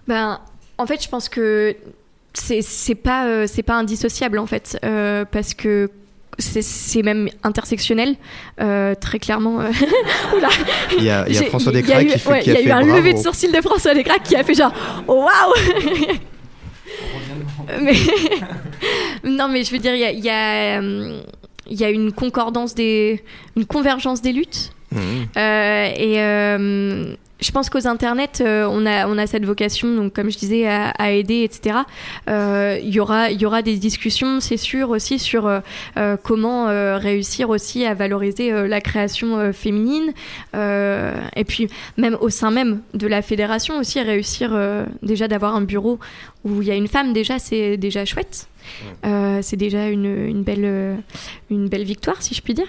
ben, 0.09 0.41
en 0.77 0.87
fait, 0.87 1.03
je 1.03 1.09
pense 1.09 1.29
que 1.29 1.75
c'est 2.35 2.97
pas 2.97 3.27
euh, 3.29 3.47
c'est 3.47 3.63
pas 3.63 3.75
indissociable 3.77 4.39
en 4.39 4.47
fait, 4.47 4.77
parce 5.31 5.55
que 5.55 5.89
c'est- 6.39 7.03
même 7.03 7.29
intersectionnel, 7.45 8.17
euh, 8.61 8.95
très 8.97 9.21
clairement. 9.21 9.61
euh. 9.61 9.71
Oula. 10.37 10.49
Il 10.99 11.05
y 11.05 11.11
a, 11.11 11.27
il 11.29 11.35
y 11.35 11.39
a 11.39 11.43
J'ai- 11.43 11.47
François 11.47 11.71
Descraques 11.73 12.03
eu- 12.03 12.09
qui, 12.11 12.19
fait, 12.19 12.31
ouais, 12.31 12.41
qui 12.41 12.51
a 12.51 12.55
il 12.55 12.61
y 12.61 12.65
fait 12.65 12.71
a 12.73 12.83
eu 12.83 12.91
un 12.91 12.97
lever 12.97 13.13
de 13.15 13.19
sourcil 13.19 13.53
de 13.53 13.61
François 13.61 13.95
Descraques 13.95 14.25
qui 14.25 14.35
a 14.35 14.43
fait 14.43 14.55
genre 14.55 14.73
oh, 15.07 15.25
waouh 15.25 15.55
mais 17.81 17.93
non 19.25 19.49
mais 19.49 19.65
je 19.65 19.71
veux 19.73 19.79
dire 19.79 19.95
il 19.95 20.01
y 20.01 20.05
a, 20.05 20.11
il 20.13 20.25
y 20.25 20.31
a, 20.31 20.81
euh, 20.81 21.21
il 21.71 21.81
y 21.81 21.85
a 21.85 21.91
une 21.91 22.13
concordance 22.13 22.75
des 22.75 23.23
une 23.57 23.67
convergence 23.67 24.21
des 24.23 24.33
luttes 24.33 24.71
Mhm. 24.93 25.27
euh, 25.37 25.87
et 25.97 26.21
euh, 26.23 27.17
je 27.45 27.53
pense 27.53 27.69
qu'aux 27.69 27.87
internets, 27.87 28.41
euh, 28.41 28.67
on, 28.71 28.87
a, 28.87 29.27
cette 29.27 29.45
vocation, 29.45 29.95
donc 29.95 30.15
comme 30.15 30.31
je 30.31 30.39
disais, 30.39 30.67
à, 30.67 31.13
aider, 31.13 31.43
etc. 31.43 31.81
Euh, 32.29 32.79
Il 32.83 32.95
y, 32.95 33.01
aura, 33.01 33.31
il 33.31 33.41
y 33.41 33.45
aura 33.45 33.61
des 33.61 33.77
discussions, 33.77 34.41
c'est 34.41 34.57
sûr, 34.57 34.89
aussi 34.89 35.19
sur 35.19 35.47
euh, 35.47 35.61
euh, 35.99 36.17
comment 36.23 36.69
euh, 36.69 36.97
réussir 36.97 37.51
aussi 37.51 37.85
à 37.85 37.93
valoriser 37.93 38.51
euh, 38.51 38.67
la 38.67 38.81
création 38.81 39.39
euh, 39.39 39.53
féminine. 39.53 40.13
Euh, 40.57 41.15
et 41.37 41.45
puis, 41.45 41.69
même 41.99 42.17
au 42.21 42.31
sein 42.31 42.51
même 42.51 42.81
de 42.95 43.07
la 43.07 43.21
fédération 43.21 43.79
aussi, 43.79 44.01
réussir 44.01 44.51
euh, 44.53 44.87
déjà 45.03 45.29
d'avoir 45.29 45.55
un 45.55 45.63
bureau 45.63 45.99
où 46.45 46.63
il 46.63 46.69
y 46.69 46.71
a 46.71 46.75
une 46.75 46.89
femme, 46.89 47.13
déjà, 47.13 47.39
c'est 47.39 47.77
déjà 47.77 48.07
chouette. 48.07 48.49
Euh, 49.05 49.41
c'est 49.43 49.57
déjà 49.57 49.89
une, 49.89 50.05
une, 50.07 50.43
belle, 50.43 50.65
euh, 50.65 50.97
une 51.51 51.69
belle 51.69 51.85
victoire, 51.85 52.23
si 52.23 52.35
je 52.35 52.43
puis 52.43 52.55
dire. 52.55 52.67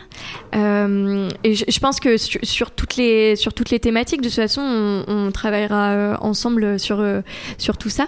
Euh, 0.55 1.29
et 1.43 1.55
je, 1.55 1.65
je 1.67 1.79
pense 1.79 1.99
que 1.99 2.17
sur, 2.17 2.39
sur 2.43 2.71
toutes 2.71 2.95
les, 2.97 3.36
sur 3.36 3.53
toutes 3.53 3.69
les 3.69 3.79
thématiques, 3.79 4.21
de 4.21 4.27
toute 4.27 4.36
façon, 4.36 4.62
on, 4.62 5.03
on 5.08 5.31
travaillera 5.31 6.17
ensemble 6.21 6.79
sur, 6.79 7.03
sur 7.58 7.77
tout 7.77 7.89
ça. 7.89 8.08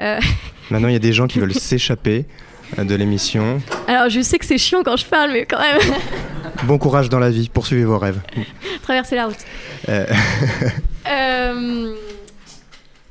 Euh, 0.00 0.20
Maintenant, 0.70 0.88
il 0.88 0.92
y 0.92 0.96
a 0.96 1.00
des 1.00 1.12
gens 1.12 1.26
qui 1.26 1.38
veulent 1.38 1.54
s'échapper 1.54 2.24
de 2.78 2.94
l'émission. 2.94 3.60
alors, 3.86 4.08
je 4.08 4.20
sais 4.22 4.38
que 4.38 4.46
c'est 4.46 4.58
chiant 4.58 4.82
quand 4.82 4.96
je 4.96 5.04
parle, 5.06 5.32
mais 5.32 5.44
quand 5.44 5.60
même, 5.60 5.78
Bon 6.64 6.78
courage 6.78 7.08
dans 7.08 7.18
la 7.18 7.30
vie, 7.30 7.48
poursuivez 7.48 7.84
vos 7.84 7.98
rêves. 7.98 8.20
traverser 8.82 9.16
la 9.16 9.26
route. 9.26 9.36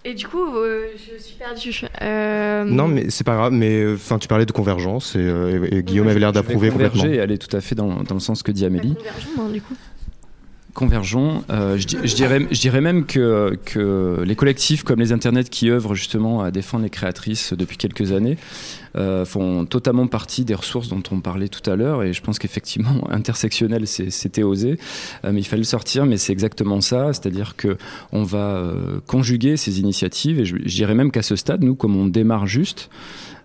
Et 0.04 0.14
du 0.16 0.28
coup, 0.28 0.56
euh, 0.56 0.88
je 0.98 1.22
suis 1.22 1.36
perdue. 1.36 1.82
Euh, 2.02 2.64
Non, 2.64 2.88
mais 2.88 3.10
c'est 3.10 3.24
pas 3.24 3.36
grave. 3.36 3.54
Mais 3.54 3.82
euh, 3.82 3.94
enfin, 3.96 4.18
tu 4.18 4.28
parlais 4.28 4.46
de 4.48 4.52
convergence 4.52 5.16
et, 5.16 5.20
euh, 5.20 5.68
et- 5.72 5.84
Guillaume 5.84 6.08
avait 6.08 6.20
l'air 6.20 6.32
d'approuver 6.32 6.70
converger 6.70 7.16
et 7.16 7.20
aller 7.20 7.38
tout 7.38 7.56
à 7.56 7.62
fait 7.62 7.76
dans, 7.76 8.02
dans 8.04 8.16
le 8.16 8.20
sens 8.20 8.42
que 8.42 8.52
dit 8.52 8.66
Amélie. 8.66 8.96
hein, 9.38 9.50
du 9.54 9.62
coup. 9.62 9.76
Convergeons. 10.74 11.44
Euh, 11.50 11.78
je, 11.78 11.86
di- 11.86 11.98
je 12.04 12.16
dirais, 12.60 12.82
même 12.82 13.06
que, 13.06 13.58
les 14.24 14.36
collectifs 14.36 14.84
comme 14.84 15.00
les 15.00 15.12
internets 15.12 15.44
qui 15.50 15.70
œuvrent 15.70 15.96
justement 15.96 16.42
à 16.42 16.52
défendre 16.52 16.84
les 16.84 16.90
créatrices 16.90 17.54
depuis 17.54 17.78
quelques 17.78 18.12
années 18.14 18.38
euh, 18.96 19.26
font 19.26 19.66
totalement 19.66 20.08
partie 20.08 20.46
des 20.46 20.54
ressources 20.56 20.88
dont 20.88 21.04
on 21.12 21.20
parlait 21.20 21.50
tout 21.50 21.70
à 21.70 21.76
l'heure. 21.76 22.04
Et 22.04 22.14
je 22.14 22.22
pense 22.22 22.40
qu'effectivement, 22.40 23.02
intersectionnel, 23.10 23.86
c'était 23.88 24.44
osé, 24.44 24.78
Euh, 25.26 25.32
mais 25.34 25.42
il 25.42 25.46
fallait 25.46 25.62
le 25.62 25.66
sortir. 25.66 26.06
Mais 26.06 26.18
c'est 26.18 26.32
exactement 26.32 26.80
ça, 26.82 27.14
c'est-à-dire 27.14 27.56
que 27.58 27.78
on 28.12 28.24
va 28.24 28.72
conjuguer 29.08 29.58
ces 29.58 29.80
initiatives. 29.82 30.40
Et 30.40 30.46
je, 30.46 30.56
je 30.66 30.76
dirais 30.76 30.96
même 30.96 31.12
qu'à 31.12 31.22
ce 31.22 31.36
stade, 31.36 31.64
nous, 31.64 31.76
comme 31.76 31.96
on 31.98 32.06
démarre 32.06 32.48
juste, 32.48 32.90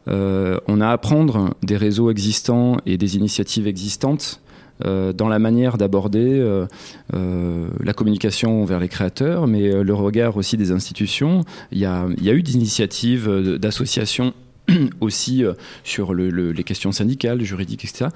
on 0.09 0.81
a 0.81 0.87
à 0.87 0.93
apprendre 0.93 1.55
des 1.65 1.77
réseaux 1.77 2.11
existants 2.13 2.77
et 2.87 2.97
des 2.97 3.17
initiatives 3.17 3.67
existantes 3.67 4.41
dans 4.85 5.29
la 5.29 5.39
manière 5.39 5.79
d'aborder 5.79 6.39
euh, 6.39 6.67
euh, 7.15 7.69
la 7.83 7.93
communication 7.93 8.65
vers 8.65 8.79
les 8.81 8.89
créateurs, 8.89 9.47
mais 9.47 9.71
euh, 9.73 9.83
le 9.83 9.95
regard 9.95 10.37
aussi 10.37 10.57
des 10.57 10.71
institutions. 10.73 11.45
Il 11.73 11.79
y 11.79 11.85
a, 11.87 12.07
il 12.19 12.25
y 12.25 12.31
a 12.31 12.33
eu 12.35 12.43
des 12.43 12.55
initiatives 12.55 13.29
euh, 13.29 13.59
d'associations 13.59 14.35
aussi 15.01 15.45
euh, 15.45 15.53
sur 15.85 16.13
le- 16.13 16.29
le- 16.31 16.53
les 16.53 16.65
questions 16.65 16.93
syndicales, 16.93 17.41
juridiques, 17.43 17.85
etc. 17.85 18.11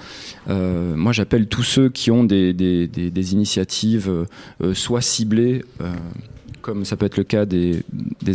Euh, 0.49 0.95
moi, 0.97 1.13
j'appelle 1.13 1.47
tous 1.47 1.63
ceux 1.63 1.89
qui 1.89 2.11
ont 2.11 2.25
des, 2.25 2.53
des- 2.53 2.89
des- 2.89 3.11
des 3.11 3.33
initiatives 3.33 4.09
euh, 4.11 4.25
euh, 4.63 4.75
soit 4.75 5.01
ciblées, 5.01 5.65
euh, 5.81 5.93
comme 6.61 6.85
ça 6.85 6.97
peut 6.97 7.07
être 7.07 7.17
le 7.17 7.25
cas 7.25 7.47
des, 7.47 7.83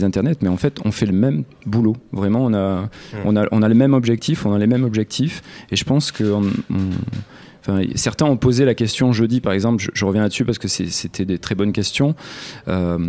internets, 0.03 0.35
mais 0.41 0.49
en 0.49 0.57
fait, 0.57 0.79
on 0.83 0.91
fait 0.91 1.05
le 1.05 1.13
même 1.13 1.43
boulot. 1.67 1.95
Vraiment, 2.11 2.43
on 2.45 2.53
a, 2.55 2.89
on 3.25 3.35
a, 3.35 3.45
on 3.51 3.61
a 3.61 3.69
le 3.69 3.75
même 3.75 3.93
objectif, 3.93 4.45
on 4.47 4.53
a 4.53 4.57
les 4.59 4.65
mêmes 4.67 4.83
objectifs, 4.83 5.43
et 5.71 5.75
je 5.75 5.83
pense 5.83 6.11
que 6.11 6.23
on- 6.23 6.41
on- 6.71 6.89
Enfin, 7.67 7.81
certains 7.95 8.25
ont 8.25 8.37
posé 8.37 8.63
la 8.65 8.75
question 8.75 9.11
jeudi, 9.11 9.41
par 9.41 9.53
exemple, 9.53 9.81
je, 9.81 9.89
je 9.93 10.05
reviens 10.05 10.21
là-dessus 10.21 10.45
parce 10.45 10.59
que 10.59 10.67
c'était 10.67 11.25
des 11.25 11.39
très 11.39 11.55
bonnes 11.55 11.73
questions. 11.73 12.15
Euh, 12.67 12.99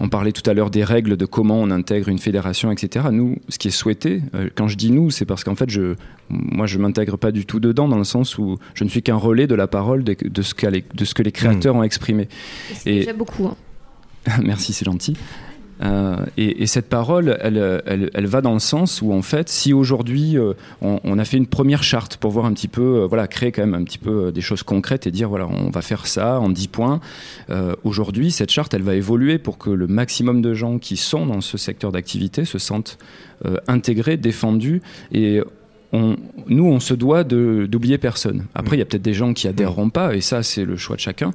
on 0.00 0.08
parlait 0.08 0.32
tout 0.32 0.48
à 0.50 0.54
l'heure 0.54 0.70
des 0.70 0.82
règles 0.84 1.16
de 1.16 1.24
comment 1.26 1.60
on 1.60 1.70
intègre 1.70 2.08
une 2.08 2.18
fédération, 2.18 2.72
etc. 2.72 3.06
Nous, 3.12 3.36
ce 3.48 3.58
qui 3.58 3.68
est 3.68 3.72
souhaité, 3.72 4.20
euh, 4.34 4.48
quand 4.54 4.66
je 4.68 4.76
dis 4.76 4.90
nous, 4.90 5.10
c'est 5.10 5.24
parce 5.24 5.44
qu'en 5.44 5.54
fait, 5.54 5.70
je, 5.70 5.94
moi, 6.28 6.66
je 6.66 6.78
m'intègre 6.78 7.16
pas 7.16 7.30
du 7.30 7.46
tout 7.46 7.60
dedans, 7.60 7.88
dans 7.88 7.98
le 7.98 8.04
sens 8.04 8.36
où 8.36 8.58
je 8.74 8.84
ne 8.84 8.88
suis 8.88 9.02
qu'un 9.02 9.14
relais 9.16 9.46
de 9.46 9.54
la 9.54 9.66
parole 9.68 10.02
de, 10.02 10.16
de 10.22 10.42
ce, 10.42 10.54
qu'a 10.54 10.70
les- 10.70 10.84
de 10.94 11.04
ce 11.04 11.14
que 11.14 11.22
les 11.22 11.30
créateurs 11.32 11.76
ont 11.76 11.82
exprimé. 11.84 12.28
C'est 12.74 12.90
déjà 12.94 13.12
beaucoup. 13.12 13.46
hein. 13.46 13.56
Merci, 14.42 14.72
c'est 14.72 14.84
gentil. 14.84 15.16
Euh, 15.82 16.16
et, 16.36 16.62
et 16.62 16.66
cette 16.66 16.88
parole, 16.88 17.36
elle, 17.40 17.82
elle, 17.86 18.26
va 18.26 18.40
dans 18.40 18.52
le 18.52 18.58
sens 18.60 19.02
où, 19.02 19.12
en 19.12 19.22
fait, 19.22 19.48
si 19.48 19.72
aujourd'hui 19.72 20.38
euh, 20.38 20.54
on, 20.80 21.18
a 21.18 21.24
fait 21.24 21.36
une 21.36 21.46
première 21.46 21.82
charte 21.82 22.16
pour 22.16 22.30
voir 22.30 22.46
un 22.46 22.52
petit 22.52 22.68
peu, 22.68 23.02
euh, 23.02 23.06
voilà, 23.06 23.26
créer 23.26 23.52
quand 23.52 23.62
même 23.62 23.74
un 23.74 23.84
petit 23.84 23.98
peu 23.98 24.32
des 24.32 24.40
choses 24.40 24.62
concrètes 24.62 25.06
et 25.06 25.10
dire, 25.10 25.28
voilà, 25.28 25.46
on 25.48 25.70
va 25.70 25.82
faire 25.82 26.06
ça 26.06 26.40
en 26.40 26.48
10 26.48 26.68
points. 26.68 27.00
Aujourd'hui, 27.84 28.30
cette 28.30 28.50
charte, 28.50 28.74
elle 28.74 28.82
va 28.82 28.94
évoluer 28.94 29.38
pour 29.38 29.58
que 29.58 29.70
le 29.70 29.86
maximum 29.86 30.42
de 30.42 30.54
gens 30.54 30.78
qui 30.78 30.96
sont 30.96 31.26
dans 31.26 31.40
ce 31.40 31.58
secteur 31.58 31.92
d'activité 31.92 32.44
se 32.44 32.58
sentent 32.58 32.98
intégrés, 33.66 34.16
défendus 34.16 34.82
et 35.12 35.40
on- 35.92 36.16
nous, 36.48 36.64
on 36.64 36.80
se 36.80 36.94
doit 36.94 37.22
d'oublier 37.24 37.98
personne. 37.98 38.46
Après, 38.54 38.76
il 38.76 38.78
y 38.78 38.82
a 38.82 38.84
peut-être 38.84 39.02
des 39.02 39.14
gens 39.14 39.32
qui 39.32 39.46
adhéreront 39.46 39.90
pas, 39.90 40.14
et 40.14 40.20
ça, 40.20 40.42
c'est 40.42 40.64
le 40.64 40.76
choix 40.76 40.96
de 40.96 41.00
chacun. 41.00 41.32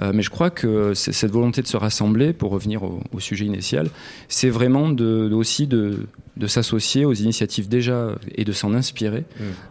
Euh, 0.00 0.12
mais 0.14 0.22
je 0.22 0.30
crois 0.30 0.50
que 0.50 0.94
cette 0.94 1.30
volonté 1.30 1.60
de 1.62 1.66
se 1.66 1.76
rassembler, 1.76 2.32
pour 2.32 2.50
revenir 2.50 2.82
au, 2.82 3.00
au 3.12 3.20
sujet 3.20 3.44
initial, 3.44 3.88
c'est 4.28 4.48
vraiment 4.48 4.88
de, 4.88 5.28
de- 5.28 5.34
aussi 5.34 5.66
de, 5.66 6.06
de 6.36 6.46
s'associer 6.46 7.04
aux 7.04 7.12
initiatives 7.12 7.68
déjà 7.68 8.12
et 8.34 8.44
de 8.44 8.52
s'en 8.52 8.72
inspirer. 8.74 9.24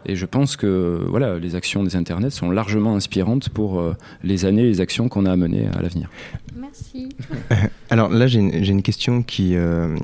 Et 0.04 0.14
je 0.16 0.26
pense 0.26 0.56
que 0.56 1.00
voilà, 1.08 1.38
les 1.38 1.54
actions 1.56 1.82
des 1.82 1.96
internets 1.96 2.30
sont 2.30 2.50
largement 2.50 2.94
inspirantes 2.96 3.48
pour 3.48 3.80
euh, 3.80 3.94
les 4.22 4.44
années 4.44 4.62
et 4.62 4.68
les 4.68 4.80
actions 4.80 5.08
qu'on 5.08 5.26
a 5.26 5.32
à 5.32 5.36
mener 5.36 5.66
à 5.76 5.82
l'avenir. 5.82 6.08
Merci. 6.56 7.08
Alors 7.90 8.10
là, 8.10 8.26
j'ai 8.26 8.38
une, 8.40 8.62
j'ai 8.64 8.72
une 8.72 8.82
question 8.82 9.22
qui, 9.22 9.56
euh, 9.56 9.96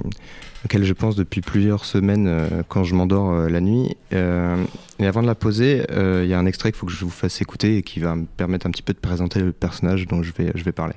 auquel 0.65 0.85
je 0.85 0.93
pense 0.93 1.17
depuis 1.17 1.41
plusieurs 1.41 1.85
semaines 1.85 2.27
euh, 2.29 2.63
quand 2.69 2.85
je 2.85 2.95
m'endors 2.95 3.33
euh, 3.33 3.49
la 3.49 3.61
nuit. 3.61 3.97
Euh, 4.13 4.63
et 4.99 5.07
avant 5.07 5.23
de 5.23 5.27
la 5.27 5.35
poser, 5.35 5.85
euh, 5.91 6.23
il 6.25 6.31
y 6.31 6.35
a 6.35 6.39
un 6.39 6.47
extrait 6.47 6.71
qu'il 6.71 6.79
faut 6.79 6.87
que 6.87 6.93
je 6.93 7.05
vous 7.05 7.11
fasse 7.11 7.41
écouter 7.41 7.79
et 7.79 7.83
qui 7.83 8.01
va 8.01 8.15
me 8.15 8.25
permettre 8.25 8.67
un 8.67 8.71
petit 8.71 8.83
peu 8.83 8.93
de 8.93 8.99
présenter 8.99 9.41
le 9.41 9.53
personnage 9.53 10.07
dont 10.07 10.23
je 10.23 10.33
vais, 10.33 10.53
je 10.55 10.65
vais 10.65 10.73
parler. 10.73 10.95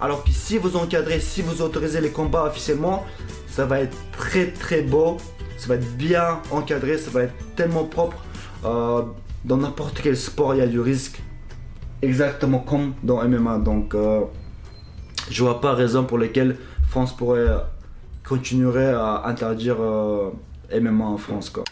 Alors 0.00 0.22
que 0.22 0.30
si 0.30 0.58
vous 0.58 0.76
encadrez, 0.76 1.18
si 1.18 1.42
vous 1.42 1.60
autorisez 1.60 2.00
les 2.00 2.10
combats 2.10 2.44
officiellement, 2.44 3.04
ça 3.48 3.66
va 3.66 3.80
être 3.80 3.96
très 4.12 4.46
très 4.52 4.82
beau, 4.82 5.16
ça 5.56 5.68
va 5.68 5.74
être 5.74 5.96
bien 5.96 6.40
encadré, 6.50 6.98
ça 6.98 7.10
va 7.10 7.22
être 7.22 7.34
tellement 7.56 7.84
propre. 7.84 8.22
Euh, 8.64 9.02
dans 9.44 9.56
n'importe 9.56 10.00
quel 10.02 10.16
sport, 10.16 10.54
il 10.54 10.58
y 10.58 10.60
a 10.60 10.66
du 10.66 10.78
risque, 10.78 11.20
exactement 12.02 12.60
comme 12.60 12.94
dans 13.02 13.26
MMA. 13.26 13.58
Donc, 13.58 13.94
euh, 13.94 14.20
je 15.30 15.42
vois 15.42 15.60
pas 15.60 15.74
raison 15.74 16.04
pour 16.04 16.18
lesquelles 16.18 16.56
France 16.88 17.16
pourrait 17.16 17.48
continuerait 18.28 18.92
à 18.92 19.22
interdire 19.26 19.76
euh, 19.80 20.30
MMA 20.78 21.04
en 21.04 21.16
France. 21.16 21.50
Quoi. 21.50 21.64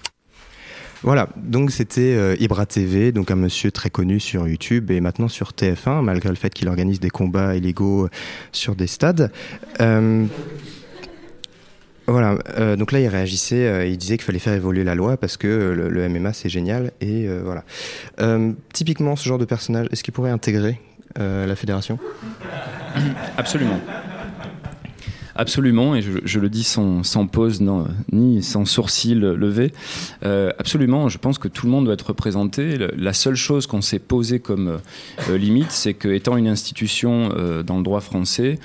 Voilà, 1.02 1.28
donc 1.36 1.70
c'était 1.70 2.14
euh, 2.16 2.36
Ibra 2.40 2.66
TV, 2.66 3.12
donc 3.12 3.30
un 3.30 3.36
monsieur 3.36 3.70
très 3.70 3.90
connu 3.90 4.18
sur 4.18 4.48
YouTube 4.48 4.90
et 4.90 5.00
maintenant 5.00 5.28
sur 5.28 5.50
TF1, 5.50 6.02
malgré 6.02 6.30
le 6.30 6.34
fait 6.36 6.52
qu'il 6.52 6.68
organise 6.68 7.00
des 7.00 7.10
combats 7.10 7.54
illégaux 7.54 8.08
sur 8.50 8.74
des 8.74 8.86
stades. 8.86 9.30
Euh, 9.80 10.26
voilà, 12.08 12.38
euh, 12.56 12.76
donc 12.76 12.92
là 12.92 13.00
il 13.00 13.08
réagissait, 13.08 13.66
euh, 13.66 13.86
il 13.86 13.98
disait 13.98 14.16
qu'il 14.16 14.24
fallait 14.24 14.38
faire 14.38 14.54
évoluer 14.54 14.84
la 14.84 14.94
loi 14.94 15.16
parce 15.16 15.36
que 15.36 15.48
euh, 15.48 15.74
le, 15.74 15.88
le 15.88 16.08
MMA 16.08 16.32
c'est 16.32 16.48
génial 16.48 16.92
et 17.00 17.28
euh, 17.28 17.42
voilà. 17.44 17.64
Euh, 18.20 18.52
typiquement 18.72 19.16
ce 19.16 19.28
genre 19.28 19.38
de 19.38 19.44
personnage, 19.44 19.88
est-ce 19.90 20.04
qu'il 20.04 20.14
pourrait 20.14 20.30
intégrer 20.30 20.80
euh, 21.18 21.46
la 21.46 21.56
fédération? 21.56 21.98
Absolument. 23.36 23.80
Absolument, 25.38 25.94
et 25.94 26.00
je, 26.02 26.40
le 26.40 26.48
dis 26.48 26.64
sans, 26.64 27.02
sans 27.02 27.26
pause 27.26 27.62
ni 28.10 28.42
sans 28.42 28.64
sourcil 28.64 29.20
levé. 29.20 29.72
Euh, 30.24 30.50
absolument, 30.58 31.10
je 31.10 31.18
pense 31.18 31.38
que 31.38 31.48
tout 31.48 31.66
le 31.66 31.72
monde 31.72 31.84
doit 31.84 31.94
être 31.94 32.06
représenté. 32.06 32.78
La 32.96 33.12
seule 33.12 33.34
chose 33.34 33.66
qu'on 33.66 33.82
s'est 33.82 33.98
posée 33.98 34.40
comme 34.40 34.78
euh, 35.28 35.36
limite, 35.36 35.72
c'est 35.72 35.92
que 35.92 36.08
étant 36.08 36.38
une 36.38 36.48
institution 36.48 37.32
euh, 37.36 37.62
dans 37.62 37.76
le 37.76 37.82
droit 37.82 38.00
français 38.00 38.58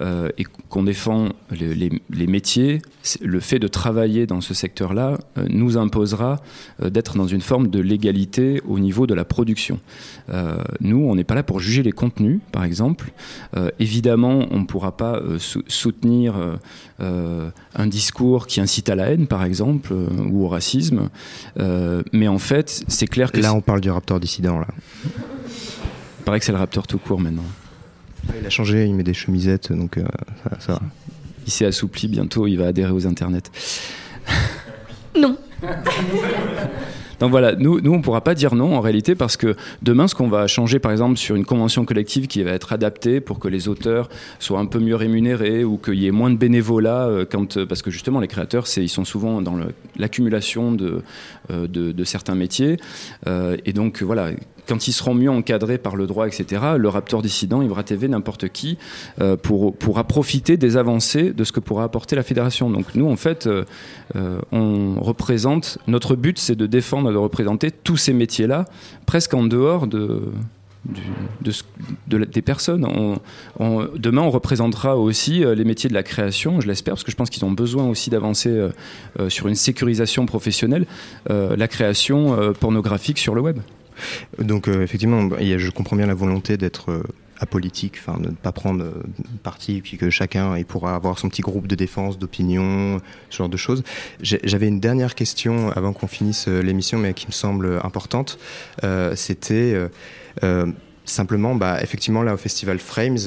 euh, 0.00 0.28
et 0.38 0.44
qu'on 0.68 0.82
défend 0.84 1.28
les, 1.50 1.74
les- 1.74 2.02
les 2.10 2.26
métiers, 2.26 2.80
le 3.20 3.40
fait 3.40 3.58
de 3.58 3.66
travailler 3.68 4.26
dans 4.26 4.40
ce 4.40 4.54
secteur-là 4.54 5.18
euh, 5.38 5.46
nous 5.48 5.76
imposera 5.76 6.40
euh, 6.82 6.90
d'être 6.90 7.16
dans 7.16 7.26
une 7.26 7.40
forme 7.40 7.68
de 7.68 7.80
légalité 7.80 8.62
au 8.68 8.78
niveau 8.78 9.06
de 9.06 9.14
la 9.14 9.24
production. 9.24 9.80
Nous, 10.80 10.98
on 10.98 11.14
n'est 11.14 11.24
pas 11.24 11.34
là 11.34 11.42
pour 11.42 11.58
juger 11.60 11.82
les 11.82 11.92
contenus, 11.92 12.40
par 12.52 12.64
exemple. 12.64 13.12
Évidemment, 13.78 14.46
on 14.50 14.60
ne 14.60 14.64
pourra 14.66 14.94
pas 14.96 15.22
sou- 15.38 15.62
soutenir 15.68 16.34
un 17.00 17.86
discours 17.86 18.46
qui 18.46 18.60
incite 18.60 18.90
à 18.90 18.94
la 18.94 19.06
haine, 19.10 19.26
par 19.26 19.42
exemple, 19.44 19.94
ou 20.30 20.44
au 20.44 20.48
racisme. 20.48 21.08
Mais 22.12 22.28
en 22.28 22.38
fait, 22.38 22.82
c'est 22.88 23.06
clair 23.06 23.32
que 23.32 23.40
Là 23.40 23.54
on 23.54 23.62
parle 23.62 23.80
du 23.80 23.90
Raptor 23.90 24.20
dissident 24.20 24.58
là. 24.58 24.66
il 25.06 26.24
paraît 26.24 26.38
que 26.40 26.44
c'est 26.44 26.52
le 26.52 26.58
Raptor 26.58 26.86
tout 26.86 26.98
court 26.98 27.20
maintenant. 27.20 27.44
Il 28.40 28.46
a 28.46 28.50
changé, 28.50 28.84
il 28.86 28.94
met 28.94 29.02
des 29.02 29.14
chemisettes 29.14 29.72
donc 29.72 29.98
euh, 29.98 30.04
ça, 30.44 30.60
ça 30.60 30.72
va. 30.74 30.80
Il 31.46 31.50
s'est 31.50 31.66
assoupli, 31.66 32.08
bientôt 32.08 32.46
il 32.46 32.56
va 32.56 32.66
adhérer 32.66 32.92
aux 32.92 33.06
internets. 33.06 33.50
Non. 35.18 35.36
Donc 37.18 37.30
voilà, 37.30 37.56
nous, 37.56 37.80
nous 37.80 37.92
on 37.92 37.96
ne 37.96 38.02
pourra 38.02 38.20
pas 38.20 38.34
dire 38.34 38.54
non 38.54 38.76
en 38.76 38.80
réalité 38.80 39.14
parce 39.14 39.36
que 39.36 39.56
demain, 39.82 40.06
ce 40.06 40.14
qu'on 40.14 40.28
va 40.28 40.46
changer 40.46 40.78
par 40.78 40.92
exemple 40.92 41.16
sur 41.16 41.34
une 41.34 41.44
convention 41.44 41.84
collective 41.84 42.28
qui 42.28 42.42
va 42.42 42.52
être 42.52 42.72
adaptée 42.72 43.20
pour 43.20 43.40
que 43.40 43.48
les 43.48 43.68
auteurs 43.68 44.08
soient 44.38 44.60
un 44.60 44.66
peu 44.66 44.78
mieux 44.78 44.94
rémunérés 44.94 45.64
ou 45.64 45.78
qu'il 45.78 45.94
y 45.94 46.06
ait 46.06 46.12
moins 46.12 46.30
de 46.30 46.36
bénévolat, 46.36 47.06
euh, 47.06 47.24
quand, 47.28 47.56
euh, 47.56 47.66
parce 47.66 47.82
que 47.82 47.90
justement 47.90 48.20
les 48.20 48.28
créateurs, 48.28 48.66
ils 48.76 48.88
sont 48.88 49.04
souvent 49.04 49.42
dans 49.42 49.58
l'accumulation 49.96 50.70
de, 50.70 51.02
euh, 51.50 51.66
de, 51.66 51.90
de 51.90 52.04
certains 52.04 52.36
métiers. 52.36 52.76
Euh, 53.26 53.56
et 53.64 53.72
donc 53.72 54.02
voilà, 54.02 54.30
quand 54.68 54.86
ils 54.86 54.92
seront 54.92 55.14
mieux 55.14 55.30
encadrés 55.30 55.78
par 55.78 55.96
le 55.96 56.06
droit, 56.06 56.26
etc., 56.26 56.62
le 56.76 56.88
Raptor 56.88 57.22
dissident, 57.22 57.62
Ibra 57.62 57.82
TV, 57.82 58.06
n'importe 58.08 58.48
qui, 58.48 58.76
euh, 59.20 59.36
pour, 59.36 59.74
pourra 59.74 60.04
profiter 60.04 60.56
des 60.56 60.76
avancées 60.76 61.32
de 61.32 61.44
ce 61.44 61.52
que 61.52 61.60
pourra 61.60 61.84
apporter 61.84 62.14
la 62.16 62.22
fédération. 62.22 62.70
Donc 62.70 62.94
nous, 62.94 63.08
en 63.10 63.16
fait, 63.16 63.46
euh, 63.46 63.64
euh, 64.16 64.38
on 64.52 64.96
représente, 65.00 65.78
notre 65.86 66.14
but, 66.16 66.38
c'est 66.38 66.54
de 66.56 66.66
défendre, 66.66 67.10
de 67.10 67.16
représenter 67.16 67.70
tous 67.70 67.96
ces 67.96 68.12
métiers-là, 68.12 68.66
presque 69.06 69.34
en 69.34 69.42
dehors 69.44 69.86
de, 69.86 70.20
des 72.06 72.42
personnes. 72.42 72.84
On- 72.84 73.18
on- 73.58 73.88
demain, 73.96 74.22
on 74.22 74.30
représentera 74.30 74.96
aussi 74.96 75.40
les 75.44 75.64
métiers 75.64 75.88
de 75.88 75.94
la 75.94 76.02
création, 76.02 76.60
je 76.60 76.66
l'espère, 76.66 76.94
parce 76.94 77.04
que 77.04 77.10
je 77.10 77.16
pense 77.16 77.30
qu'ils 77.30 77.44
ont 77.44 77.50
besoin 77.52 77.86
aussi 77.88 78.10
d'avancer 78.10 78.68
sur 79.28 79.48
une 79.48 79.54
sécurisation 79.54 80.26
professionnelle, 80.26 80.86
la 81.28 81.68
création 81.68 82.52
pornographique 82.60 83.18
sur 83.18 83.34
le 83.34 83.40
web. 83.40 83.58
Donc 84.38 84.68
euh, 84.68 84.82
effectivement, 84.82 85.22
bah, 85.24 85.38
je 85.40 85.70
comprends 85.70 85.96
bien 85.96 86.06
la 86.06 86.14
volonté 86.14 86.56
d'être 86.56 86.90
euh, 86.90 87.02
apolitique, 87.40 87.98
enfin 87.98 88.18
de 88.18 88.28
ne 88.28 88.34
pas 88.34 88.52
prendre 88.52 88.84
euh, 88.84 89.02
parti, 89.42 89.80
puis 89.80 89.96
que 89.96 90.10
chacun 90.10 90.56
il 90.56 90.64
pourra 90.64 90.94
avoir 90.94 91.18
son 91.18 91.28
petit 91.28 91.42
groupe 91.42 91.66
de 91.66 91.74
défense, 91.74 92.18
d'opinion, 92.18 93.00
ce 93.30 93.36
genre 93.36 93.48
de 93.48 93.56
choses. 93.56 93.82
J'avais 94.20 94.68
une 94.68 94.80
dernière 94.80 95.14
question 95.14 95.70
avant 95.72 95.92
qu'on 95.92 96.08
finisse 96.08 96.48
l'émission, 96.48 96.98
mais 96.98 97.14
qui 97.14 97.26
me 97.26 97.32
semble 97.32 97.80
importante. 97.82 98.38
C'était 99.14 99.76
simplement, 101.04 101.54
bah, 101.54 101.78
effectivement, 101.82 102.22
là 102.22 102.34
au 102.34 102.36
festival 102.36 102.78
Frames, 102.78 103.18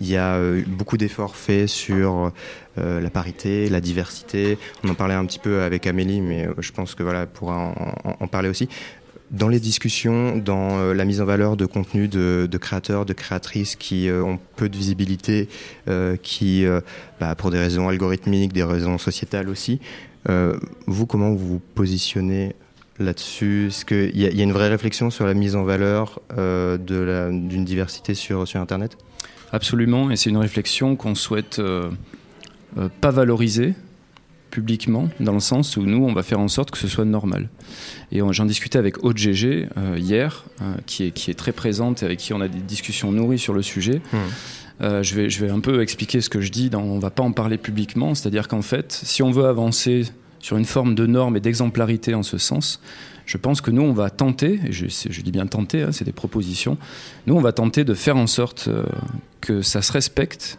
il 0.00 0.06
y 0.06 0.16
a 0.16 0.40
beaucoup 0.66 0.96
d'efforts 0.96 1.36
faits 1.36 1.68
sur 1.68 2.32
la 2.76 3.10
parité, 3.10 3.68
la 3.68 3.80
diversité. 3.80 4.58
On 4.84 4.88
en 4.88 4.94
parlait 4.94 5.14
un 5.14 5.26
petit 5.26 5.40
peu 5.40 5.62
avec 5.62 5.86
Amélie, 5.86 6.20
mais 6.20 6.48
je 6.58 6.72
pense 6.72 6.94
que 6.94 7.02
voilà, 7.02 7.26
pourra 7.26 7.74
en 8.20 8.26
parler 8.28 8.48
aussi 8.48 8.68
dans 9.30 9.48
les 9.48 9.60
discussions, 9.60 10.36
dans 10.36 10.78
euh, 10.78 10.94
la 10.94 11.04
mise 11.04 11.20
en 11.20 11.24
valeur 11.24 11.56
de 11.56 11.66
contenus 11.66 12.08
de, 12.08 12.58
créateurs, 12.58 13.04
de 13.04 13.12
créatrices 13.12 13.76
qui 13.76 14.08
euh, 14.08 14.22
ont 14.22 14.38
peu 14.56 14.68
de 14.68 14.76
visibilité, 14.76 15.48
euh, 15.88 16.16
qui, 16.16 16.64
bah, 17.20 17.34
pour 17.34 17.50
des 17.50 17.58
raisons 17.58 17.88
algorithmiques, 17.88 18.52
des 18.52 18.62
raisons 18.62 18.98
sociétales 18.98 19.48
aussi, 19.48 19.80
vous, 20.86 21.06
comment 21.06 21.30
vous 21.30 21.38
vous 21.38 21.62
positionnez 21.74 22.54
là-dessus? 22.98 23.68
Est-ce 23.68 23.86
qu'il 23.86 24.18
y, 24.18 24.26
a 24.26 24.42
une 24.42 24.52
vraie 24.52 24.68
réflexion 24.68 25.08
sur 25.08 25.24
la 25.24 25.32
mise 25.32 25.56
en 25.56 25.64
valeur 25.64 26.20
d'une 26.36 27.64
diversité 27.64 28.12
sur, 28.12 28.46
sur 28.46 28.60
Internet? 28.60 28.98
Absolument, 29.52 30.10
et 30.10 30.16
c'est 30.16 30.28
une 30.28 30.36
réflexion 30.36 30.96
qu'on 30.96 31.14
souhaite 31.14 31.62
pas 33.00 33.10
valoriser, 33.10 33.74
publiquement, 34.50 35.08
dans 35.20 35.32
le 35.32 35.40
sens 35.40 35.76
où 35.76 35.82
nous, 35.82 36.04
on 36.04 36.12
va 36.12 36.22
faire 36.22 36.40
en 36.40 36.48
sorte 36.48 36.70
que 36.70 36.78
ce 36.78 36.88
soit 36.88 37.04
normal. 37.04 37.48
Et 38.12 38.20
j'en 38.30 38.46
discutais 38.46 38.78
avec 38.78 39.04
Aude 39.04 39.16
GG 39.16 39.68
euh, 39.76 39.96
hier, 39.98 40.44
euh, 40.62 40.74
qui, 40.86 41.04
est, 41.04 41.10
qui 41.10 41.30
est 41.30 41.34
très 41.34 41.52
présente 41.52 42.02
et 42.02 42.06
avec 42.06 42.18
qui 42.18 42.32
on 42.32 42.40
a 42.40 42.48
des 42.48 42.60
discussions 42.60 43.12
nourries 43.12 43.38
sur 43.38 43.52
le 43.52 43.62
sujet. 43.62 44.00
Mmh. 44.12 44.16
Euh, 44.80 45.02
je, 45.02 45.14
vais, 45.14 45.28
je 45.28 45.44
vais 45.44 45.50
un 45.50 45.60
peu 45.60 45.82
expliquer 45.82 46.20
ce 46.20 46.30
que 46.30 46.40
je 46.40 46.50
dis, 46.50 46.70
dans, 46.70 46.82
on 46.82 46.96
ne 46.96 47.00
va 47.00 47.10
pas 47.10 47.22
en 47.22 47.32
parler 47.32 47.58
publiquement, 47.58 48.14
c'est-à-dire 48.14 48.48
qu'en 48.48 48.62
fait, 48.62 48.92
si 48.92 49.22
on 49.22 49.30
veut 49.30 49.46
avancer 49.46 50.04
sur 50.40 50.56
une 50.56 50.64
forme 50.64 50.94
de 50.94 51.06
norme 51.06 51.36
et 51.36 51.40
d'exemplarité 51.40 52.14
en 52.14 52.22
ce 52.22 52.38
sens, 52.38 52.80
je 53.26 53.36
pense 53.36 53.60
que 53.60 53.70
nous, 53.70 53.82
on 53.82 53.92
va 53.92 54.08
tenter, 54.08 54.60
et 54.66 54.72
je, 54.72 54.86
je 54.88 55.20
dis 55.20 55.32
bien 55.32 55.46
tenter, 55.46 55.82
hein, 55.82 55.92
c'est 55.92 56.04
des 56.04 56.12
propositions, 56.12 56.78
nous, 57.26 57.34
on 57.34 57.40
va 57.40 57.52
tenter 57.52 57.84
de 57.84 57.92
faire 57.92 58.16
en 58.16 58.28
sorte 58.28 58.70
que 59.40 59.62
ça 59.62 59.82
se 59.82 59.92
respecte 59.92 60.58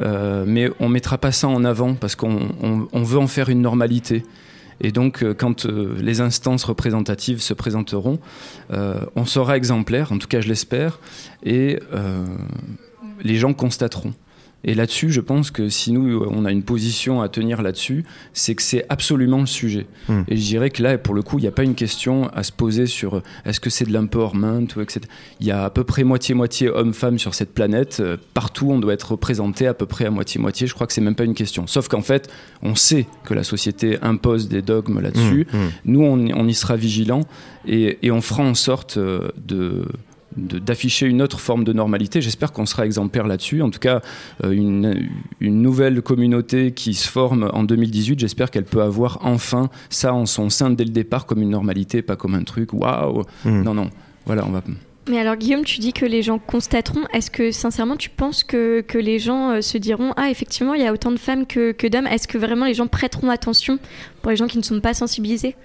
euh, 0.00 0.44
mais 0.46 0.70
on 0.80 0.88
mettra 0.88 1.18
pas 1.18 1.32
ça 1.32 1.48
en 1.48 1.64
avant 1.64 1.94
parce 1.94 2.14
qu'on 2.14 2.48
veut 2.92 3.18
en 3.18 3.26
faire 3.26 3.48
une 3.48 3.62
normalité. 3.62 4.24
Et 4.80 4.92
donc, 4.92 5.24
euh, 5.24 5.34
quand 5.34 5.66
euh, 5.66 5.96
les 6.00 6.20
instances 6.20 6.64
représentatives 6.64 7.40
se 7.40 7.54
présenteront, 7.54 8.18
on 8.70 9.24
sera 9.24 9.56
exemplaire, 9.56 10.12
en 10.12 10.18
tout 10.18 10.28
cas 10.28 10.40
je 10.40 10.48
l'espère, 10.48 11.00
et 11.42 11.78
les 13.22 13.36
gens 13.36 13.54
constateront. 13.54 14.12
Et 14.64 14.74
là-dessus, 14.74 15.10
je 15.10 15.20
pense 15.20 15.52
que 15.52 15.68
si 15.68 15.92
nous, 15.92 16.24
on 16.30 16.44
a 16.44 16.50
une 16.50 16.64
position 16.64 17.22
à 17.22 17.28
tenir 17.28 17.62
là-dessus, 17.62 18.04
c'est 18.32 18.56
que 18.56 18.62
c'est 18.62 18.84
absolument 18.88 19.38
le 19.38 19.46
sujet. 19.46 19.86
Hmm. 20.08 20.22
Et 20.26 20.36
je 20.36 20.42
dirais 20.42 20.70
que 20.70 20.82
là, 20.82 20.98
pour 20.98 21.14
le 21.14 21.22
coup, 21.22 21.38
il 21.38 21.42
n'y 21.42 21.48
a 21.48 21.52
pas 21.52 21.62
une 21.62 21.76
question 21.76 22.28
à 22.30 22.42
se 22.42 22.50
poser 22.50 22.86
sur 22.86 23.22
est-ce 23.44 23.60
que 23.60 23.70
c'est 23.70 23.84
de 23.84 23.92
l'empowerment 23.92 24.66
ou 24.76 24.80
etc. 24.80 25.02
Il 25.40 25.46
y 25.46 25.52
a 25.52 25.64
à 25.64 25.70
peu 25.70 25.84
près 25.84 26.02
moitié-moitié 26.02 26.70
hommes-femmes 26.70 27.20
sur 27.20 27.34
cette 27.34 27.54
planète. 27.54 27.98
Euh, 28.00 28.16
partout, 28.34 28.70
on 28.70 28.80
doit 28.80 28.94
être 28.94 29.12
représenté 29.12 29.66
à 29.68 29.74
peu 29.74 29.86
près 29.86 30.06
à 30.06 30.10
moitié-moitié. 30.10 30.66
Je 30.66 30.74
crois 30.74 30.88
que 30.88 30.92
c'est 30.92 31.00
même 31.00 31.14
pas 31.14 31.24
une 31.24 31.34
question. 31.34 31.68
Sauf 31.68 31.86
qu'en 31.86 32.02
fait, 32.02 32.28
on 32.62 32.74
sait 32.74 33.06
que 33.24 33.34
la 33.34 33.44
société 33.44 33.98
impose 34.02 34.48
des 34.48 34.62
dogmes 34.62 35.00
là-dessus. 35.00 35.46
Hmm, 35.52 35.56
hmm. 35.56 35.70
Nous, 35.84 36.02
on, 36.02 36.48
y 36.48 36.54
sera 36.54 36.76
vigilants 36.76 37.26
et, 37.66 37.98
et 38.02 38.10
on 38.10 38.20
fera 38.20 38.42
en 38.42 38.54
sorte 38.54 38.96
euh, 38.96 39.28
de 39.36 39.84
d'afficher 40.38 41.06
une 41.06 41.22
autre 41.22 41.40
forme 41.40 41.64
de 41.64 41.72
normalité. 41.72 42.20
J'espère 42.20 42.52
qu'on 42.52 42.66
sera 42.66 42.86
exemplaire 42.86 43.26
là-dessus. 43.26 43.62
En 43.62 43.70
tout 43.70 43.78
cas, 43.78 44.00
euh, 44.44 44.50
une, 44.50 45.08
nouvelle 45.40 46.02
communauté 46.02 46.72
qui 46.72 46.94
se 46.94 47.08
forme 47.08 47.50
en 47.52 47.64
2018, 47.64 48.20
j'espère 48.20 48.50
qu'elle 48.50 48.64
peut 48.64 48.82
avoir 48.82 49.18
enfin 49.22 49.70
ça 49.90 50.14
en 50.14 50.26
son 50.26 50.50
sein 50.50 50.70
dès 50.70 50.84
le 50.84 50.90
départ 50.90 51.26
comme 51.26 51.42
une 51.42 51.50
normalité, 51.50 52.02
pas 52.02 52.16
comme 52.16 52.34
un 52.34 52.44
truc 52.44 52.72
waouh. 52.72 53.24
Hmm. 53.44 53.62
Non, 53.62 53.74
non. 53.74 53.90
Voilà, 54.26 54.44
on 54.46 54.50
va. 54.50 54.62
Mais 55.08 55.18
alors 55.18 55.36
Guillaume, 55.36 55.64
tu 55.64 55.80
dis 55.80 55.92
que 55.92 56.04
les 56.04 56.22
gens 56.22 56.38
constateront. 56.38 57.04
Est-ce 57.14 57.30
que 57.30 57.50
sincèrement 57.50 57.96
tu 57.96 58.10
penses 58.10 58.44
que, 58.44 58.82
que 58.82 58.98
les 58.98 59.18
gens 59.18 59.52
euh, 59.52 59.60
se 59.62 59.78
diront 59.78 60.12
Ah 60.16 60.30
effectivement 60.30 60.74
il 60.74 60.82
y 60.82 60.86
a 60.86 60.92
autant 60.92 61.10
de 61.10 61.18
femmes 61.18 61.46
que, 61.46 61.72
que 61.72 61.86
d'hommes 61.86 62.06
Est-ce 62.06 62.28
que 62.28 62.36
vraiment 62.36 62.66
les 62.66 62.74
gens 62.74 62.86
prêteront 62.86 63.30
attention 63.30 63.78
pour 64.20 64.30
les 64.30 64.36
gens 64.36 64.46
qui 64.46 64.58
ne 64.58 64.62
sont 64.62 64.80
pas 64.80 64.92
sensibilisés? 64.92 65.56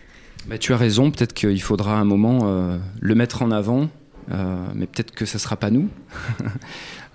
Bah, 0.48 0.58
Tu 0.58 0.74
as 0.74 0.78
raison, 0.78 1.12
peut-être 1.12 1.34
qu'il 1.34 1.62
faudra 1.62 2.00
un 2.00 2.06
moment 2.06 2.40
euh, 2.44 2.78
le 3.02 3.16
mettre 3.16 3.42
en 3.42 3.52
avant 3.52 3.90
euh, 4.32 4.68
mais 4.74 4.86
peut-être 4.86 5.12
que 5.12 5.26
ça 5.26 5.40
sera 5.40 5.58
pas 5.58 5.70
nous. 5.70 5.90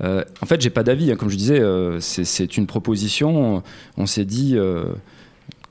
Euh, 0.05 0.23
en 0.41 0.47
fait, 0.47 0.61
j'ai 0.61 0.71
pas 0.71 0.85
d'avis. 0.85 1.11
Hein. 1.11 1.17
Comme 1.17 1.29
je 1.29 1.37
disais, 1.37 1.59
euh, 1.59 1.99
c'est 1.99 2.57
une 2.57 2.69
proposition. 2.69 3.65
On 3.97 4.07
s'est 4.07 4.25
dit 4.25 4.57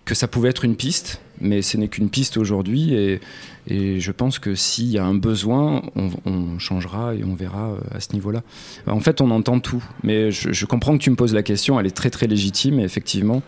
que 0.04 0.16
ça 0.16 0.28
pouvait 0.28 0.50
être 0.50 0.66
une 0.66 0.76
piste, 0.76 1.22
mais 1.40 1.62
ce 1.62 1.78
n'est 1.78 1.88
qu'une 1.88 2.10
piste 2.10 2.36
aujourd'hui. 2.36 2.94
Et, 2.94 3.22
je 3.70 4.12
pense 4.12 4.38
que 4.38 4.54
s'il 4.54 4.88
y 4.88 4.98
a 4.98 5.06
un 5.06 5.14
besoin, 5.14 5.82
on, 6.26 6.60
changera 6.60 7.16
et 7.16 7.24
on 7.24 7.36
verra 7.36 7.78
à 7.96 8.02
ce 8.02 8.12
niveau-là. 8.12 8.44
En 8.86 9.00
fait, 9.00 9.22
on 9.22 9.32
entend 9.32 9.62
tout. 9.62 9.82
Mais 10.04 10.30
je, 10.30 10.52
je, 10.52 10.66
comprends 10.66 10.98
que 10.98 11.02
tu 11.02 11.10
me 11.10 11.16
poses 11.16 11.34
la 11.34 11.42
question. 11.42 11.80
Elle 11.80 11.88
est 11.88 11.96
très 11.96 12.10
très 12.10 12.28
légitime. 12.28 12.82
Et 12.82 12.84
effectivement, 12.84 13.44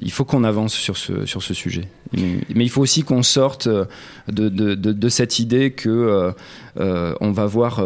il 0.00 0.12
faut 0.12 0.24
qu'on 0.24 0.44
avance 0.44 0.74
sur 0.74 0.96
ce, 0.96 1.26
sur 1.26 1.42
ce 1.42 1.54
sujet. 1.54 1.88
Mais, 2.12 2.64
il 2.64 2.70
faut 2.70 2.82
aussi 2.82 3.02
qu'on 3.02 3.22
sorte 3.22 3.68
de, 3.68 4.48
de, 4.48 4.74
de, 4.74 5.08
cette 5.08 5.38
idée 5.38 5.72
que 5.72 5.88
euh, 5.88 6.32
euh, 6.78 7.14
on 7.20 7.32
va 7.32 7.46
voir 7.46 7.82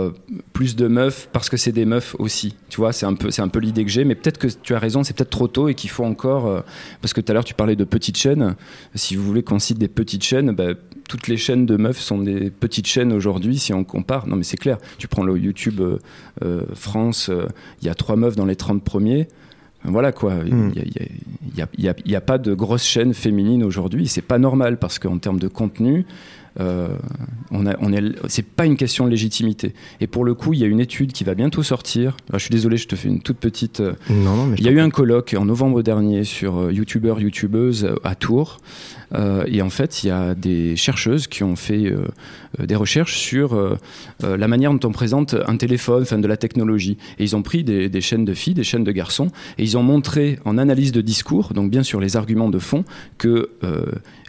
plus 0.52 0.76
de 0.76 0.88
meufs 0.88 1.28
parce 1.32 1.48
que 1.48 1.56
c'est 1.56 1.72
des 1.72 1.86
meufs 1.86 2.14
aussi. 2.18 2.54
Tu 2.68 2.76
vois, 2.76 2.92
c'est 2.92 3.06
un 3.06 3.14
peu, 3.14 3.30
c'est 3.30 3.42
un 3.42 3.48
peu 3.48 3.60
l'idée 3.60 3.84
que 3.84 3.90
j'ai. 3.90 4.04
Mais 4.04 4.14
peut-être 4.14 4.38
que 4.38 4.48
tu 4.48 4.74
as 4.74 4.78
raison, 4.78 5.02
c'est 5.04 5.16
peut-être 5.16 5.30
trop 5.30 5.48
tôt 5.48 5.68
et 5.68 5.74
qu'il 5.74 5.90
faut 5.90 6.04
encore. 6.04 6.62
parce 7.00 7.14
que 7.14 7.20
tout 7.20 7.30
à 7.30 7.34
l'heure 7.34 7.44
tu 7.44 7.54
parlais 7.54 7.76
de 7.76 7.84
petites 7.84 8.18
chaînes. 8.18 8.54
Si 8.94 9.16
vous 9.16 9.24
voulez 9.24 9.42
qu'on 9.42 9.58
cite 9.58 9.78
des 9.78 9.88
petites 9.88 10.24
chaînes, 10.24 10.52
bah, 10.52 10.74
toutes 11.08 11.28
les 11.28 11.38
chaînes 11.38 11.64
de 11.64 11.76
meufs 11.76 12.00
sont 12.00 12.18
des 12.18 12.50
petites 12.50 12.86
chaînes 12.86 13.12
aujourd'hui 13.12 13.58
si 13.58 13.72
on 13.72 13.84
compare. 13.84 14.26
Non 14.26 14.36
mais 14.36 14.44
c'est 14.44 14.58
clair. 14.58 14.78
Tu 14.98 15.08
prends 15.08 15.24
le 15.24 15.38
YouTube 15.38 15.80
France, 16.74 17.30
il 17.80 17.86
y 17.86 17.90
a 17.90 17.94
trois 17.94 18.16
meufs 18.16 18.36
dans 18.36 18.46
les 18.46 18.56
30 18.56 18.84
premiers. 18.84 19.28
Voilà 19.84 20.12
quoi. 20.12 20.34
Il 20.44 20.72
n'y 21.56 22.16
a, 22.16 22.18
a, 22.18 22.20
pas 22.20 22.38
de 22.38 22.54
grosse 22.54 22.84
chaîne 22.84 23.14
féminine 23.14 23.62
aujourd'hui. 23.62 24.08
C'est 24.08 24.22
pas 24.22 24.38
normal 24.38 24.78
parce 24.78 24.98
qu'en 24.98 25.18
termes 25.18 25.38
de 25.38 25.48
contenu, 25.48 26.04
euh, 26.60 26.88
on 27.50 27.66
a, 27.66 27.76
on 27.80 27.92
est, 27.92 28.02
c'est 28.28 28.44
pas 28.44 28.66
une 28.66 28.76
question 28.76 29.04
de 29.04 29.10
légitimité. 29.10 29.74
Et 30.00 30.06
pour 30.06 30.24
le 30.24 30.34
coup, 30.34 30.52
il 30.52 30.60
y 30.60 30.64
a 30.64 30.66
une 30.66 30.80
étude 30.80 31.12
qui 31.12 31.24
va 31.24 31.34
bientôt 31.34 31.62
sortir. 31.62 32.16
je 32.32 32.38
suis 32.38 32.50
désolé, 32.50 32.76
je 32.76 32.88
te 32.88 32.96
fais 32.96 33.08
une 33.08 33.20
toute 33.20 33.38
petite. 33.38 33.80
Euh, 33.80 33.92
non, 34.10 34.34
non, 34.36 34.46
mais 34.46 34.56
il 34.58 34.64
y 34.64 34.68
a 34.68 34.72
eu 34.72 34.80
un 34.80 34.90
colloque 34.90 35.34
en 35.38 35.44
novembre 35.44 35.82
dernier 35.82 36.24
sur 36.24 36.58
euh, 36.58 36.72
youtubeurs, 36.72 37.20
youtubeuses 37.20 37.88
à 38.04 38.14
Tours. 38.14 38.58
Et 39.14 39.62
en 39.62 39.70
fait, 39.70 40.04
il 40.04 40.08
y 40.08 40.10
a 40.10 40.34
des 40.34 40.76
chercheuses 40.76 41.26
qui 41.26 41.42
ont 41.42 41.56
fait 41.56 41.92
des 42.58 42.74
recherches 42.74 43.16
sur 43.16 43.76
la 44.22 44.48
manière 44.48 44.72
dont 44.72 44.88
on 44.88 44.92
présente 44.92 45.34
un 45.46 45.56
téléphone, 45.56 46.02
enfin 46.02 46.18
de 46.18 46.26
la 46.26 46.36
technologie. 46.36 46.98
Et 47.18 47.24
ils 47.24 47.36
ont 47.36 47.42
pris 47.42 47.64
des, 47.64 48.00
chaînes 48.00 48.24
de 48.24 48.34
filles, 48.34 48.54
des 48.54 48.64
chaînes 48.64 48.84
de 48.84 48.92
garçons, 48.92 49.28
et 49.56 49.62
ils 49.62 49.76
ont 49.78 49.82
montré 49.82 50.38
en 50.44 50.58
analyse 50.58 50.92
de 50.92 51.00
discours, 51.00 51.52
donc 51.54 51.70
bien 51.70 51.82
sûr 51.82 52.00
les 52.00 52.16
arguments 52.16 52.50
de 52.50 52.58
fond, 52.58 52.84
que 53.16 53.50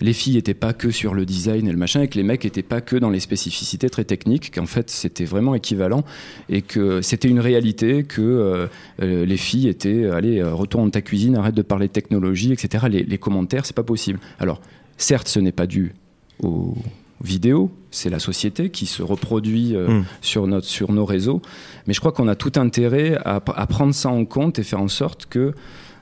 les 0.02 0.14
filles 0.14 0.36
n'étaient 0.36 0.54
pas 0.54 0.74
que 0.74 0.92
sur 0.92 1.14
le 1.14 1.26
design 1.26 1.68
et 1.68 1.72
le 1.72 1.78
machin, 1.78 2.02
et 2.02 2.08
que 2.08 2.18
les 2.18 2.24
mecs 2.24 2.44
n'étaient 2.44 2.62
pas 2.64 2.82
que 2.82 2.96
dans 2.96 3.10
les 3.10 3.20
spécificités 3.20 3.90
très 3.90 4.06
techniques, 4.06 4.52
qu'en 4.54 4.66
fait 4.66 4.90
c'était 4.90 5.26
vraiment 5.26 5.56
équivalent, 5.56 6.04
et 6.50 6.62
que 6.62 7.02
c'était 7.02 7.28
une 7.28 7.40
réalité 7.40 8.04
que 8.04 8.22
euh, 8.22 8.68
euh, 9.02 9.26
les 9.26 9.38
filles 9.38 9.68
étaient, 9.68 10.06
allez, 10.10 10.40
euh, 10.40 10.54
retourne 10.54 10.92
ta 10.92 11.02
cuisine, 11.02 11.36
arrête 11.36 11.56
de 11.56 11.62
parler 11.62 11.88
de 11.88 11.94
technologie, 11.94 12.52
etc. 12.52 12.86
Les, 12.90 13.04
les 13.04 13.18
commentaires, 13.18 13.66
c'est 13.66 13.76
pas 13.76 13.84
possible. 13.84 14.20
Alors, 14.40 14.62
certes, 15.00 15.28
ce 15.28 15.40
n'est 15.40 15.52
pas 15.52 15.66
dû 15.66 15.96
aux 16.44 16.76
vidéos, 17.22 17.72
c'est 17.92 18.10
la 18.10 18.20
société 18.20 18.70
qui 18.70 18.86
se 18.86 19.02
reproduit 19.02 19.76
hmm. 19.76 20.04
sur, 20.22 20.48
notre, 20.48 20.68
sur 20.68 20.92
nos 20.92 21.06
réseaux, 21.06 21.42
mais 21.88 21.94
je 21.94 22.00
crois 22.00 22.12
qu'on 22.12 22.28
a 22.28 22.36
tout 22.36 22.54
intérêt 22.56 23.18
à, 23.26 23.36
à, 23.36 23.68
prendre 23.68 23.94
ça 23.94 24.10
en 24.10 24.24
compte 24.26 24.60
et 24.60 24.64
faire 24.64 24.80
en 24.80 24.88
sorte 24.88 25.26
que 25.26 25.54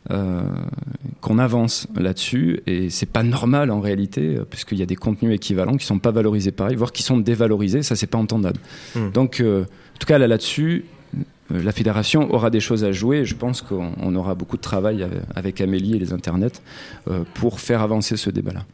euh, 0.09 0.41
qu'on 1.19 1.37
avance 1.37 1.87
là-dessus 1.93 2.61
et 2.65 2.89
c'est 2.89 3.07
pas 3.07 3.23
normal 3.23 3.71
en 3.71 3.81
réalité 3.81 4.37
puisqu'il 4.49 4.77
y 4.77 4.81
a 4.81 4.85
des 4.85 4.95
contenus 4.95 5.35
équivalents 5.35 5.75
qui 5.75 5.85
sont 5.85 5.99
pas 5.99 6.11
valorisés 6.11 6.51
pareil 6.51 6.77
voire 6.77 6.93
qui 6.93 7.03
sont 7.03 7.17
dévalorisés 7.17 7.83
ça 7.83 7.97
c'est 7.97 8.07
pas 8.07 8.17
entendable 8.17 8.61
hmm. 8.95 9.11
donc 9.11 9.41
euh, 9.41 9.63
en 9.63 9.97
tout 9.99 10.07
cas 10.07 10.17
là 10.17 10.27
là-dessus 10.27 10.85
euh, 10.85 10.96
la 11.49 11.71
fédération 11.71 12.33
aura 12.33 12.49
des 12.49 12.59
choses 12.59 12.83
à 12.83 12.91
jouer. 12.91 13.25
Je 13.25 13.35
pense 13.35 13.61
qu'on 13.61 14.15
aura 14.15 14.35
beaucoup 14.35 14.57
de 14.57 14.61
travail 14.61 15.07
avec 15.35 15.61
Amélie 15.61 15.95
et 15.95 15.99
les 15.99 16.13
internets 16.13 16.61
pour 17.33 17.59
faire 17.59 17.81
avancer 17.81 18.17
ce 18.17 18.29
débat-là. 18.29 18.65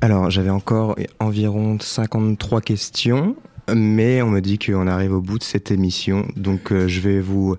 Alors, 0.00 0.30
j'avais 0.30 0.50
encore 0.50 0.96
environ 1.18 1.76
53 1.80 2.60
questions, 2.60 3.36
mais 3.74 4.22
on 4.22 4.30
me 4.30 4.40
dit 4.40 4.58
qu'on 4.58 4.86
arrive 4.86 5.12
au 5.12 5.20
bout 5.20 5.38
de 5.38 5.44
cette 5.44 5.70
émission. 5.70 6.26
Donc, 6.36 6.72
je 6.72 7.00
vais 7.00 7.20
vous 7.20 7.56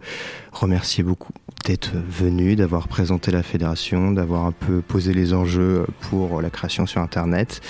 remercier 0.52 1.04
beaucoup 1.04 1.34
d'être 1.66 1.92
venu, 1.96 2.56
d'avoir 2.56 2.88
présenté 2.88 3.32
la 3.32 3.44
fédération, 3.44 4.12
d'avoir 4.12 4.46
un 4.46 4.52
peu 4.52 4.82
posé 4.82 5.14
les 5.14 5.34
enjeux 5.34 5.86
pour 6.10 6.42
la 6.42 6.50
création 6.50 6.86
sur 6.86 7.02
Internet. 7.02 7.62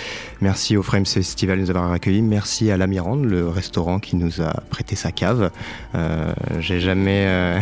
Merci 0.41 0.77
au 0.77 0.83
Frames 0.83 1.05
Festival 1.05 1.57
de 1.57 1.63
nous 1.63 1.69
avoir 1.69 1.91
accueillis. 1.91 2.21
Merci 2.21 2.71
à 2.71 2.77
la 2.77 2.87
Mirande, 2.87 3.25
le 3.25 3.47
restaurant 3.47 3.99
qui 3.99 4.15
nous 4.15 4.41
a 4.41 4.61
prêté 4.69 4.95
sa 4.95 5.11
cave. 5.11 5.51
Euh, 5.95 6.33
J'ai 6.59 6.79
jamais. 6.79 7.25
Euh... 7.27 7.59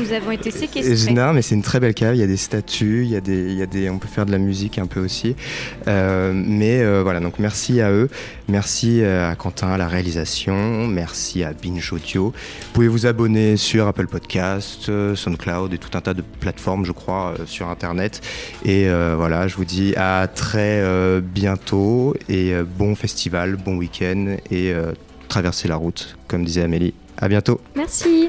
Nous 0.00 0.12
avons 0.12 0.30
été 0.30 0.50
séquestrés. 0.50 1.12
non, 1.12 1.32
mais 1.32 1.42
c'est 1.42 1.54
une 1.54 1.62
très 1.62 1.78
belle 1.78 1.94
cave. 1.94 2.16
Il 2.16 2.20
y 2.20 2.24
a 2.24 2.26
des 2.26 2.36
statues, 2.36 3.02
il 3.04 3.10
y 3.10 3.16
a 3.16 3.20
des, 3.20 3.52
il 3.52 3.58
y 3.58 3.62
a 3.62 3.66
des, 3.66 3.90
on 3.90 3.98
peut 3.98 4.08
faire 4.08 4.26
de 4.26 4.32
la 4.32 4.38
musique 4.38 4.78
un 4.78 4.86
peu 4.86 5.00
aussi. 5.00 5.36
Euh, 5.88 6.32
mais 6.34 6.84
voilà, 7.02 7.20
donc 7.20 7.38
merci 7.38 7.80
à 7.80 7.90
eux. 7.90 8.08
Merci 8.48 9.04
à 9.04 9.34
Quentin 9.36 9.68
à 9.68 9.78
la 9.78 9.88
réalisation. 9.88 10.86
Merci 10.86 11.44
à 11.44 11.52
Binge 11.52 11.92
Audio. 11.92 12.26
Vous 12.26 12.72
pouvez 12.72 12.88
vous 12.88 13.06
abonner 13.06 13.56
sur 13.56 13.86
Apple 13.86 14.06
Podcast, 14.06 14.23
euh, 14.88 15.14
SoundCloud 15.14 15.72
et 15.72 15.78
tout 15.78 15.96
un 15.96 16.00
tas 16.00 16.14
de 16.14 16.22
plateformes, 16.22 16.84
je 16.84 16.92
crois, 16.92 17.34
euh, 17.38 17.46
sur 17.46 17.68
Internet. 17.68 18.20
Et 18.64 18.88
euh, 18.88 19.14
voilà, 19.16 19.48
je 19.48 19.56
vous 19.56 19.64
dis 19.64 19.94
à 19.96 20.26
très 20.26 20.82
bientôt 21.20 22.14
et 22.28 22.54
bon 22.78 22.94
festival, 22.94 23.56
bon 23.56 23.76
week-end 23.76 24.36
et 24.50 24.74
traversez 25.28 25.68
la 25.68 25.76
route, 25.76 26.16
comme 26.28 26.44
disait 26.44 26.62
Amélie. 26.62 26.94
À 27.18 27.28
bientôt. 27.28 27.60
Merci. 27.76 28.28